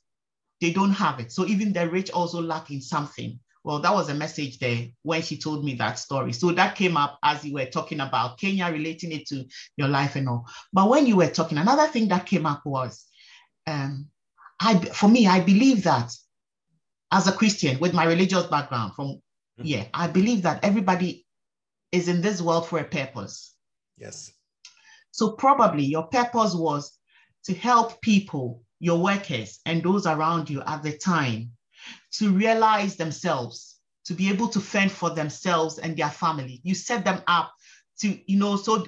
they 0.61 0.73
don't 0.73 0.93
have 0.93 1.21
it. 1.21 1.33
So 1.33 1.47
even 1.47 1.73
the 1.73 1.89
rich 1.89 2.11
also 2.11 2.41
lacking 2.41 2.81
something. 2.81 3.39
Well, 3.65 3.81
that 3.81 3.95
was 3.95 4.11
a 4.11 4.15
message 4.15 4.59
there 4.59 4.89
when 5.03 5.23
she 5.23 5.39
told 5.39 5.65
me 5.65 5.75
that 5.77 5.99
story. 5.99 6.33
So 6.33 6.53
that 6.53 6.77
came 6.77 6.97
up 6.99 7.19
as 7.23 7.45
you 7.45 7.55
were 7.55 7.65
talking 7.65 8.01
about 8.01 8.39
Kenya, 8.39 8.71
relating 8.71 9.11
it 9.11 9.27
to 9.29 9.47
your 9.77 9.89
life 9.89 10.17
and 10.17 10.29
all. 10.29 10.47
But 10.73 10.91
when 10.91 11.07
you 11.07 11.17
were 11.17 11.31
talking, 11.31 11.57
another 11.57 11.87
thing 11.87 12.09
that 12.09 12.27
came 12.27 12.45
up 12.45 12.63
was 12.67 13.07
um, 13.67 14.09
I, 14.61 14.79
for 14.79 15.09
me, 15.09 15.27
I 15.27 15.41
believe 15.41 15.85
that 15.85 16.13
as 17.11 17.27
a 17.27 17.33
Christian 17.33 17.79
with 17.81 17.95
my 17.95 18.05
religious 18.05 18.47
background 18.47 18.95
from, 18.95 19.07
mm-hmm. 19.07 19.63
yeah, 19.65 19.85
I 19.95 20.09
believe 20.09 20.43
that 20.43 20.63
everybody 20.63 21.27
is 21.91 22.09
in 22.09 22.21
this 22.21 22.43
world 22.43 22.69
for 22.69 22.79
a 22.79 22.85
purpose. 22.85 23.55
Yes. 23.97 24.33
So 25.11 25.33
probably 25.33 25.85
your 25.85 26.09
purpose 26.09 26.55
was 26.55 26.99
to 27.45 27.55
help 27.55 28.01
people, 28.01 28.63
your 28.81 28.99
workers, 28.99 29.61
and 29.67 29.83
those 29.83 30.07
around 30.07 30.51
you 30.51 30.63
at 30.63 30.83
the 30.83 30.97
time 30.97 31.51
to 32.13 32.31
realize 32.31 32.97
themselves, 32.97 33.79
to 34.07 34.15
be 34.15 34.29
able 34.29 34.49
to 34.49 34.61
fend 34.61 34.91
for 34.91 35.11
themselves 35.11 35.79
and 35.79 35.97
their 35.97 36.11
family. 36.11 36.61
You 36.63 36.75
set 36.75 37.05
them 37.05 37.23
up 37.27 37.53
to, 38.01 38.19
you 38.31 38.39
know, 38.39 38.57
so 38.57 38.87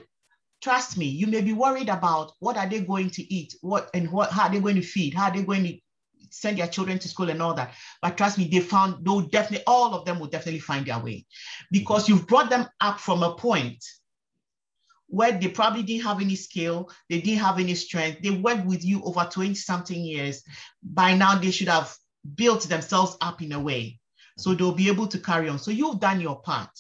trust 0.63 0.97
me, 0.97 1.07
you 1.07 1.27
may 1.27 1.43
be 1.43 1.53
worried 1.53 1.89
about 1.89 2.33
what 2.41 2.57
are 2.57 2.69
they 2.69 2.81
going 2.81 3.11
to 3.11 3.35
eat, 3.35 3.55
what 3.61 3.91
and 3.95 4.11
what 4.11 4.31
how 4.31 4.45
are 4.45 4.53
they 4.53 4.61
going 4.61 4.77
to 4.77 4.83
feed, 4.83 5.15
how 5.15 5.29
are 5.29 5.35
they 5.35 5.43
going 5.43 5.65
to 5.65 5.79
send 6.31 6.59
their 6.59 6.69
children 6.69 6.99
to 6.99 7.09
school 7.09 7.31
and 7.31 7.43
all 7.43 7.55
that. 7.55 7.75
But 8.03 8.17
trust 8.17 8.39
me, 8.39 8.49
they 8.49 8.61
found 8.61 9.05
they'll 9.05 9.23
definitely 9.23 9.65
all 9.67 9.95
of 9.95 10.05
them 10.05 10.19
will 10.19 10.27
definitely 10.27 10.61
find 10.61 10.87
their 10.87 10.99
way 10.99 11.27
because 11.71 12.09
you've 12.09 12.27
brought 12.27 12.51
them 12.51 12.67
up 12.81 13.01
from 13.01 13.23
a 13.23 13.35
point 13.35 13.85
where 15.09 15.33
they 15.33 15.49
probably 15.49 15.83
didn't 15.83 16.05
have 16.05 16.21
any 16.21 16.37
skill, 16.37 16.91
they 17.09 17.21
didn't 17.21 17.41
have 17.41 17.59
any 17.59 17.75
strength. 17.75 18.23
They 18.23 18.31
worked 18.31 18.67
with 18.67 18.85
you 18.85 19.03
over 19.05 19.29
20 19.31 19.55
something 19.55 19.99
years. 19.99 20.43
By 20.83 21.15
now, 21.15 21.39
they 21.39 21.51
should 21.51 21.69
have 21.69 21.95
built 22.35 22.63
themselves 22.63 23.17
up 23.21 23.43
in 23.43 23.53
a 23.53 23.61
way. 23.61 24.01
So 24.39 24.55
they'll 24.55 24.73
be 24.73 24.89
able 24.89 25.07
to 25.09 25.19
carry 25.19 25.49
on. 25.49 25.59
So 25.59 25.71
you've 25.71 26.01
done 26.01 26.21
your 26.21 26.41
part. 26.41 26.71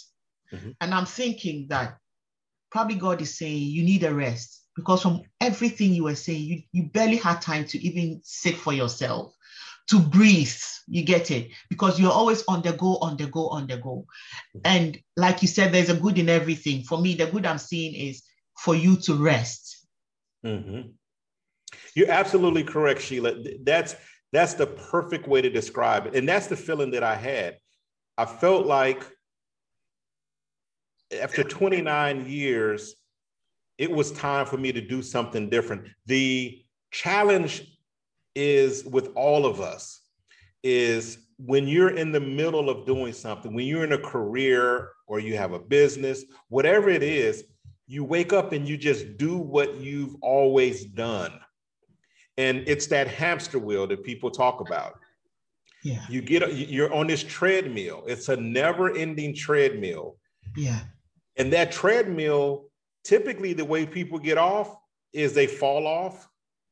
Mm-hmm. 0.52 0.70
And 0.80 0.94
I'm 0.94 1.06
thinking 1.06 1.66
that 1.68 1.98
probably 2.70 2.96
God 2.96 3.20
is 3.22 3.38
saying 3.38 3.56
you 3.56 3.82
need 3.82 4.04
a 4.04 4.14
rest 4.14 4.62
because 4.74 5.02
from 5.02 5.22
everything 5.40 5.94
you 5.94 6.04
were 6.04 6.14
saying, 6.14 6.42
you, 6.42 6.62
you 6.72 6.82
barely 6.90 7.16
had 7.16 7.40
time 7.40 7.64
to 7.66 7.78
even 7.78 8.20
sit 8.22 8.56
for 8.56 8.72
yourself, 8.72 9.34
to 9.88 10.00
breathe. 10.00 10.52
You 10.88 11.04
get 11.04 11.30
it? 11.30 11.50
Because 11.68 11.98
you're 11.98 12.12
always 12.12 12.44
on 12.46 12.62
the 12.62 12.72
go, 12.72 12.96
on 12.98 13.16
the 13.16 13.26
go, 13.26 13.48
on 13.48 13.66
the 13.66 13.76
go. 13.76 14.06
And 14.64 14.98
like 15.16 15.42
you 15.42 15.48
said, 15.48 15.72
there's 15.72 15.90
a 15.90 15.94
good 15.94 16.18
in 16.18 16.28
everything. 16.28 16.82
For 16.82 16.98
me, 17.00 17.14
the 17.14 17.26
good 17.26 17.46
I'm 17.46 17.58
seeing 17.58 17.94
is 17.94 18.22
for 18.58 18.74
you 18.74 18.96
to 18.96 19.14
rest. 19.14 19.86
Mm-hmm. 20.44 20.88
You're 21.94 22.10
absolutely 22.10 22.62
correct, 22.62 23.02
Sheila. 23.02 23.34
That's 23.62 23.96
that's 24.32 24.54
the 24.54 24.66
perfect 24.66 25.26
way 25.28 25.40
to 25.40 25.50
describe 25.50 26.06
it. 26.06 26.14
And 26.14 26.28
that's 26.28 26.46
the 26.46 26.56
feeling 26.56 26.90
that 26.92 27.02
I 27.02 27.14
had. 27.14 27.58
I 28.18 28.26
felt 28.26 28.66
like 28.66 29.04
after 31.20 31.44
29 31.44 32.26
years, 32.28 32.96
it 33.78 33.90
was 33.90 34.12
time 34.12 34.46
for 34.46 34.56
me 34.56 34.72
to 34.72 34.80
do 34.80 35.02
something 35.02 35.48
different. 35.48 35.88
The 36.06 36.62
challenge 36.90 37.75
is 38.36 38.84
with 38.84 39.08
all 39.16 39.46
of 39.46 39.60
us 39.60 40.02
is 40.62 41.18
when 41.38 41.66
you're 41.66 41.96
in 41.96 42.12
the 42.12 42.20
middle 42.20 42.70
of 42.70 42.86
doing 42.86 43.12
something, 43.12 43.52
when 43.52 43.66
you're 43.66 43.84
in 43.84 43.92
a 43.92 43.98
career 43.98 44.90
or 45.06 45.18
you 45.18 45.36
have 45.36 45.52
a 45.52 45.58
business, 45.58 46.24
whatever 46.48 46.88
it 46.88 47.02
is, 47.02 47.44
you 47.86 48.04
wake 48.04 48.32
up 48.32 48.52
and 48.52 48.68
you 48.68 48.76
just 48.76 49.16
do 49.16 49.36
what 49.36 49.76
you've 49.76 50.16
always 50.22 50.84
done. 50.84 51.32
And 52.36 52.64
it's 52.66 52.86
that 52.88 53.08
hamster 53.08 53.58
wheel 53.58 53.86
that 53.86 54.04
people 54.04 54.30
talk 54.30 54.60
about. 54.60 54.98
Yeah. 55.82 56.04
You 56.08 56.20
get 56.20 56.52
you're 56.54 56.92
on 56.92 57.06
this 57.06 57.22
treadmill. 57.22 58.02
It's 58.06 58.28
a 58.28 58.36
never-ending 58.36 59.34
treadmill. 59.34 60.16
Yeah. 60.56 60.80
And 61.36 61.52
that 61.52 61.70
treadmill, 61.70 62.66
typically 63.04 63.52
the 63.52 63.64
way 63.64 63.86
people 63.86 64.18
get 64.18 64.36
off 64.36 64.76
is 65.12 65.32
they 65.32 65.46
fall 65.46 65.86
off 65.86 66.28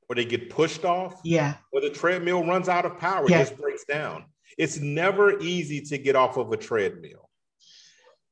or 0.09 0.17
they 0.17 0.25
get 0.25 0.51
pushed 0.51 0.85
off. 0.85 1.21
Yeah. 1.25 1.55
Or 1.73 1.81
the 1.81 1.91
treadmill 1.91 2.45
runs 2.45 2.69
out 2.69 2.85
of 2.85 2.99
power, 2.99 3.27
yeah. 3.29 3.41
just 3.41 3.57
breaks 3.57 3.85
down. 3.85 4.25
It's 4.59 4.79
never 4.79 5.39
easy 5.41 5.81
to 5.83 5.99
get 5.99 6.17
off 6.17 6.37
of 6.37 6.53
a 6.53 6.57
treadmill. 6.57 7.29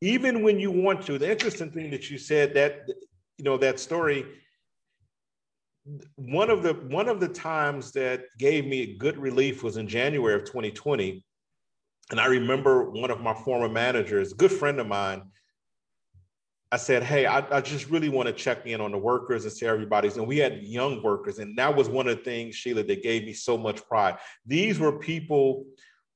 Even 0.01 0.43
when 0.43 0.59
you 0.59 0.71
want 0.71 1.07
to, 1.07 1.19
the 1.19 1.31
interesting 1.31 1.71
thing 1.71 1.91
that 1.91 2.11
you 2.11 2.19
said 2.19 2.55
that, 2.55 2.89
you 3.39 3.45
know, 3.45 3.57
that 3.59 3.81
story, 3.81 4.27
one 6.17 6.51
of 6.51 6.63
the 6.63 6.75
one 6.75 7.09
of 7.09 7.19
the 7.19 7.29
times 7.29 7.93
that 7.93 8.25
gave 8.39 8.67
me 8.67 8.83
a 8.83 8.97
good 8.97 9.17
relief 9.19 9.63
was 9.63 9.77
in 9.77 9.89
January 9.89 10.35
of 10.35 10.45
2020. 10.45 11.25
And 12.11 12.21
I 12.21 12.27
remember 12.27 12.91
one 12.91 13.11
of 13.11 13.21
my 13.21 13.35
former 13.35 13.69
managers, 13.69 14.33
good 14.33 14.53
friend 14.53 14.79
of 14.79 14.87
mine, 14.87 15.23
I 16.73 16.79
said, 16.79 17.03
Hey, 17.03 17.27
I, 17.27 17.45
I, 17.55 17.61
just 17.61 17.91
really 17.91 18.09
want 18.09 18.29
to 18.29 18.33
check 18.33 18.67
in 18.67 18.81
on 18.81 18.93
the 18.93 18.99
workers 18.99 19.45
and 19.45 19.53
see 19.53 19.67
everybody's. 19.67 20.17
And 20.17 20.27
we 20.27 20.39
had 20.39 20.63
young 20.63 21.03
workers. 21.03 21.39
And 21.39 21.55
that 21.59 21.77
was 21.77 21.91
one 21.91 22.09
of 22.09 22.17
the 22.17 22.25
things, 22.25 22.55
Sheila, 22.55 22.83
that 22.85 23.03
gave 23.03 23.25
me 23.25 23.35
so 23.35 23.59
much 23.59 23.87
pride. 23.87 24.17
These 24.47 24.81
were 24.81 24.99
people 24.99 25.67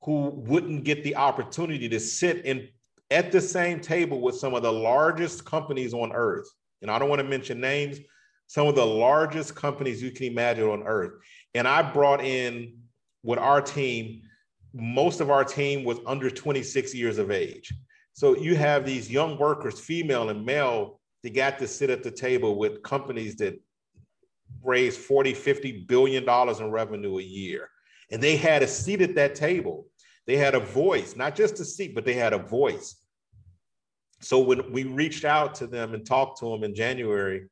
who 0.01 0.29
wouldn't 0.29 0.83
get 0.83 1.03
the 1.03 1.15
opportunity 1.15 1.87
to 1.87 1.99
sit 1.99 2.43
in 2.43 2.69
at 3.11 3.31
the 3.31 3.39
same 3.39 3.79
table 3.79 4.19
with 4.19 4.35
some 4.35 4.55
of 4.55 4.63
the 4.63 4.71
largest 4.71 5.45
companies 5.45 5.93
on 5.93 6.11
earth. 6.11 6.49
And 6.81 6.89
I 6.89 6.97
don't 6.97 7.09
want 7.09 7.21
to 7.21 7.27
mention 7.27 7.61
names, 7.61 7.99
some 8.47 8.67
of 8.67 8.75
the 8.75 8.85
largest 8.85 9.55
companies 9.55 10.01
you 10.01 10.11
can 10.11 10.25
imagine 10.25 10.67
on 10.67 10.83
earth. 10.83 11.13
And 11.53 11.67
I 11.67 11.83
brought 11.83 12.23
in 12.23 12.79
with 13.21 13.37
our 13.37 13.61
team, 13.61 14.23
most 14.73 15.21
of 15.21 15.29
our 15.29 15.43
team 15.43 15.83
was 15.83 15.99
under 16.07 16.31
26 16.31 16.95
years 16.95 17.19
of 17.19 17.29
age. 17.29 17.71
So 18.17 18.35
you 18.35 18.55
have 18.55 18.83
these 18.83 19.11
young 19.11 19.37
workers, 19.37 19.79
female 19.79 20.31
and 20.31 20.43
male, 20.43 20.99
they 21.21 21.29
got 21.29 21.59
to 21.59 21.67
sit 21.67 21.91
at 21.91 22.01
the 22.01 22.09
table 22.09 22.57
with 22.57 22.81
companies 22.81 23.35
that 23.35 23.61
raise 24.63 24.97
40, 24.97 25.35
50 25.35 25.85
billion 25.87 26.25
dollars 26.25 26.59
in 26.59 26.71
revenue 26.71 27.19
a 27.19 27.21
year. 27.21 27.69
And 28.11 28.19
they 28.19 28.35
had 28.35 28.63
a 28.63 28.67
seat 28.67 29.03
at 29.03 29.13
that 29.13 29.35
table. 29.35 29.85
They 30.25 30.35
had 30.35 30.55
a 30.55 30.59
voice, 30.59 31.15
not 31.15 31.35
just 31.35 31.59
a 31.59 31.63
seat, 31.63 31.93
but 31.93 32.05
they 32.05 32.15
had 32.15 32.33
a 32.33 32.39
voice. 32.39 32.95
So 34.19 34.39
when 34.39 34.71
we 34.71 34.85
reached 34.85 35.23
out 35.23 35.53
to 35.55 35.67
them 35.67 35.93
and 35.93 36.03
talked 36.03 36.39
to 36.39 36.49
them 36.49 36.63
in 36.63 36.73
January, 36.73 37.45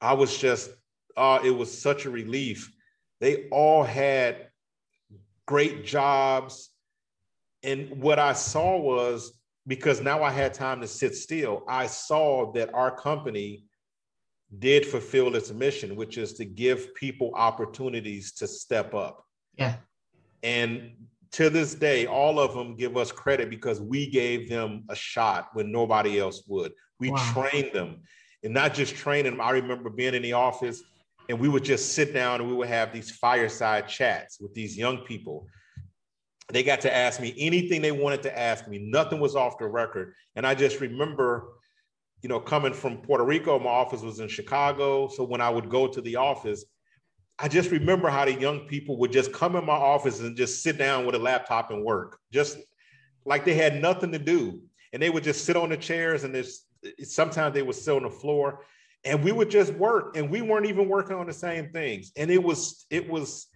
I 0.00 0.14
was 0.14 0.38
just, 0.38 0.70
uh, 1.18 1.40
it 1.44 1.50
was 1.50 1.82
such 1.82 2.06
a 2.06 2.10
relief. 2.10 2.74
They 3.20 3.46
all 3.50 3.84
had 3.84 4.48
great 5.44 5.84
jobs. 5.84 6.70
And 7.62 8.00
what 8.00 8.18
I 8.18 8.32
saw 8.32 8.78
was 8.78 9.38
because 9.66 10.00
now 10.00 10.22
I 10.22 10.30
had 10.30 10.54
time 10.54 10.80
to 10.80 10.88
sit 10.88 11.14
still, 11.14 11.64
I 11.68 11.86
saw 11.86 12.52
that 12.52 12.72
our 12.74 12.90
company 12.90 13.64
did 14.58 14.84
fulfill 14.84 15.34
its 15.34 15.50
mission, 15.50 15.96
which 15.96 16.18
is 16.18 16.34
to 16.34 16.44
give 16.44 16.94
people 16.94 17.32
opportunities 17.34 18.32
to 18.34 18.46
step 18.46 18.94
up. 18.94 19.24
Yeah. 19.56 19.76
And 20.42 20.92
to 21.32 21.48
this 21.48 21.74
day, 21.74 22.06
all 22.06 22.38
of 22.38 22.52
them 22.52 22.76
give 22.76 22.96
us 22.96 23.10
credit 23.10 23.48
because 23.48 23.80
we 23.80 24.10
gave 24.10 24.50
them 24.50 24.84
a 24.90 24.94
shot 24.94 25.48
when 25.54 25.72
nobody 25.72 26.18
else 26.18 26.42
would. 26.46 26.72
We 27.00 27.10
wow. 27.10 27.32
trained 27.32 27.72
them 27.72 28.02
and 28.42 28.52
not 28.52 28.74
just 28.74 28.94
training 28.94 29.32
them. 29.32 29.40
I 29.40 29.50
remember 29.50 29.88
being 29.88 30.14
in 30.14 30.22
the 30.22 30.34
office 30.34 30.82
and 31.28 31.38
we 31.38 31.48
would 31.48 31.64
just 31.64 31.94
sit 31.94 32.12
down 32.12 32.40
and 32.40 32.50
we 32.50 32.54
would 32.54 32.68
have 32.68 32.92
these 32.92 33.10
fireside 33.12 33.88
chats 33.88 34.38
with 34.40 34.52
these 34.52 34.76
young 34.76 34.98
people 34.98 35.46
they 36.52 36.62
got 36.62 36.80
to 36.82 36.94
ask 36.94 37.20
me 37.20 37.34
anything 37.38 37.80
they 37.80 37.92
wanted 37.92 38.22
to 38.22 38.38
ask 38.38 38.68
me. 38.68 38.78
Nothing 38.78 39.20
was 39.20 39.34
off 39.34 39.58
the 39.58 39.66
record. 39.66 40.14
And 40.36 40.46
I 40.46 40.54
just 40.54 40.80
remember, 40.80 41.48
you 42.22 42.28
know, 42.28 42.40
coming 42.40 42.74
from 42.74 42.98
Puerto 42.98 43.24
Rico, 43.24 43.58
my 43.58 43.70
office 43.70 44.02
was 44.02 44.20
in 44.20 44.28
Chicago. 44.28 45.08
So 45.08 45.24
when 45.24 45.40
I 45.40 45.48
would 45.48 45.70
go 45.70 45.88
to 45.88 46.00
the 46.00 46.16
office, 46.16 46.64
I 47.38 47.48
just 47.48 47.70
remember 47.70 48.08
how 48.08 48.26
the 48.26 48.34
young 48.34 48.60
people 48.60 48.98
would 48.98 49.12
just 49.12 49.32
come 49.32 49.56
in 49.56 49.64
my 49.64 49.72
office 49.72 50.20
and 50.20 50.36
just 50.36 50.62
sit 50.62 50.78
down 50.78 51.06
with 51.06 51.14
a 51.14 51.18
laptop 51.18 51.70
and 51.70 51.82
work, 51.82 52.18
just 52.30 52.58
like 53.24 53.44
they 53.44 53.54
had 53.54 53.80
nothing 53.80 54.12
to 54.12 54.18
do. 54.18 54.60
And 54.92 55.02
they 55.02 55.10
would 55.10 55.24
just 55.24 55.44
sit 55.44 55.56
on 55.56 55.70
the 55.70 55.76
chairs 55.76 56.24
and 56.24 56.34
there's 56.34 56.66
sometimes 57.02 57.54
they 57.54 57.62
would 57.62 57.76
sit 57.76 57.94
on 57.94 58.02
the 58.02 58.10
floor 58.10 58.64
and 59.04 59.24
we 59.24 59.32
would 59.32 59.50
just 59.50 59.72
work 59.74 60.16
and 60.16 60.30
we 60.30 60.42
weren't 60.42 60.66
even 60.66 60.88
working 60.88 61.16
on 61.16 61.26
the 61.26 61.32
same 61.32 61.70
things. 61.72 62.12
And 62.16 62.30
it 62.30 62.42
was, 62.42 62.86
it 62.90 63.08
was, 63.08 63.48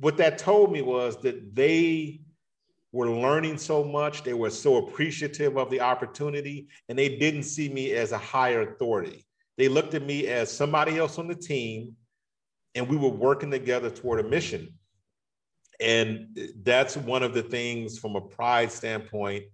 what 0.00 0.16
that 0.16 0.38
told 0.38 0.72
me 0.72 0.82
was 0.82 1.20
that 1.22 1.54
they 1.54 2.22
were 2.92 3.10
learning 3.10 3.58
so 3.58 3.84
much, 3.84 4.24
they 4.24 4.34
were 4.34 4.50
so 4.50 4.88
appreciative 4.88 5.56
of 5.56 5.70
the 5.70 5.80
opportunity, 5.80 6.68
and 6.88 6.98
they 6.98 7.16
didn't 7.16 7.44
see 7.44 7.68
me 7.68 7.92
as 7.92 8.12
a 8.12 8.18
higher 8.18 8.62
authority. 8.62 9.24
They 9.58 9.68
looked 9.68 9.94
at 9.94 10.02
me 10.02 10.26
as 10.26 10.50
somebody 10.50 10.98
else 10.98 11.18
on 11.18 11.28
the 11.28 11.34
team, 11.34 11.94
and 12.74 12.88
we 12.88 12.96
were 12.96 13.10
working 13.10 13.50
together 13.50 13.90
toward 13.90 14.24
a 14.24 14.28
mission. 14.28 14.74
And 15.80 16.38
that's 16.62 16.96
one 16.96 17.22
of 17.22 17.32
the 17.32 17.42
things 17.42 17.98
from 17.98 18.16
a 18.16 18.20
pride 18.20 18.72
standpoint 18.72 19.44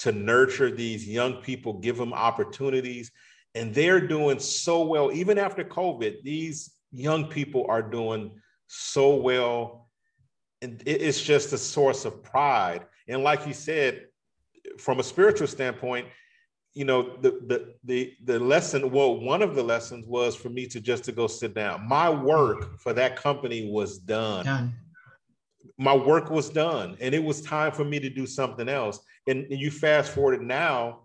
to 0.00 0.12
nurture 0.12 0.70
these 0.70 1.08
young 1.08 1.36
people, 1.36 1.74
give 1.74 1.96
them 1.96 2.12
opportunities. 2.12 3.10
And 3.54 3.72
they're 3.72 4.06
doing 4.06 4.38
so 4.38 4.82
well, 4.82 5.12
even 5.12 5.38
after 5.38 5.64
COVID, 5.64 6.22
these 6.22 6.74
young 6.90 7.28
people 7.28 7.66
are 7.68 7.82
doing 7.82 8.32
so 8.66 9.16
well. 9.16 9.83
And 10.62 10.82
it's 10.86 11.20
just 11.20 11.52
a 11.52 11.58
source 11.58 12.04
of 12.04 12.22
pride. 12.22 12.86
And 13.08 13.22
like 13.22 13.46
you 13.46 13.52
said, 13.52 14.06
from 14.78 14.98
a 14.98 15.02
spiritual 15.02 15.46
standpoint, 15.46 16.06
you 16.72 16.84
know, 16.84 17.16
the 17.20 17.30
the 17.46 17.74
the 17.84 18.12
the 18.24 18.38
lesson, 18.38 18.90
well, 18.90 19.20
one 19.20 19.42
of 19.42 19.54
the 19.54 19.62
lessons 19.62 20.06
was 20.06 20.34
for 20.34 20.48
me 20.48 20.66
to 20.66 20.80
just 20.80 21.04
to 21.04 21.12
go 21.12 21.26
sit 21.26 21.54
down. 21.54 21.86
My 21.86 22.10
work 22.10 22.80
for 22.80 22.92
that 22.92 23.16
company 23.16 23.70
was 23.70 23.98
done. 23.98 24.44
done. 24.44 24.74
My 25.78 25.94
work 25.94 26.30
was 26.30 26.50
done, 26.50 26.96
and 27.00 27.14
it 27.14 27.22
was 27.22 27.42
time 27.42 27.72
for 27.72 27.84
me 27.84 28.00
to 28.00 28.10
do 28.10 28.26
something 28.26 28.68
else. 28.68 29.00
And, 29.26 29.46
and 29.50 29.58
you 29.60 29.70
fast 29.70 30.12
forward 30.12 30.42
now 30.42 31.00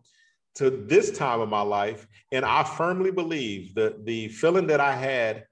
to 0.56 0.70
this 0.70 1.16
time 1.18 1.40
of 1.40 1.50
my 1.50 1.62
life, 1.62 2.08
and 2.32 2.44
I 2.44 2.64
firmly 2.64 3.12
believe 3.12 3.74
that 3.76 4.06
the 4.06 4.28
feeling 4.30 4.68
that 4.68 4.80
I 4.80 4.96
had 4.96 5.46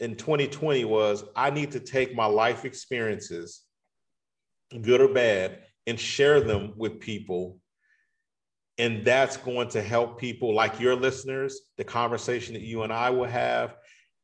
in 0.00 0.16
2020 0.16 0.84
was 0.84 1.24
I 1.36 1.50
need 1.50 1.72
to 1.72 1.80
take 1.80 2.14
my 2.14 2.26
life 2.26 2.64
experiences, 2.64 3.62
good 4.80 5.00
or 5.00 5.12
bad, 5.12 5.60
and 5.86 5.98
share 5.98 6.40
them 6.40 6.72
with 6.76 7.00
people 7.00 7.58
And 8.78 9.04
that's 9.04 9.36
going 9.36 9.68
to 9.70 9.82
help 9.82 10.18
people 10.18 10.54
like 10.54 10.80
your 10.80 10.96
listeners, 10.96 11.60
the 11.76 11.84
conversation 11.84 12.54
that 12.54 12.62
you 12.62 12.82
and 12.82 12.92
I 12.92 13.10
will 13.10 13.28
have. 13.28 13.76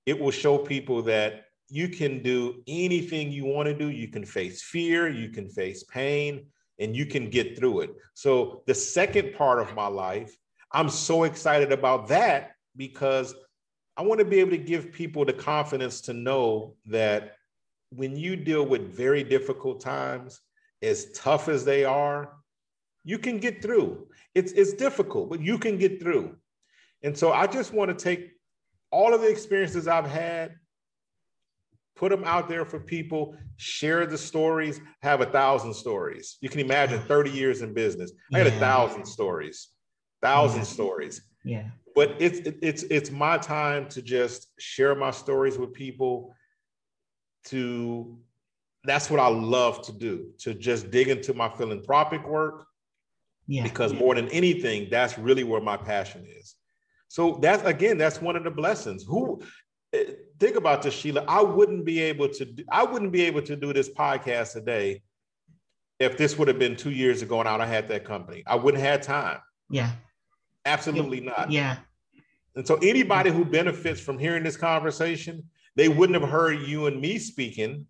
It 0.07 0.19
will 0.19 0.31
show 0.31 0.59
people 0.59 1.03
that 1.03 1.45
you 1.69 1.89
can 1.89 2.23
do 2.23 2.63
anything 2.67 3.31
you 3.31 3.45
want 3.45 3.67
to 3.67 3.75
do. 3.75 3.91
You 3.91 4.09
can 4.09 4.25
face 4.25 4.63
fear, 4.63 5.09
you 5.09 5.29
can 5.29 5.49
face 5.51 5.85
pain, 5.85 6.47
and 6.79 6.97
you 6.97 7.05
can 7.05 7.29
get 7.29 7.59
through 7.59 7.81
it. 7.81 7.91
So, 8.15 8.63
the 8.67 8.75
second 8.75 9.35
part 9.35 9.61
of 9.61 9.75
my 9.75 9.87
life, 9.87 10.35
I'm 10.73 10.89
so 10.89 11.25
excited 11.25 11.73
about 11.73 12.09
that 12.09 12.53
because 12.77 13.35
I 13.99 14.03
want 14.03 14.21
to 14.21 14.25
be 14.25 14.39
able 14.39 14.53
to 14.53 14.59
give 14.59 14.93
people 14.93 15.25
the 15.25 15.33
confidence 15.33 16.01
to 16.03 16.13
know 16.13 16.77
that 16.87 17.35
when 17.91 18.17
you 18.17 18.37
deal 18.37 18.65
with 18.65 18.95
very 18.97 19.25
difficult 19.25 19.81
times, 19.81 20.41
as 20.83 21.11
tough 21.13 21.49
as 21.49 21.65
they 21.65 21.85
are, 21.85 22.33
you 23.05 23.19
can 23.19 23.39
get 23.39 23.61
through. 23.61 24.07
It's, 24.37 24.53
it's 24.53 24.73
difficult, 24.73 25.31
but 25.31 25.41
you 25.41 25.59
can 25.59 25.79
get 25.79 26.01
through. 26.01 26.37
And 27.03 27.19
so 27.19 27.33
I 27.33 27.49
just 27.49 27.73
want 27.73 27.91
to 27.91 28.05
take 28.05 28.31
all 28.93 29.13
of 29.13 29.21
the 29.21 29.29
experiences 29.29 29.89
I've 29.89 30.09
had, 30.09 30.55
put 31.97 32.11
them 32.11 32.23
out 32.25 32.49
there 32.49 32.65
for 32.65 32.79
people, 32.79 33.35
share 33.57 34.07
the 34.07 34.19
stories, 34.19 34.81
have 35.03 35.21
a 35.21 35.27
thousand 35.27 35.75
stories. 35.75 36.39
You 36.41 36.49
can 36.49 36.61
imagine 36.61 37.01
30 37.01 37.31
years 37.31 37.63
in 37.63 37.75
business. 37.75 38.13
I 38.33 38.39
had 38.39 38.47
a 38.47 38.53
thousand 38.53 39.05
stories, 39.07 39.69
thousand 40.23 40.61
yeah. 40.61 40.65
stories. 40.65 41.23
Yeah. 41.45 41.65
But 41.99 42.15
it's 42.21 42.39
it's 42.63 42.85
it's 42.85 43.11
my 43.11 43.39
time 43.39 43.89
to 43.89 44.01
just 44.01 44.53
share 44.57 44.95
my 44.95 45.11
stories 45.11 45.59
with 45.59 45.73
people 45.73 46.33
to 47.47 48.17
that's 48.85 49.11
what 49.11 49.19
I 49.19 49.27
love 49.27 49.85
to 49.87 49.93
do, 49.93 50.29
to 50.39 50.55
just 50.55 50.93
dig 50.93 51.09
into 51.09 51.35
my 51.35 51.49
philanthropic 51.49 52.25
work. 52.25 52.69
Yeah. 53.49 53.65
Because 53.65 53.93
more 53.93 54.15
than 54.15 54.29
anything, 54.29 54.87
that's 54.89 55.19
really 55.19 55.43
where 55.43 55.61
my 55.61 55.77
passion 55.77 56.25
is. 56.39 56.55
So 57.09 57.41
that's 57.43 57.65
again, 57.65 57.99
that's 57.99 58.23
one 58.23 58.37
of 58.37 58.45
the 58.45 58.53
blessings. 58.53 59.03
Who 59.03 59.43
eh, 59.93 60.13
think 60.39 60.55
about 60.55 60.83
this, 60.83 60.95
Sheila? 60.95 61.25
I 61.27 61.43
wouldn't 61.43 61.85
be 61.85 61.99
able 61.99 62.29
to. 62.29 62.45
Do, 62.45 62.63
I 62.71 62.85
wouldn't 62.85 63.11
be 63.11 63.23
able 63.23 63.43
to 63.43 63.57
do 63.57 63.73
this 63.73 63.89
podcast 63.89 64.53
today 64.53 65.03
if 65.99 66.17
this 66.17 66.39
would 66.39 66.47
have 66.47 66.61
been 66.61 66.77
two 66.77 66.93
years 66.93 67.23
ago 67.23 67.41
and 67.41 67.49
I 67.49 67.67
had 67.67 67.89
that 67.89 68.05
company. 68.05 68.45
I 68.47 68.55
wouldn't 68.55 68.81
have 68.85 68.93
had 68.93 69.03
time. 69.03 69.41
Yeah. 69.69 69.91
Absolutely 70.65 71.23
not. 71.23 71.51
Yeah. 71.51 71.79
And 72.59 72.67
so 72.67 72.75
anybody 72.83 73.31
who 73.31 73.45
benefits 73.45 74.01
from 74.01 74.19
hearing 74.19 74.43
this 74.43 74.57
conversation, 74.57 75.45
they 75.77 75.89
wouldn't 75.89 76.21
have 76.21 76.29
heard 76.29 76.63
you 76.63 76.89
and 76.89 77.01
me 77.01 77.17
speaking 77.21 77.87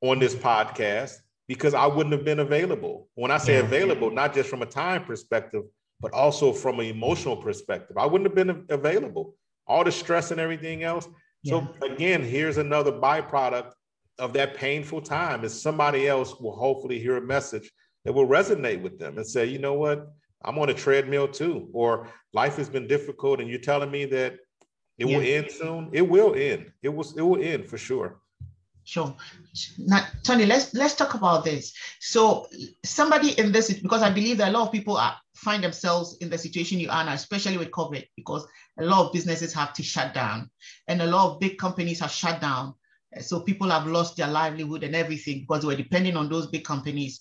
on 0.00 0.18
this 0.18 0.34
podcast 0.34 1.16
because 1.48 1.74
I 1.74 1.84
wouldn't 1.86 2.14
have 2.14 2.24
been 2.24 2.38
available. 2.38 3.10
When 3.14 3.30
I 3.30 3.36
say 3.36 3.58
yeah. 3.58 3.60
available, 3.60 4.10
not 4.10 4.32
just 4.32 4.48
from 4.48 4.62
a 4.62 4.66
time 4.66 5.04
perspective, 5.04 5.64
but 6.00 6.14
also 6.14 6.50
from 6.50 6.80
an 6.80 6.86
emotional 6.86 7.36
perspective, 7.36 7.98
I 7.98 8.06
wouldn't 8.06 8.26
have 8.26 8.34
been 8.34 8.64
available. 8.70 9.34
All 9.66 9.84
the 9.84 9.92
stress 9.92 10.30
and 10.30 10.40
everything 10.40 10.82
else. 10.82 11.06
Yeah. 11.42 11.66
So 11.78 11.86
again, 11.86 12.22
here's 12.22 12.56
another 12.56 12.92
byproduct 12.92 13.72
of 14.18 14.32
that 14.32 14.54
painful 14.54 15.02
time 15.02 15.44
is 15.44 15.60
somebody 15.60 16.08
else 16.08 16.40
will 16.40 16.56
hopefully 16.56 16.98
hear 16.98 17.18
a 17.18 17.20
message 17.20 17.70
that 18.06 18.14
will 18.14 18.26
resonate 18.26 18.80
with 18.80 18.98
them 18.98 19.18
and 19.18 19.26
say, 19.26 19.44
you 19.44 19.58
know 19.58 19.74
what, 19.74 20.10
I'm 20.44 20.58
on 20.58 20.68
a 20.70 20.74
treadmill 20.74 21.28
too, 21.28 21.68
or 21.72 22.08
life 22.32 22.56
has 22.56 22.68
been 22.68 22.86
difficult, 22.86 23.40
and 23.40 23.48
you're 23.48 23.58
telling 23.58 23.90
me 23.90 24.04
that 24.06 24.36
it 24.98 25.06
yeah. 25.06 25.16
will 25.16 25.24
end 25.24 25.50
soon. 25.50 25.90
It 25.92 26.02
will 26.02 26.34
end. 26.34 26.72
It 26.82 26.90
was. 26.90 27.16
It 27.16 27.22
will 27.22 27.42
end 27.42 27.66
for 27.66 27.78
sure. 27.78 28.20
Sure. 28.84 29.16
Now, 29.78 30.06
Tony, 30.22 30.44
let's 30.44 30.74
let's 30.74 30.94
talk 30.94 31.14
about 31.14 31.44
this. 31.44 31.72
So, 32.00 32.46
somebody 32.84 33.30
in 33.38 33.50
this, 33.50 33.72
because 33.72 34.02
I 34.02 34.10
believe 34.10 34.36
that 34.38 34.50
a 34.50 34.52
lot 34.52 34.66
of 34.66 34.72
people 34.72 34.98
are 34.98 35.16
find 35.34 35.64
themselves 35.64 36.18
in 36.20 36.30
the 36.30 36.38
situation 36.38 36.78
you 36.78 36.90
are 36.90 37.04
now, 37.04 37.14
especially 37.14 37.56
with 37.56 37.70
COVID, 37.70 38.06
because 38.14 38.46
a 38.78 38.84
lot 38.84 39.06
of 39.06 39.12
businesses 39.12 39.54
have 39.54 39.72
to 39.74 39.82
shut 39.82 40.12
down, 40.12 40.50
and 40.86 41.00
a 41.00 41.06
lot 41.06 41.32
of 41.32 41.40
big 41.40 41.56
companies 41.56 42.00
have 42.00 42.10
shut 42.10 42.40
down. 42.40 42.74
So 43.20 43.40
people 43.40 43.70
have 43.70 43.86
lost 43.86 44.16
their 44.16 44.26
livelihood 44.26 44.82
and 44.82 44.94
everything 44.94 45.40
because 45.40 45.62
they 45.62 45.68
were 45.68 45.76
depending 45.76 46.16
on 46.16 46.28
those 46.28 46.48
big 46.48 46.64
companies 46.64 47.20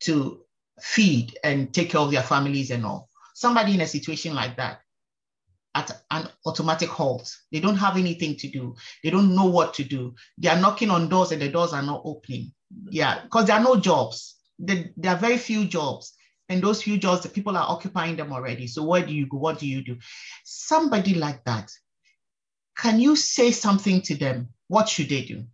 to 0.00 0.45
feed 0.80 1.38
and 1.44 1.72
take 1.72 1.90
care 1.90 2.00
of 2.00 2.10
their 2.10 2.22
families 2.22 2.70
and 2.70 2.84
all. 2.84 3.08
Somebody 3.34 3.74
in 3.74 3.80
a 3.80 3.86
situation 3.86 4.34
like 4.34 4.56
that, 4.56 4.80
at 5.76 6.02
an 6.10 6.28
automatic 6.46 6.88
halt. 6.88 7.30
They 7.52 7.60
don't 7.60 7.76
have 7.76 7.98
anything 7.98 8.36
to 8.36 8.48
do. 8.48 8.74
They 9.04 9.10
don't 9.10 9.34
know 9.34 9.44
what 9.44 9.74
to 9.74 9.84
do. 9.84 10.14
They 10.38 10.48
are 10.48 10.58
knocking 10.58 10.90
on 10.90 11.10
doors 11.10 11.32
and 11.32 11.42
the 11.42 11.50
doors 11.50 11.74
are 11.74 11.82
not 11.82 12.00
opening. 12.04 12.52
Yeah, 12.88 13.22
because 13.22 13.46
there 13.46 13.56
are 13.56 13.62
no 13.62 13.76
jobs. 13.76 14.36
There, 14.58 14.86
there 14.96 15.12
are 15.12 15.18
very 15.18 15.36
few 15.36 15.66
jobs. 15.66 16.14
And 16.48 16.62
those 16.62 16.82
few 16.82 16.96
jobs, 16.96 17.22
the 17.22 17.28
people 17.28 17.56
are 17.56 17.68
occupying 17.68 18.16
them 18.16 18.32
already. 18.32 18.66
So 18.68 18.84
where 18.84 19.04
do 19.04 19.12
you 19.12 19.26
go? 19.26 19.36
What 19.36 19.58
do 19.58 19.66
you 19.66 19.82
do? 19.82 19.98
Somebody 20.44 21.14
like 21.14 21.44
that, 21.44 21.70
can 22.78 22.98
you 22.98 23.14
say 23.14 23.50
something 23.50 24.00
to 24.02 24.16
them? 24.16 24.48
What 24.68 24.88
should 24.88 25.10
they 25.10 25.22
do? 25.22 25.44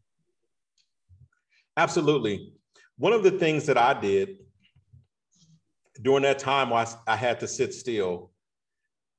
Absolutely. 1.76 2.52
One 2.96 3.12
of 3.12 3.24
the 3.24 3.30
things 3.32 3.66
that 3.66 3.78
I 3.78 3.98
did 3.98 4.36
during 6.02 6.22
that 6.24 6.38
time, 6.38 6.72
I, 6.72 6.86
I 7.06 7.16
had 7.16 7.40
to 7.40 7.48
sit 7.48 7.72
still 7.72 8.32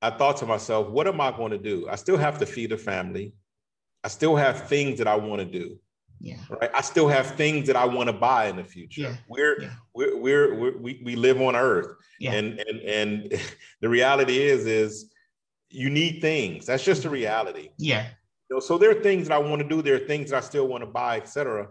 I 0.04 0.10
thought 0.10 0.36
to 0.38 0.46
myself, 0.46 0.90
what 0.90 1.08
am 1.08 1.22
I 1.22 1.32
going 1.32 1.52
to 1.52 1.58
do? 1.58 1.88
I 1.90 1.96
still 1.96 2.18
have 2.18 2.38
to 2.40 2.46
feed 2.46 2.74
a 2.74 2.78
family. 2.78 3.34
I 4.04 4.10
still 4.10 4.36
have 4.36 4.68
things 4.68 4.98
that 4.98 5.08
I 5.08 5.16
want 5.16 5.40
to 5.40 5.46
do. 5.46 5.80
Yeah. 6.20 6.36
Right. 6.50 6.70
I 6.76 6.82
still 6.82 7.08
have 7.08 7.36
things 7.36 7.68
that 7.68 7.78
I 7.78 7.86
want 7.86 8.08
to 8.08 8.14
buy 8.14 8.48
in 8.48 8.58
the 8.58 8.66
future. 8.66 9.02
Yeah. 9.02 9.16
We're, 9.30 9.62
yeah. 9.62 9.70
we're, 9.94 10.18
we're, 10.18 10.60
we're, 10.60 10.78
we, 10.78 11.02
we 11.06 11.16
live 11.16 11.42
on 11.42 11.56
earth. 11.56 11.96
Yeah. 12.20 12.34
And, 12.34 12.60
and, 12.60 12.82
and 12.82 13.42
the 13.82 13.88
reality 13.88 14.42
is, 14.42 14.66
is 14.66 15.10
you 15.70 15.90
need 15.90 16.20
things. 16.20 16.66
That's 16.66 16.84
just 16.84 17.06
a 17.06 17.10
reality. 17.10 17.70
Yeah. 17.78 18.08
You 18.50 18.58
know, 18.58 18.60
so 18.60 18.78
there 18.78 18.92
are 18.92 19.02
things 19.02 19.30
that 19.30 19.36
I 19.36 19.38
want 19.38 19.62
to 19.62 19.68
do. 19.68 19.82
There 19.82 19.96
are 19.96 20.06
things 20.06 20.32
that 20.32 20.38
I 20.38 20.42
still 20.42 20.68
want 20.68 20.82
to 20.82 20.90
buy, 20.90 21.16
etc. 21.16 21.70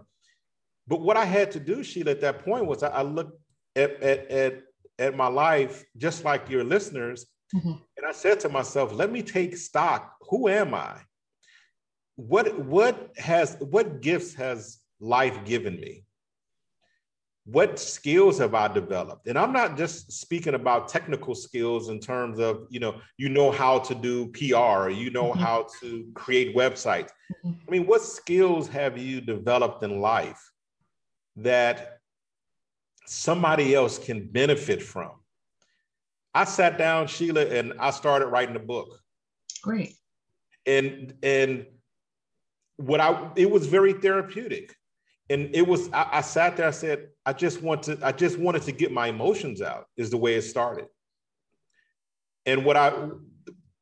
But 0.88 1.02
what 1.02 1.18
I 1.18 1.26
had 1.26 1.50
to 1.50 1.60
do, 1.60 1.84
Sheila, 1.84 2.12
at 2.12 2.22
that 2.22 2.46
point 2.46 2.64
was 2.64 2.82
I, 2.82 2.88
I 2.88 3.02
looked 3.02 3.38
at, 3.76 4.02
at, 4.02 4.30
at, 4.30 4.62
at 4.98 5.16
my 5.16 5.28
life, 5.28 5.84
just 5.96 6.24
like 6.24 6.48
your 6.48 6.64
listeners, 6.64 7.26
Mm-hmm. 7.54 7.72
And 7.96 8.06
I 8.06 8.12
said 8.12 8.40
to 8.40 8.48
myself, 8.48 8.92
let 8.92 9.12
me 9.12 9.22
take 9.22 9.56
stock. 9.56 10.16
Who 10.30 10.48
am 10.48 10.74
I? 10.74 11.00
What 12.16 12.58
what 12.58 13.10
has 13.16 13.56
what 13.60 14.00
gifts 14.00 14.34
has 14.34 14.78
life 15.00 15.44
given 15.44 15.78
me? 15.80 16.04
What 17.44 17.78
skills 17.78 18.38
have 18.38 18.54
I 18.54 18.68
developed? 18.68 19.26
And 19.26 19.36
I'm 19.36 19.52
not 19.52 19.76
just 19.76 20.12
speaking 20.12 20.54
about 20.54 20.88
technical 20.88 21.34
skills 21.34 21.88
in 21.88 21.98
terms 21.98 22.38
of, 22.38 22.66
you 22.70 22.78
know, 22.78 23.00
you 23.18 23.28
know 23.28 23.50
how 23.50 23.80
to 23.80 23.94
do 23.94 24.28
PR 24.28 24.56
or 24.56 24.90
you 24.90 25.10
know 25.10 25.32
mm-hmm. 25.32 25.40
how 25.40 25.66
to 25.80 26.06
create 26.14 26.54
websites. 26.54 27.10
Mm-hmm. 27.44 27.52
I 27.66 27.70
mean, 27.70 27.86
what 27.86 28.02
skills 28.02 28.68
have 28.68 28.96
you 28.96 29.20
developed 29.20 29.82
in 29.82 30.00
life 30.00 30.40
that 31.36 31.98
somebody 33.06 33.74
else 33.74 33.98
can 33.98 34.26
benefit 34.26 34.82
from? 34.82 35.12
I 36.34 36.44
sat 36.44 36.78
down, 36.78 37.06
Sheila, 37.06 37.46
and 37.46 37.74
I 37.78 37.90
started 37.90 38.26
writing 38.26 38.56
a 38.56 38.60
book. 38.60 38.98
Great. 39.62 39.94
And 40.66 41.14
and 41.22 41.66
what 42.76 43.00
I 43.00 43.30
it 43.36 43.50
was 43.50 43.66
very 43.66 43.92
therapeutic. 43.92 44.74
And 45.30 45.54
it 45.54 45.66
was 45.66 45.90
I, 45.92 46.08
I 46.12 46.20
sat 46.20 46.56
there, 46.56 46.68
I 46.68 46.72
said, 46.72 47.08
I 47.24 47.32
just 47.32 47.62
want 47.62 47.84
to, 47.84 47.98
I 48.02 48.12
just 48.12 48.38
wanted 48.38 48.62
to 48.62 48.72
get 48.72 48.92
my 48.92 49.08
emotions 49.08 49.62
out, 49.62 49.86
is 49.96 50.10
the 50.10 50.16
way 50.16 50.34
it 50.34 50.42
started. 50.42 50.86
And 52.46 52.64
what 52.64 52.76
I 52.76 53.08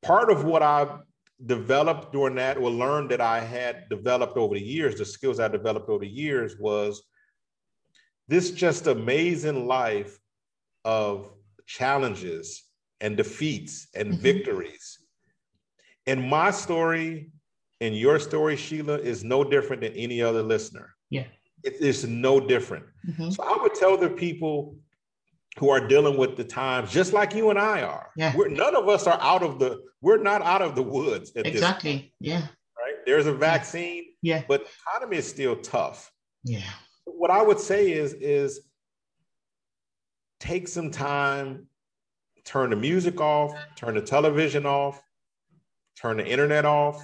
part 0.02 0.30
of 0.30 0.44
what 0.44 0.62
I 0.62 0.98
developed 1.46 2.12
during 2.12 2.34
that 2.34 2.58
or 2.58 2.70
learned 2.70 3.10
that 3.10 3.20
I 3.20 3.40
had 3.40 3.88
developed 3.88 4.36
over 4.36 4.54
the 4.54 4.60
years, 4.60 4.96
the 4.96 5.04
skills 5.04 5.40
I 5.40 5.48
developed 5.48 5.88
over 5.88 6.04
the 6.04 6.10
years 6.10 6.56
was 6.58 7.02
this 8.30 8.52
just 8.52 8.86
amazing 8.86 9.66
life 9.66 10.16
of 10.84 11.30
challenges 11.66 12.62
and 13.00 13.16
defeats 13.16 13.88
and 13.94 14.12
mm-hmm. 14.12 14.22
victories. 14.22 14.98
And 16.06 16.30
my 16.30 16.52
story 16.52 17.32
and 17.80 17.96
your 17.96 18.20
story, 18.20 18.56
Sheila, 18.56 18.98
is 18.98 19.24
no 19.24 19.42
different 19.42 19.82
than 19.82 19.92
any 19.94 20.22
other 20.22 20.44
listener. 20.44 20.94
Yeah. 21.10 21.24
It 21.64 21.74
is 21.80 22.06
no 22.06 22.38
different. 22.38 22.84
Mm-hmm. 23.08 23.30
So 23.30 23.42
I 23.42 23.60
would 23.60 23.74
tell 23.74 23.96
the 23.96 24.08
people 24.08 24.76
who 25.58 25.70
are 25.70 25.86
dealing 25.88 26.16
with 26.16 26.36
the 26.36 26.44
times, 26.44 26.92
just 26.92 27.12
like 27.12 27.34
you 27.34 27.50
and 27.50 27.58
I 27.58 27.82
are. 27.82 28.10
Yeah. 28.16 28.32
We're 28.36 28.48
none 28.48 28.76
of 28.76 28.88
us 28.88 29.08
are 29.08 29.18
out 29.20 29.42
of 29.42 29.58
the, 29.58 29.80
we're 30.02 30.22
not 30.22 30.40
out 30.42 30.62
of 30.62 30.76
the 30.76 30.82
woods. 30.82 31.32
exactly. 31.34 32.14
Yeah. 32.20 32.42
Right. 32.78 32.94
There's 33.06 33.26
a 33.26 33.34
vaccine. 33.34 34.04
Yeah. 34.22 34.44
But 34.46 34.66
the 34.66 34.70
economy 34.86 35.16
is 35.16 35.28
still 35.28 35.56
tough. 35.56 36.12
Yeah. 36.44 36.62
What 37.20 37.30
I 37.30 37.42
would 37.42 37.60
say 37.60 37.92
is, 37.92 38.14
is 38.14 38.62
take 40.40 40.66
some 40.66 40.90
time, 40.90 41.66
turn 42.46 42.70
the 42.70 42.76
music 42.76 43.20
off, 43.20 43.52
turn 43.76 43.94
the 43.96 44.00
television 44.00 44.64
off, 44.64 45.02
turn 46.00 46.16
the 46.16 46.26
internet 46.26 46.64
off, 46.64 46.98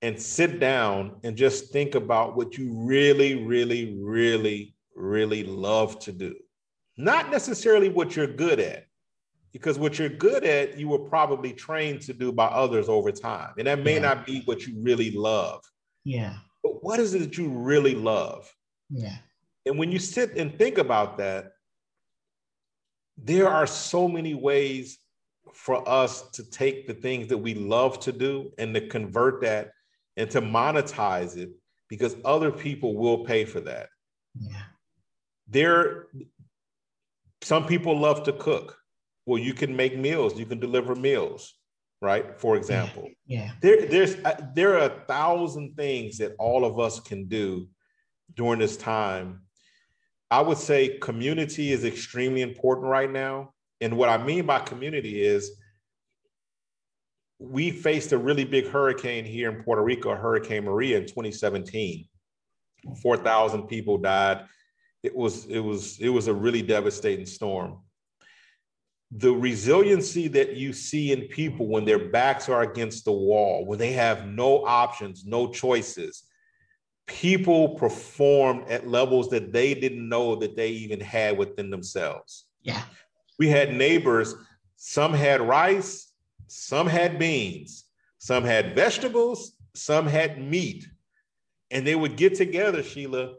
and 0.00 0.18
sit 0.18 0.60
down 0.60 1.20
and 1.24 1.36
just 1.36 1.74
think 1.74 1.94
about 1.94 2.38
what 2.38 2.56
you 2.56 2.72
really, 2.72 3.44
really, 3.44 3.98
really, 4.00 4.74
really 4.96 5.44
love 5.44 5.98
to 5.98 6.10
do. 6.10 6.34
Not 6.96 7.30
necessarily 7.30 7.90
what 7.90 8.16
you're 8.16 8.26
good 8.26 8.60
at, 8.60 8.86
because 9.52 9.78
what 9.78 9.98
you're 9.98 10.08
good 10.08 10.42
at, 10.42 10.78
you 10.78 10.88
were 10.88 11.00
probably 11.00 11.52
trained 11.52 12.00
to 12.00 12.14
do 12.14 12.32
by 12.32 12.46
others 12.46 12.88
over 12.88 13.12
time. 13.12 13.52
And 13.58 13.66
that 13.66 13.84
may 13.84 13.96
yeah. 13.96 14.08
not 14.08 14.24
be 14.24 14.40
what 14.46 14.66
you 14.66 14.80
really 14.80 15.10
love. 15.10 15.62
Yeah. 16.02 16.36
But 16.62 16.82
what 16.82 16.98
is 16.98 17.12
it 17.12 17.18
that 17.18 17.36
you 17.36 17.50
really 17.50 17.94
love? 17.94 18.50
Yeah. 18.90 19.16
And 19.66 19.78
when 19.78 19.92
you 19.92 19.98
sit 19.98 20.36
and 20.36 20.56
think 20.56 20.78
about 20.78 21.18
that, 21.18 21.52
there 23.16 23.48
are 23.48 23.66
so 23.66 24.08
many 24.08 24.34
ways 24.34 24.98
for 25.52 25.86
us 25.88 26.30
to 26.30 26.48
take 26.50 26.86
the 26.86 26.94
things 26.94 27.28
that 27.28 27.38
we 27.38 27.54
love 27.54 28.00
to 28.00 28.12
do 28.12 28.52
and 28.58 28.74
to 28.74 28.88
convert 28.88 29.42
that 29.42 29.72
and 30.16 30.30
to 30.30 30.40
monetize 30.40 31.36
it 31.36 31.50
because 31.88 32.16
other 32.24 32.50
people 32.50 32.96
will 32.96 33.24
pay 33.24 33.44
for 33.44 33.60
that. 33.60 33.88
Yeah. 34.38 34.62
There, 35.48 36.06
some 37.42 37.66
people 37.66 37.98
love 37.98 38.22
to 38.24 38.32
cook. 38.32 38.78
Well, 39.26 39.38
you 39.38 39.54
can 39.54 39.74
make 39.74 39.96
meals, 39.98 40.38
you 40.38 40.46
can 40.46 40.60
deliver 40.60 40.94
meals, 40.94 41.54
right? 42.00 42.40
For 42.40 42.56
example. 42.56 43.08
Yeah. 43.26 43.50
There, 43.60 43.86
there's 43.86 44.16
uh, 44.24 44.40
there 44.54 44.74
are 44.74 44.86
a 44.86 45.04
thousand 45.06 45.76
things 45.76 46.18
that 46.18 46.34
all 46.38 46.64
of 46.64 46.78
us 46.78 47.00
can 47.00 47.26
do 47.26 47.68
during 48.34 48.58
this 48.60 48.76
time. 48.76 49.42
I 50.30 50.40
would 50.40 50.58
say 50.58 50.98
community 50.98 51.72
is 51.72 51.84
extremely 51.84 52.42
important 52.42 52.86
right 52.86 53.10
now. 53.10 53.52
And 53.80 53.96
what 53.96 54.08
I 54.08 54.22
mean 54.22 54.46
by 54.46 54.60
community 54.60 55.22
is 55.22 55.50
we 57.38 57.70
faced 57.70 58.12
a 58.12 58.18
really 58.18 58.44
big 58.44 58.68
hurricane 58.68 59.24
here 59.24 59.50
in 59.50 59.62
Puerto 59.62 59.82
Rico, 59.82 60.14
Hurricane 60.14 60.64
Maria 60.64 60.98
in 60.98 61.06
2017. 61.06 62.06
4,000 63.02 63.62
people 63.66 63.98
died. 63.98 64.44
It 65.02 65.16
was 65.16 65.46
it 65.46 65.60
was 65.60 65.98
it 65.98 66.10
was 66.10 66.28
a 66.28 66.34
really 66.34 66.60
devastating 66.60 67.26
storm. 67.26 67.78
The 69.12 69.32
resiliency 69.32 70.28
that 70.28 70.56
you 70.56 70.72
see 70.72 71.12
in 71.12 71.22
people 71.22 71.66
when 71.66 71.84
their 71.84 72.10
backs 72.10 72.48
are 72.48 72.62
against 72.62 73.06
the 73.06 73.12
wall, 73.12 73.64
when 73.64 73.78
they 73.78 73.92
have 73.92 74.26
no 74.26 74.64
options, 74.66 75.24
no 75.24 75.50
choices, 75.50 76.24
people 77.10 77.70
performed 77.70 78.68
at 78.68 78.86
levels 78.86 79.28
that 79.30 79.52
they 79.52 79.74
didn't 79.74 80.08
know 80.08 80.36
that 80.36 80.54
they 80.54 80.68
even 80.68 81.00
had 81.00 81.36
within 81.36 81.68
themselves. 81.68 82.44
Yeah. 82.62 82.82
We 83.36 83.48
had 83.48 83.74
neighbors, 83.74 84.34
some 84.76 85.12
had 85.12 85.40
rice, 85.40 86.12
some 86.46 86.86
had 86.86 87.18
beans, 87.18 87.84
some 88.18 88.44
had 88.44 88.76
vegetables, 88.76 89.56
some 89.74 90.06
had 90.06 90.40
meat. 90.40 90.88
And 91.72 91.84
they 91.84 91.96
would 91.96 92.16
get 92.16 92.36
together, 92.36 92.82
Sheila, 92.82 93.34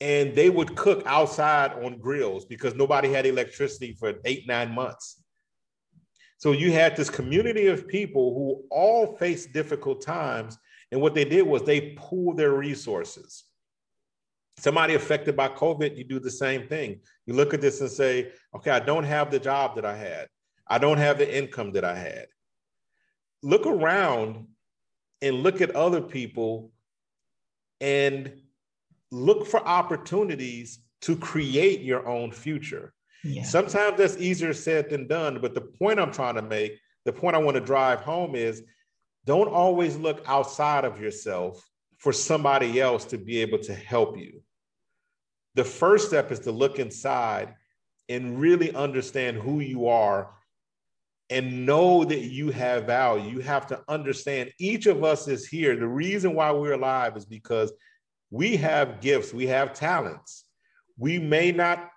and 0.00 0.34
they 0.34 0.48
would 0.48 0.74
cook 0.74 1.02
outside 1.04 1.72
on 1.84 1.98
grills 1.98 2.46
because 2.46 2.74
nobody 2.74 3.12
had 3.12 3.26
electricity 3.26 3.92
for 3.92 4.14
eight, 4.24 4.48
nine 4.48 4.72
months. 4.72 5.22
So 6.38 6.52
you 6.52 6.72
had 6.72 6.96
this 6.96 7.10
community 7.10 7.66
of 7.66 7.88
people 7.88 8.34
who 8.34 8.64
all 8.70 9.16
faced 9.18 9.52
difficult 9.52 10.00
times. 10.00 10.56
And 10.96 11.02
what 11.02 11.14
they 11.14 11.26
did 11.26 11.46
was 11.46 11.62
they 11.62 11.90
pooled 11.94 12.38
their 12.38 12.52
resources. 12.52 13.44
Somebody 14.56 14.94
affected 14.94 15.36
by 15.36 15.48
COVID, 15.48 15.94
you 15.94 16.04
do 16.04 16.18
the 16.18 16.30
same 16.30 16.66
thing. 16.68 17.00
You 17.26 17.34
look 17.34 17.52
at 17.52 17.60
this 17.60 17.82
and 17.82 17.90
say, 17.90 18.32
okay, 18.54 18.70
I 18.70 18.78
don't 18.78 19.04
have 19.04 19.30
the 19.30 19.38
job 19.38 19.74
that 19.74 19.84
I 19.84 19.94
had. 19.94 20.28
I 20.66 20.78
don't 20.78 20.96
have 20.96 21.18
the 21.18 21.36
income 21.36 21.72
that 21.72 21.84
I 21.84 21.98
had. 21.98 22.28
Look 23.42 23.66
around 23.66 24.46
and 25.20 25.42
look 25.42 25.60
at 25.60 25.76
other 25.76 26.00
people 26.00 26.72
and 27.82 28.32
look 29.12 29.46
for 29.46 29.60
opportunities 29.68 30.78
to 31.02 31.14
create 31.14 31.82
your 31.82 32.08
own 32.08 32.32
future. 32.32 32.94
Yeah. 33.22 33.42
Sometimes 33.42 33.98
that's 33.98 34.16
easier 34.16 34.54
said 34.54 34.88
than 34.88 35.08
done. 35.08 35.40
But 35.42 35.52
the 35.52 35.60
point 35.60 36.00
I'm 36.00 36.10
trying 36.10 36.36
to 36.36 36.42
make, 36.42 36.80
the 37.04 37.12
point 37.12 37.36
I 37.36 37.40
want 37.40 37.56
to 37.56 37.60
drive 37.60 38.00
home 38.00 38.34
is 38.34 38.62
don't 39.26 39.48
always 39.48 39.96
look 39.96 40.22
outside 40.26 40.84
of 40.84 41.00
yourself 41.00 41.68
for 41.98 42.12
somebody 42.12 42.80
else 42.80 43.04
to 43.06 43.18
be 43.18 43.40
able 43.40 43.58
to 43.58 43.74
help 43.74 44.16
you. 44.16 44.40
The 45.54 45.64
first 45.64 46.08
step 46.08 46.30
is 46.30 46.40
to 46.40 46.52
look 46.52 46.78
inside 46.78 47.54
and 48.08 48.38
really 48.38 48.74
understand 48.74 49.36
who 49.36 49.60
you 49.60 49.88
are 49.88 50.30
and 51.28 51.66
know 51.66 52.04
that 52.04 52.20
you 52.20 52.50
have 52.50 52.84
value. 52.84 53.28
You 53.28 53.40
have 53.40 53.66
to 53.68 53.82
understand 53.88 54.52
each 54.60 54.86
of 54.86 55.02
us 55.02 55.26
is 55.26 55.46
here. 55.46 55.74
The 55.74 55.88
reason 55.88 56.34
why 56.34 56.52
we're 56.52 56.74
alive 56.74 57.16
is 57.16 57.24
because 57.24 57.72
we 58.30 58.56
have 58.58 59.00
gifts, 59.00 59.34
we 59.34 59.46
have 59.48 59.72
talents. 59.72 60.44
We 60.98 61.18
may 61.18 61.50
not 61.50 61.90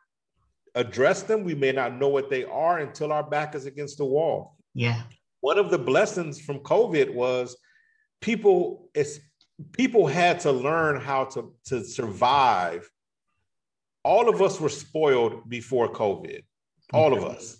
address 0.74 1.24
them, 1.24 1.44
we 1.44 1.54
may 1.54 1.72
not 1.72 1.96
know 1.96 2.08
what 2.08 2.30
they 2.30 2.44
are 2.46 2.80
until 2.80 3.12
our 3.12 3.24
back 3.24 3.54
is 3.54 3.66
against 3.66 3.98
the 3.98 4.06
wall. 4.06 4.56
Yeah. 4.74 5.04
One 5.42 5.58
of 5.58 5.72
the 5.72 5.78
blessings 5.78 6.40
from 6.40 6.60
COVID 6.60 7.14
was 7.14 7.58
people 8.22 8.90
it's 8.94 9.20
people 9.74 10.08
had 10.08 10.40
to 10.42 10.52
learn 10.52 11.00
how 11.00 11.26
to, 11.26 11.54
to 11.66 11.84
survive. 11.84 12.90
All 14.04 14.30
of 14.30 14.42
us 14.42 14.60
were 14.60 14.70
spoiled 14.70 15.50
before 15.50 15.92
COVID. 15.92 16.44
All 16.94 17.14
of 17.14 17.24
us 17.24 17.60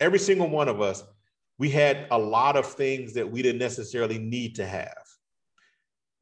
every 0.00 0.18
single 0.18 0.48
one 0.48 0.68
of 0.68 0.80
us, 0.80 1.04
we 1.58 1.68
had 1.68 2.06
a 2.10 2.18
lot 2.18 2.56
of 2.56 2.66
things 2.66 3.12
that 3.12 3.30
we 3.30 3.42
didn't 3.42 3.60
necessarily 3.60 4.18
need 4.18 4.56
to 4.56 4.66
have. 4.66 5.04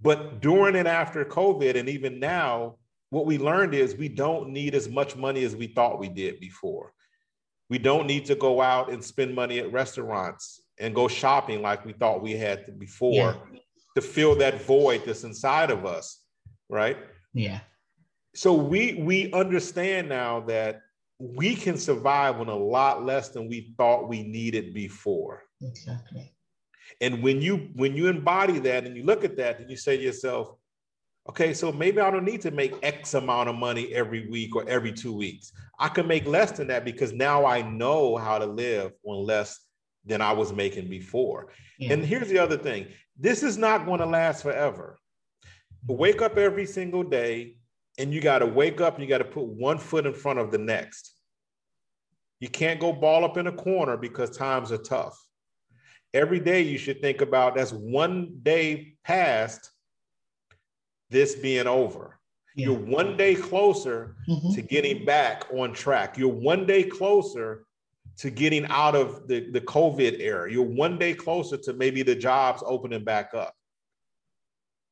But 0.01 0.41
during 0.41 0.76
and 0.76 0.89
after 0.89 1.24
COVID, 1.24 1.76
and 1.76 1.89
even 1.89 2.18
now, 2.18 2.76
what 3.11 3.24
we 3.24 3.39
learned 3.39 3.74
is 3.74 3.95
we 3.95 4.09
don't 4.09 4.51
need 4.51 4.74
as 4.74 4.89
much 4.89 5.16
money 5.16 5.45
as 5.45 5.57
we 5.57 5.68
thought 5.68 5.99
we 5.99 6.09
did 6.09 6.41
before. 6.41 6.93
We 7.70 7.78
don't 7.78 8.07
need 8.07 8.26
to 8.26 8.34
go 8.34 8.61
out 8.61 8.91
and 8.91 9.03
spend 9.03 9.34
money 9.34 9.59
at 9.61 9.72
restaurants 9.72 10.61
and 10.81 10.95
go 10.95 11.09
shopping 11.09 11.62
like 11.62 11.85
we 11.85 11.93
thought 11.93 12.22
we 12.22 12.33
had 12.33 12.64
to 12.66 12.72
before 12.72 13.12
yeah. 13.12 13.59
to 13.95 14.03
fill 14.03 14.37
that 14.37 14.62
void 14.62 15.03
that's 15.05 15.24
inside 15.24 15.70
of 15.70 15.85
us, 15.85 16.22
right? 16.68 16.97
Yeah. 17.35 17.61
So 18.35 18.53
we 18.55 18.95
we 18.95 19.33
understand 19.33 20.09
now 20.09 20.41
that 20.41 20.83
we 21.18 21.57
can 21.57 21.76
survive 21.76 22.41
on 22.41 22.49
a 22.49 22.57
lot 22.57 23.05
less 23.05 23.31
than 23.31 23.49
we 23.49 23.74
thought 23.76 24.09
we 24.09 24.22
needed 24.22 24.72
before. 24.72 25.43
Exactly. 25.61 26.33
And 27.01 27.22
when 27.22 27.43
you 27.43 27.70
when 27.74 27.97
you 27.97 28.09
embody 28.09 28.59
that 28.61 28.87
and 28.87 28.97
you 28.97 29.05
look 29.05 29.24
at 29.24 29.37
that 29.37 29.61
and 29.61 29.70
you 29.70 29.76
say 29.76 29.97
to 29.97 30.03
yourself, 30.03 30.55
okay, 31.29 31.53
so 31.53 31.72
maybe 31.72 32.01
I 32.01 32.11
don't 32.11 32.24
need 32.24 32.41
to 32.43 32.51
make 32.51 32.74
X 32.83 33.14
amount 33.14 33.49
of 33.49 33.57
money 33.57 33.93
every 33.95 34.29
week 34.29 34.57
or 34.57 34.68
every 34.68 34.93
two 34.93 35.14
weeks. 35.14 35.53
I 35.79 35.89
can 35.89 36.07
make 36.07 36.26
less 36.26 36.53
than 36.53 36.68
that 36.68 36.85
because 36.85 37.12
now 37.12 37.47
I 37.47 37.62
know 37.62 38.16
how 38.16 38.39
to 38.39 38.47
live 38.47 38.93
on 39.05 39.24
less 39.24 39.59
than 40.09 40.20
I 40.20 40.32
was 40.32 40.52
making 40.52 40.88
before. 40.88 41.48
Yeah. 41.78 41.92
And 41.92 42.04
here's 42.04 42.28
the 42.28 42.38
other 42.38 42.56
thing 42.56 42.88
this 43.18 43.42
is 43.42 43.56
not 43.56 43.86
going 43.86 44.00
to 44.00 44.06
last 44.06 44.42
forever. 44.42 44.98
Wake 45.86 46.22
up 46.22 46.36
every 46.36 46.66
single 46.66 47.02
day 47.02 47.56
and 47.98 48.12
you 48.12 48.20
got 48.20 48.40
to 48.40 48.46
wake 48.46 48.80
up 48.80 48.94
and 48.94 49.02
you 49.02 49.09
got 49.09 49.18
to 49.18 49.24
put 49.24 49.44
one 49.44 49.78
foot 49.78 50.06
in 50.06 50.14
front 50.14 50.38
of 50.38 50.50
the 50.50 50.59
next. 50.59 51.12
You 52.40 52.48
can't 52.48 52.80
go 52.80 52.92
ball 52.92 53.24
up 53.24 53.36
in 53.36 53.48
a 53.48 53.52
corner 53.52 53.96
because 53.96 54.36
times 54.36 54.70
are 54.70 54.78
tough. 54.78 55.18
Every 56.14 56.40
day 56.40 56.62
you 56.62 56.78
should 56.78 57.00
think 57.00 57.20
about 57.20 57.56
that's 57.56 57.72
one 57.72 58.38
day 58.42 58.94
past 59.04 59.70
this 61.11 61.34
being 61.34 61.66
over. 61.66 62.18
Yeah. 62.54 62.66
You're 62.66 62.78
one 62.78 63.16
day 63.16 63.34
closer 63.34 64.16
mm-hmm. 64.28 64.52
to 64.52 64.62
getting 64.62 65.04
back 65.04 65.46
on 65.52 65.72
track. 65.72 66.16
You're 66.16 66.28
one 66.28 66.66
day 66.66 66.84
closer 66.84 67.66
to 68.19 68.31
getting 68.31 68.66
out 68.66 68.97
of 68.97 69.29
the, 69.29 69.49
the 69.51 69.61
COVID 69.61 70.21
era. 70.21 70.51
You're 70.51 70.64
one 70.64 70.99
day 70.99 71.14
closer 71.14 71.57
to 71.57 71.73
maybe 71.73 72.03
the 72.03 72.16
jobs 72.16 72.62
opening 72.66 73.05
back 73.05 73.33
up. 73.33 73.55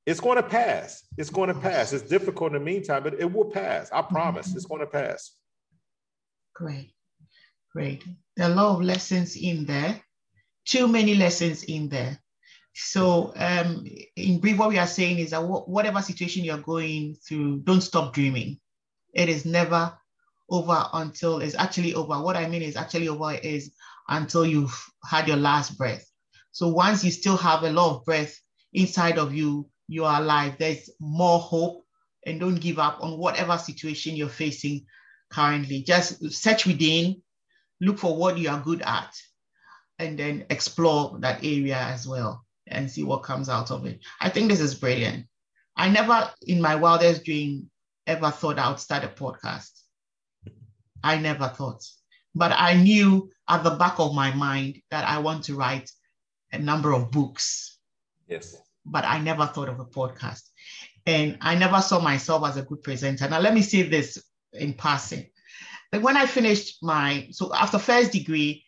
It's 0.07 0.21
going 0.21 0.37
to 0.37 0.43
pass. 0.45 1.03
It's 1.19 1.31
going 1.31 1.49
to 1.53 1.61
pass. 1.61 1.93
It's 1.93 2.09
difficult 2.09 2.55
in 2.55 2.59
the 2.61 2.65
meantime, 2.65 3.03
but 3.03 3.21
it 3.21 3.31
will 3.31 3.47
pass. 3.47 3.91
I 3.93 4.03
promise. 4.03 4.55
It's 4.55 4.67
going 4.67 4.81
to 4.81 4.87
pass. 4.87 5.33
Great. 6.55 6.93
Great. 7.73 8.05
There 8.37 8.49
are 8.49 8.53
a 8.53 8.55
lot 8.55 8.77
of 8.77 8.83
lessons 8.83 9.37
in 9.37 9.67
there. 9.67 10.01
Too 10.65 10.87
many 10.87 11.17
lessons 11.17 11.65
in 11.65 11.89
there. 11.89 12.21
So, 12.75 13.33
um, 13.37 13.85
in 14.15 14.39
brief, 14.39 14.59
what 14.59 14.69
we 14.69 14.79
are 14.79 14.87
saying 14.87 15.19
is 15.19 15.31
that 15.31 15.43
whatever 15.43 16.01
situation 16.01 16.45
you're 16.45 16.59
going 16.59 17.17
through, 17.27 17.61
don't 17.61 17.81
stop 17.81 18.13
dreaming. 18.13 18.61
It 19.15 19.29
is 19.29 19.45
never 19.45 19.99
over 20.51 20.87
until 20.93 21.39
it's 21.39 21.55
actually 21.55 21.95
over. 21.95 22.21
What 22.21 22.37
I 22.37 22.49
mean 22.49 22.63
is 22.63 22.77
actually 22.77 23.09
over 23.09 23.33
is 23.35 23.73
until 24.09 24.47
you've 24.47 24.77
had 25.05 25.27
your 25.27 25.37
last 25.37 25.77
breath. 25.77 26.05
So 26.53 26.69
once 26.69 27.05
you 27.05 27.11
still 27.11 27.37
have 27.37 27.65
a 27.65 27.71
lot 27.71 27.97
of 27.97 28.05
breath 28.05 28.39
inside 28.73 29.19
of 29.19 29.35
you, 29.35 29.69
you 29.89 30.05
are 30.05 30.21
alive. 30.21 30.57
There's 30.59 30.91
more 31.01 31.39
hope 31.39 31.85
and 32.25 32.41
don't 32.41 32.61
give 32.61 32.79
up 32.79 32.99
on 33.03 33.19
whatever 33.19 33.59
situation 33.59 34.17
you're 34.17 34.29
facing 34.29 34.87
currently. 35.31 35.83
Just 35.83 36.33
search 36.33 36.67
within, 36.67 37.23
look 37.81 37.99
for 37.99 38.17
what 38.17 38.39
you 38.39 38.49
are 38.49 38.61
good 38.61 38.83
at, 38.83 39.13
and 39.99 40.19
then 40.19 40.47
explore 40.51 41.19
that 41.21 41.45
area 41.45 41.77
as 41.77 42.07
well 42.07 42.45
and 42.67 42.91
see 42.91 43.05
what 43.05 43.23
comes 43.23 43.49
out 43.49 43.71
of 43.71 43.87
it. 43.87 44.01
I 44.21 44.29
think 44.29 44.49
this 44.51 44.61
is 44.61 44.75
brilliant. 44.75 45.27
I 45.77 45.89
never, 45.89 46.31
in 46.43 46.61
my 46.61 46.75
wildest 46.75 47.25
dream, 47.25 47.71
ever 48.07 48.31
thought 48.31 48.59
I 48.59 48.69
would 48.69 48.81
start 48.81 49.05
a 49.05 49.09
podcast. 49.09 49.71
I 51.07 51.19
never 51.19 51.49
thought. 51.49 51.85
But 52.35 52.53
I 52.53 52.75
knew 52.75 53.31
at 53.49 53.63
the 53.63 53.71
back 53.71 53.99
of 53.99 54.13
my 54.13 54.35
mind 54.35 54.83
that 54.91 55.07
I 55.07 55.19
want 55.19 55.45
to 55.45 55.55
write 55.55 55.91
a 56.53 56.59
number 56.59 56.93
of 56.93 57.11
books. 57.13 57.79
Yes. 58.27 58.57
But 58.85 59.05
I 59.05 59.19
never 59.21 59.47
thought 59.47 59.69
of 59.69 59.79
a 59.79 59.85
podcast. 59.85 60.43
And 61.07 61.39
I 61.41 61.55
never 61.55 61.81
saw 61.81 62.01
myself 62.01 62.45
as 62.45 62.57
a 62.57 62.63
good 62.63 62.83
presenter. 62.83 63.29
Now, 63.29 63.39
let 63.39 63.55
me 63.55 63.63
say 63.63 63.83
this 63.83 64.23
in 64.53 64.75
passing. 64.75 65.27
Like 65.93 66.03
when 66.03 66.17
I 66.17 66.27
finished 66.27 66.79
my, 66.83 67.29
so 67.31 67.55
after 67.55 67.79
first 67.79 68.11
degree, 68.11 68.65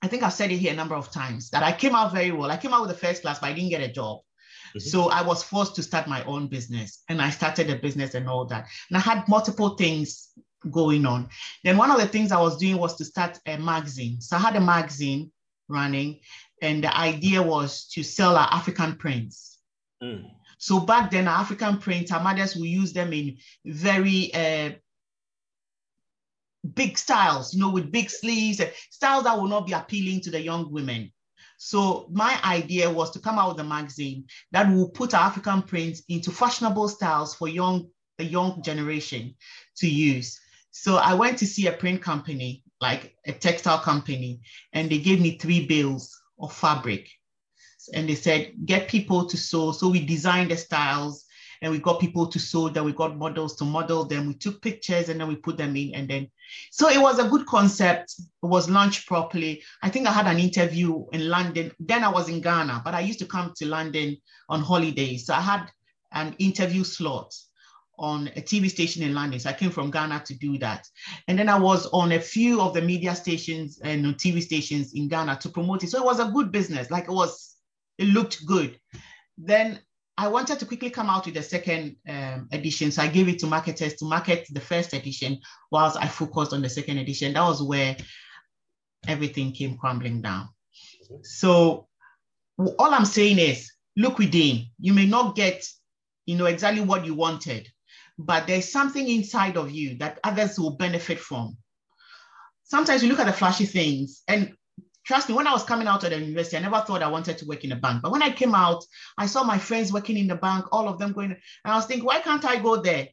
I 0.00 0.06
think 0.06 0.22
I've 0.22 0.32
said 0.32 0.52
it 0.52 0.58
here 0.58 0.72
a 0.72 0.76
number 0.76 0.94
of 0.94 1.10
times 1.10 1.50
that 1.50 1.64
I 1.64 1.72
came 1.72 1.96
out 1.96 2.12
very 2.12 2.30
well. 2.30 2.52
I 2.52 2.56
came 2.56 2.72
out 2.72 2.82
with 2.82 2.90
the 2.90 3.06
first 3.06 3.22
class, 3.22 3.40
but 3.40 3.48
I 3.48 3.52
didn't 3.52 3.70
get 3.70 3.82
a 3.82 3.92
job. 3.92 4.20
Mm-hmm. 4.68 4.78
So 4.78 5.10
I 5.10 5.22
was 5.22 5.42
forced 5.42 5.74
to 5.76 5.82
start 5.82 6.06
my 6.06 6.22
own 6.24 6.46
business 6.46 7.02
and 7.08 7.20
I 7.20 7.30
started 7.30 7.68
a 7.70 7.76
business 7.76 8.14
and 8.14 8.28
all 8.28 8.44
that. 8.46 8.68
And 8.88 8.96
I 8.96 9.00
had 9.00 9.26
multiple 9.26 9.70
things 9.70 10.28
going 10.70 11.06
on. 11.06 11.28
Then 11.64 11.76
one 11.76 11.90
of 11.90 11.98
the 11.98 12.06
things 12.06 12.32
I 12.32 12.40
was 12.40 12.56
doing 12.56 12.78
was 12.78 12.96
to 12.96 13.04
start 13.04 13.38
a 13.46 13.58
magazine. 13.58 14.20
So 14.20 14.36
I 14.36 14.40
had 14.40 14.56
a 14.56 14.60
magazine 14.60 15.30
running 15.68 16.20
and 16.60 16.82
the 16.82 16.96
idea 16.96 17.42
was 17.42 17.86
to 17.88 18.02
sell 18.02 18.36
our 18.36 18.48
African 18.50 18.96
prints. 18.96 19.58
Mm. 20.02 20.30
So 20.58 20.80
back 20.80 21.10
then, 21.10 21.28
our 21.28 21.40
African 21.40 21.78
prints, 21.78 22.10
our 22.10 22.22
mothers 22.22 22.56
will 22.56 22.66
use 22.66 22.92
them 22.92 23.12
in 23.12 23.38
very 23.64 24.34
uh, 24.34 24.70
big 26.74 26.98
styles, 26.98 27.54
you 27.54 27.60
know, 27.60 27.70
with 27.70 27.92
big 27.92 28.10
sleeves, 28.10 28.60
styles 28.90 29.24
that 29.24 29.36
will 29.36 29.48
not 29.48 29.66
be 29.66 29.72
appealing 29.72 30.20
to 30.22 30.30
the 30.30 30.40
young 30.40 30.72
women. 30.72 31.12
So 31.58 32.08
my 32.12 32.38
idea 32.44 32.90
was 32.90 33.10
to 33.12 33.20
come 33.20 33.38
out 33.38 33.50
with 33.50 33.60
a 33.60 33.68
magazine 33.68 34.26
that 34.52 34.72
will 34.72 34.88
put 34.88 35.14
our 35.14 35.22
African 35.22 35.62
prints 35.62 36.02
into 36.08 36.30
fashionable 36.30 36.88
styles 36.88 37.34
for 37.34 37.48
young 37.48 37.88
the 38.16 38.24
young 38.24 38.62
generation 38.62 39.34
to 39.76 39.88
use. 39.88 40.40
So 40.70 40.96
I 40.96 41.14
went 41.14 41.38
to 41.38 41.46
see 41.46 41.66
a 41.66 41.72
print 41.72 42.02
company, 42.02 42.62
like 42.80 43.14
a 43.26 43.32
textile 43.32 43.80
company, 43.80 44.40
and 44.72 44.88
they 44.90 44.98
gave 44.98 45.20
me 45.20 45.38
three 45.38 45.66
bales 45.66 46.16
of 46.38 46.52
fabric. 46.52 47.08
And 47.94 48.08
they 48.08 48.14
said, 48.14 48.52
get 48.64 48.88
people 48.88 49.26
to 49.26 49.36
sew. 49.36 49.72
So 49.72 49.88
we 49.88 50.04
designed 50.04 50.50
the 50.50 50.56
styles 50.56 51.24
and 51.62 51.72
we 51.72 51.78
got 51.78 52.00
people 52.00 52.26
to 52.26 52.38
sew 52.38 52.68
them. 52.68 52.84
We 52.84 52.92
got 52.92 53.16
models 53.16 53.56
to 53.56 53.64
model 53.64 54.04
them. 54.04 54.28
We 54.28 54.34
took 54.34 54.60
pictures 54.62 55.08
and 55.08 55.20
then 55.20 55.26
we 55.26 55.36
put 55.36 55.56
them 55.56 55.74
in. 55.74 55.94
And 55.94 56.08
then, 56.08 56.28
so 56.70 56.88
it 56.88 57.00
was 57.00 57.18
a 57.18 57.28
good 57.28 57.46
concept. 57.46 58.14
It 58.18 58.46
was 58.46 58.68
launched 58.68 59.06
properly. 59.06 59.62
I 59.82 59.88
think 59.88 60.06
I 60.06 60.12
had 60.12 60.26
an 60.26 60.38
interview 60.38 61.06
in 61.12 61.28
London. 61.28 61.72
Then 61.80 62.04
I 62.04 62.08
was 62.08 62.28
in 62.28 62.40
Ghana, 62.40 62.82
but 62.84 62.94
I 62.94 63.00
used 63.00 63.18
to 63.20 63.26
come 63.26 63.52
to 63.56 63.66
London 63.66 64.16
on 64.48 64.60
holidays. 64.60 65.26
So 65.26 65.34
I 65.34 65.40
had 65.40 65.70
an 66.12 66.34
interview 66.38 66.84
slot 66.84 67.34
on 67.98 68.28
a 68.28 68.40
TV 68.40 68.70
station 68.70 69.02
in 69.02 69.14
London. 69.14 69.40
So 69.40 69.50
I 69.50 69.54
came 69.54 69.70
from 69.70 69.90
Ghana 69.90 70.22
to 70.26 70.34
do 70.34 70.58
that. 70.58 70.86
And 71.26 71.38
then 71.38 71.48
I 71.48 71.58
was 71.58 71.86
on 71.86 72.12
a 72.12 72.20
few 72.20 72.60
of 72.60 72.74
the 72.74 72.82
media 72.82 73.14
stations 73.14 73.80
and 73.82 74.04
TV 74.16 74.42
stations 74.42 74.92
in 74.94 75.08
Ghana 75.08 75.38
to 75.42 75.48
promote 75.48 75.84
it. 75.84 75.90
So 75.90 75.98
it 75.98 76.04
was 76.04 76.20
a 76.20 76.30
good 76.30 76.52
business. 76.52 76.90
Like 76.90 77.04
it 77.04 77.12
was, 77.12 77.56
it 77.98 78.08
looked 78.08 78.44
good. 78.46 78.78
Then 79.36 79.80
I 80.16 80.26
wanted 80.26 80.58
to 80.58 80.66
quickly 80.66 80.90
come 80.90 81.08
out 81.08 81.26
with 81.26 81.34
the 81.34 81.42
second 81.42 81.96
um, 82.08 82.48
edition. 82.52 82.90
So 82.90 83.02
I 83.02 83.08
gave 83.08 83.28
it 83.28 83.38
to 83.40 83.46
marketers 83.46 83.94
to 83.94 84.04
market 84.04 84.46
the 84.50 84.60
first 84.60 84.92
edition 84.92 85.38
whilst 85.70 85.96
I 85.96 86.08
focused 86.08 86.52
on 86.52 86.60
the 86.60 86.68
second 86.68 86.98
edition. 86.98 87.34
That 87.34 87.46
was 87.46 87.62
where 87.62 87.96
everything 89.06 89.52
came 89.52 89.78
crumbling 89.78 90.22
down. 90.22 90.48
So 91.22 91.86
all 92.58 92.94
I'm 92.94 93.04
saying 93.04 93.38
is 93.38 93.70
look 93.96 94.18
within. 94.18 94.66
You 94.80 94.92
may 94.92 95.06
not 95.06 95.36
get, 95.36 95.64
you 96.26 96.36
know, 96.36 96.46
exactly 96.46 96.82
what 96.82 97.06
you 97.06 97.14
wanted, 97.14 97.68
but 98.18 98.46
there's 98.46 98.70
something 98.70 99.08
inside 99.08 99.56
of 99.56 99.70
you 99.70 99.96
that 99.98 100.18
others 100.24 100.58
will 100.58 100.76
benefit 100.76 101.20
from. 101.20 101.56
Sometimes 102.64 103.02
you 103.02 103.08
look 103.08 103.20
at 103.20 103.26
the 103.26 103.32
flashy 103.32 103.64
things 103.64 104.22
and 104.28 104.52
trust 105.08 105.28
me, 105.28 105.34
when 105.34 105.46
I 105.46 105.52
was 105.52 105.64
coming 105.64 105.86
out 105.86 106.04
of 106.04 106.10
the 106.10 106.18
university, 106.18 106.58
I 106.58 106.60
never 106.60 106.80
thought 106.80 107.02
I 107.02 107.08
wanted 107.08 107.38
to 107.38 107.46
work 107.46 107.64
in 107.64 107.72
a 107.72 107.76
bank. 107.76 108.02
But 108.02 108.12
when 108.12 108.22
I 108.22 108.30
came 108.30 108.54
out, 108.54 108.84
I 109.16 109.24
saw 109.24 109.42
my 109.42 109.56
friends 109.56 109.90
working 109.90 110.18
in 110.18 110.26
the 110.26 110.34
bank, 110.34 110.66
all 110.70 110.86
of 110.86 110.98
them 110.98 111.12
going, 111.12 111.30
and 111.30 111.38
I 111.64 111.76
was 111.76 111.86
thinking, 111.86 112.04
why 112.04 112.20
can't 112.20 112.44
I 112.44 112.60
go 112.60 112.76
there? 112.76 113.08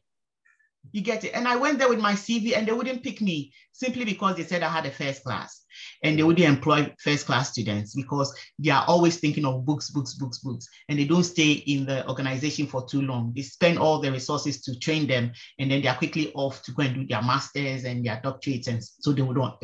You 0.92 1.02
get 1.02 1.24
it. 1.24 1.32
And 1.34 1.46
I 1.46 1.56
went 1.56 1.78
there 1.78 1.88
with 1.88 2.00
my 2.00 2.14
CV 2.14 2.56
and 2.56 2.66
they 2.66 2.72
wouldn't 2.72 3.02
pick 3.02 3.20
me 3.20 3.52
simply 3.72 4.04
because 4.04 4.36
they 4.36 4.44
said 4.44 4.62
I 4.62 4.68
had 4.68 4.86
a 4.86 4.90
first 4.90 5.24
class 5.24 5.64
and 6.02 6.18
they 6.18 6.22
wouldn't 6.22 6.48
employ 6.48 6.94
first 7.00 7.26
class 7.26 7.50
students 7.50 7.94
because 7.94 8.34
they 8.58 8.70
are 8.70 8.84
always 8.86 9.18
thinking 9.18 9.44
of 9.44 9.64
books, 9.64 9.90
books, 9.90 10.14
books, 10.14 10.38
books, 10.38 10.68
and 10.88 10.98
they 10.98 11.04
don't 11.04 11.24
stay 11.24 11.52
in 11.52 11.86
the 11.86 12.08
organization 12.08 12.66
for 12.66 12.86
too 12.86 13.02
long. 13.02 13.32
They 13.34 13.42
spend 13.42 13.78
all 13.78 14.00
the 14.00 14.12
resources 14.12 14.62
to 14.62 14.78
train 14.78 15.06
them 15.06 15.32
and 15.58 15.70
then 15.70 15.82
they 15.82 15.88
are 15.88 15.96
quickly 15.96 16.32
off 16.34 16.62
to 16.62 16.72
go 16.72 16.82
and 16.82 16.94
do 16.94 17.06
their 17.06 17.22
masters 17.22 17.84
and 17.84 18.04
their 18.04 18.20
doctorates. 18.24 18.68
And 18.68 18.82
so 18.82 19.12
they 19.12 19.22
would 19.22 19.38
want. 19.38 19.56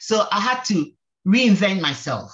So 0.00 0.26
I 0.30 0.40
had 0.40 0.62
to 0.66 0.90
reinvent 1.26 1.80
myself. 1.80 2.32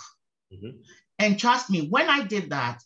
Mm-hmm. 0.52 0.78
And 1.18 1.38
trust 1.38 1.70
me, 1.70 1.88
when 1.88 2.08
I 2.08 2.24
did 2.24 2.50
that, 2.50 2.82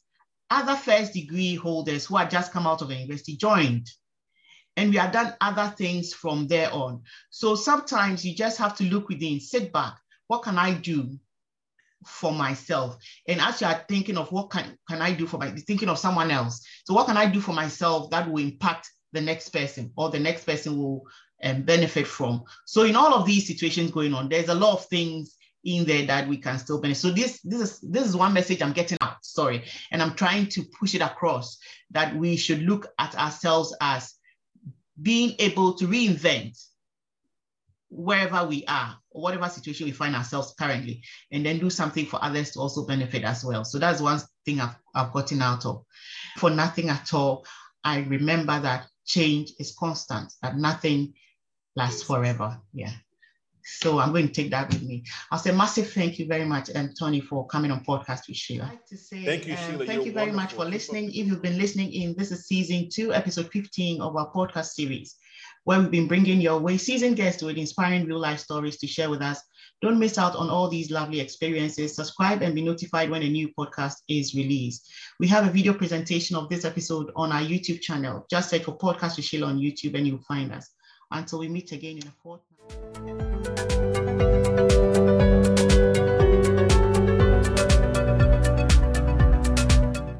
other 0.51 0.77
first 0.77 1.13
degree 1.13 1.55
holders 1.55 2.07
who 2.07 2.17
had 2.17 2.31
just 2.31 2.53
come 2.53 2.67
out 2.67 2.83
of 2.83 2.89
the 2.89 2.95
university 2.95 3.37
joined. 3.37 3.89
And 4.79 4.91
we 4.91 4.97
had 4.97 5.11
done 5.11 5.35
other 5.41 5.75
things 5.77 6.15
from 6.15 6.47
there 6.47 6.73
on. 6.73 7.03
So 7.31 7.57
sometimes 7.57 8.25
you 8.25 8.33
just 8.33 8.59
have 8.59 8.77
to 8.77 8.85
look 8.85 9.09
within, 9.09 9.41
sit 9.41 9.73
back. 9.73 9.99
What 10.29 10.45
can 10.45 10.57
I 10.57 10.73
do 10.73 11.19
for 12.07 12.31
myself? 12.31 12.97
And 13.27 13.41
as 13.41 13.61
you 13.61 13.67
are 13.67 13.85
thinking 13.89 14.17
of 14.17 14.31
what 14.31 14.51
can, 14.51 14.79
can 14.89 15.03
I 15.03 15.15
do 15.15 15.27
for 15.27 15.37
my 15.37 15.51
thinking 15.51 15.89
of 15.89 15.99
someone 15.99 16.31
else. 16.31 16.65
So 16.85 16.95
what 16.95 17.07
can 17.07 17.17
I 17.17 17.29
do 17.29 17.41
for 17.41 17.53
myself 17.53 18.09
that 18.11 18.31
will 18.31 18.41
impact 18.41 18.89
the 19.13 19.21
next 19.21 19.49
person 19.49 19.91
or 19.97 20.11
the 20.11 20.21
next 20.21 20.45
person 20.45 20.79
will 20.79 21.03
um, 21.43 21.63
benefit 21.63 22.07
from? 22.07 22.45
So 22.65 22.85
in 22.85 22.95
all 22.95 23.15
of 23.15 23.27
these 23.27 23.49
situations 23.49 23.91
going 23.91 24.15
on, 24.15 24.29
there's 24.29 24.49
a 24.49 24.55
lot 24.55 24.75
of 24.75 24.87
things 24.87 25.35
in 25.65 25.87
there 25.87 26.07
that 26.07 26.29
we 26.29 26.37
can 26.37 26.57
still 26.57 26.81
benefit. 26.81 27.01
So 27.01 27.11
this 27.11 27.41
this 27.43 27.61
is 27.61 27.81
this 27.81 28.07
is 28.07 28.15
one 28.15 28.33
message 28.33 28.63
I'm 28.63 28.73
getting 28.73 28.99
out, 29.01 29.17
sorry, 29.25 29.65
and 29.91 30.01
I'm 30.01 30.15
trying 30.15 30.47
to 30.51 30.63
push 30.79 30.95
it 30.95 31.03
across 31.03 31.59
that 31.91 32.15
we 32.15 32.37
should 32.37 32.63
look 32.63 32.87
at 33.01 33.17
ourselves 33.17 33.75
as 33.81 34.18
being 35.01 35.35
able 35.39 35.75
to 35.75 35.87
reinvent 35.87 36.59
wherever 37.91 38.45
we 38.47 38.65
are 38.67 38.97
or 39.11 39.23
whatever 39.23 39.49
situation 39.49 39.87
we 39.87 39.93
find 39.93 40.15
ourselves 40.15 40.55
currently 40.59 41.03
and 41.33 41.45
then 41.45 41.59
do 41.59 41.71
something 41.71 42.05
for 42.05 42.23
others 42.23 42.51
to 42.51 42.61
also 42.61 42.87
benefit 42.87 43.25
as 43.25 43.45
well. 43.45 43.65
So 43.65 43.79
that's 43.79 44.01
one 44.01 44.21
thing 44.45 44.61
i've, 44.61 44.77
I've 44.95 45.13
gotten 45.13 45.41
out 45.41 45.65
of. 45.65 45.85
For 46.37 46.51
nothing 46.51 46.89
at 46.89 47.13
all 47.15 47.45
i 47.85 48.01
remember 48.01 48.59
that 48.61 48.87
change 49.07 49.53
is 49.59 49.75
constant 49.79 50.33
that 50.43 50.57
nothing 50.57 51.15
lasts 51.77 52.03
forever. 52.03 52.61
Yeah 52.73 52.93
so 53.77 53.99
I'm 53.99 54.13
going 54.13 54.29
to 54.29 54.33
take 54.33 54.51
that 54.51 54.69
with 54.73 54.83
me. 54.83 55.05
I'll 55.31 55.39
say 55.39 55.53
massive 55.53 55.93
thank 55.93 56.19
you 56.19 56.27
very 56.27 56.45
much, 56.45 56.71
um, 56.75 56.91
Tony, 56.99 57.21
for 57.21 57.47
coming 57.47 57.71
on 57.71 57.85
podcast 57.85 58.27
with 58.27 58.37
Sheila. 58.37 58.65
I'd 58.65 58.71
like 58.71 58.87
to 58.87 58.97
say 58.97 59.25
thank 59.25 59.47
you, 59.47 59.55
um, 59.55 59.59
Sheila. 59.59 59.87
Thank 59.87 59.99
You're 59.99 60.07
you 60.07 60.13
very 60.13 60.33
much 60.33 60.55
for 60.55 60.65
listening. 60.65 61.11
If 61.11 61.27
you've 61.27 61.43
been 61.43 61.59
listening 61.59 61.93
in, 61.93 62.15
this 62.17 62.33
is 62.33 62.47
season 62.47 62.89
two, 62.91 63.13
episode 63.13 63.51
15 63.53 64.01
of 64.01 64.17
our 64.17 64.33
podcast 64.33 64.69
series, 64.69 65.17
where 65.65 65.79
we've 65.79 65.91
been 65.91 66.09
bringing 66.09 66.41
your 66.41 66.59
way 66.59 66.79
season 66.79 67.15
guests 67.15 67.43
with 67.43 67.57
inspiring 67.57 68.07
real 68.07 68.19
life 68.19 68.41
stories 68.41 68.79
to 68.79 68.87
share 68.87 69.11
with 69.11 69.23
us. 69.23 69.43
Don't 69.81 69.99
miss 69.99 70.19
out 70.19 70.35
on 70.35 70.51
all 70.51 70.69
these 70.69 70.91
lovely 70.91 71.21
experiences. 71.21 71.95
Subscribe 71.95 72.43
and 72.43 72.55
be 72.55 72.63
notified 72.63 73.11
when 73.11 73.23
a 73.23 73.29
new 73.29 73.49
podcast 73.57 73.95
is 74.09 74.35
released. 74.35 74.91
We 75.21 75.29
have 75.29 75.47
a 75.47 75.53
video 75.53 75.73
presentation 75.73 76.37
of 76.37 76.49
this 76.49 76.65
episode 76.65 77.13
on 77.15 77.31
our 77.31 77.43
YouTube 77.43 77.81
channel. 77.81 78.27
Just 78.29 78.51
search 78.51 78.65
for 78.65 78.77
Podcast 78.77 79.17
with 79.17 79.27
Sheila 79.27 79.47
on 79.47 79.59
YouTube 79.59 79.95
and 79.95 80.07
you'll 80.07 80.19
find 80.19 80.53
us. 80.53 80.71
Until 81.11 81.39
we 81.39 81.49
meet 81.49 81.73
again 81.73 81.99
in 81.99 82.09
a 82.09 82.13
fortnight. 82.23 83.28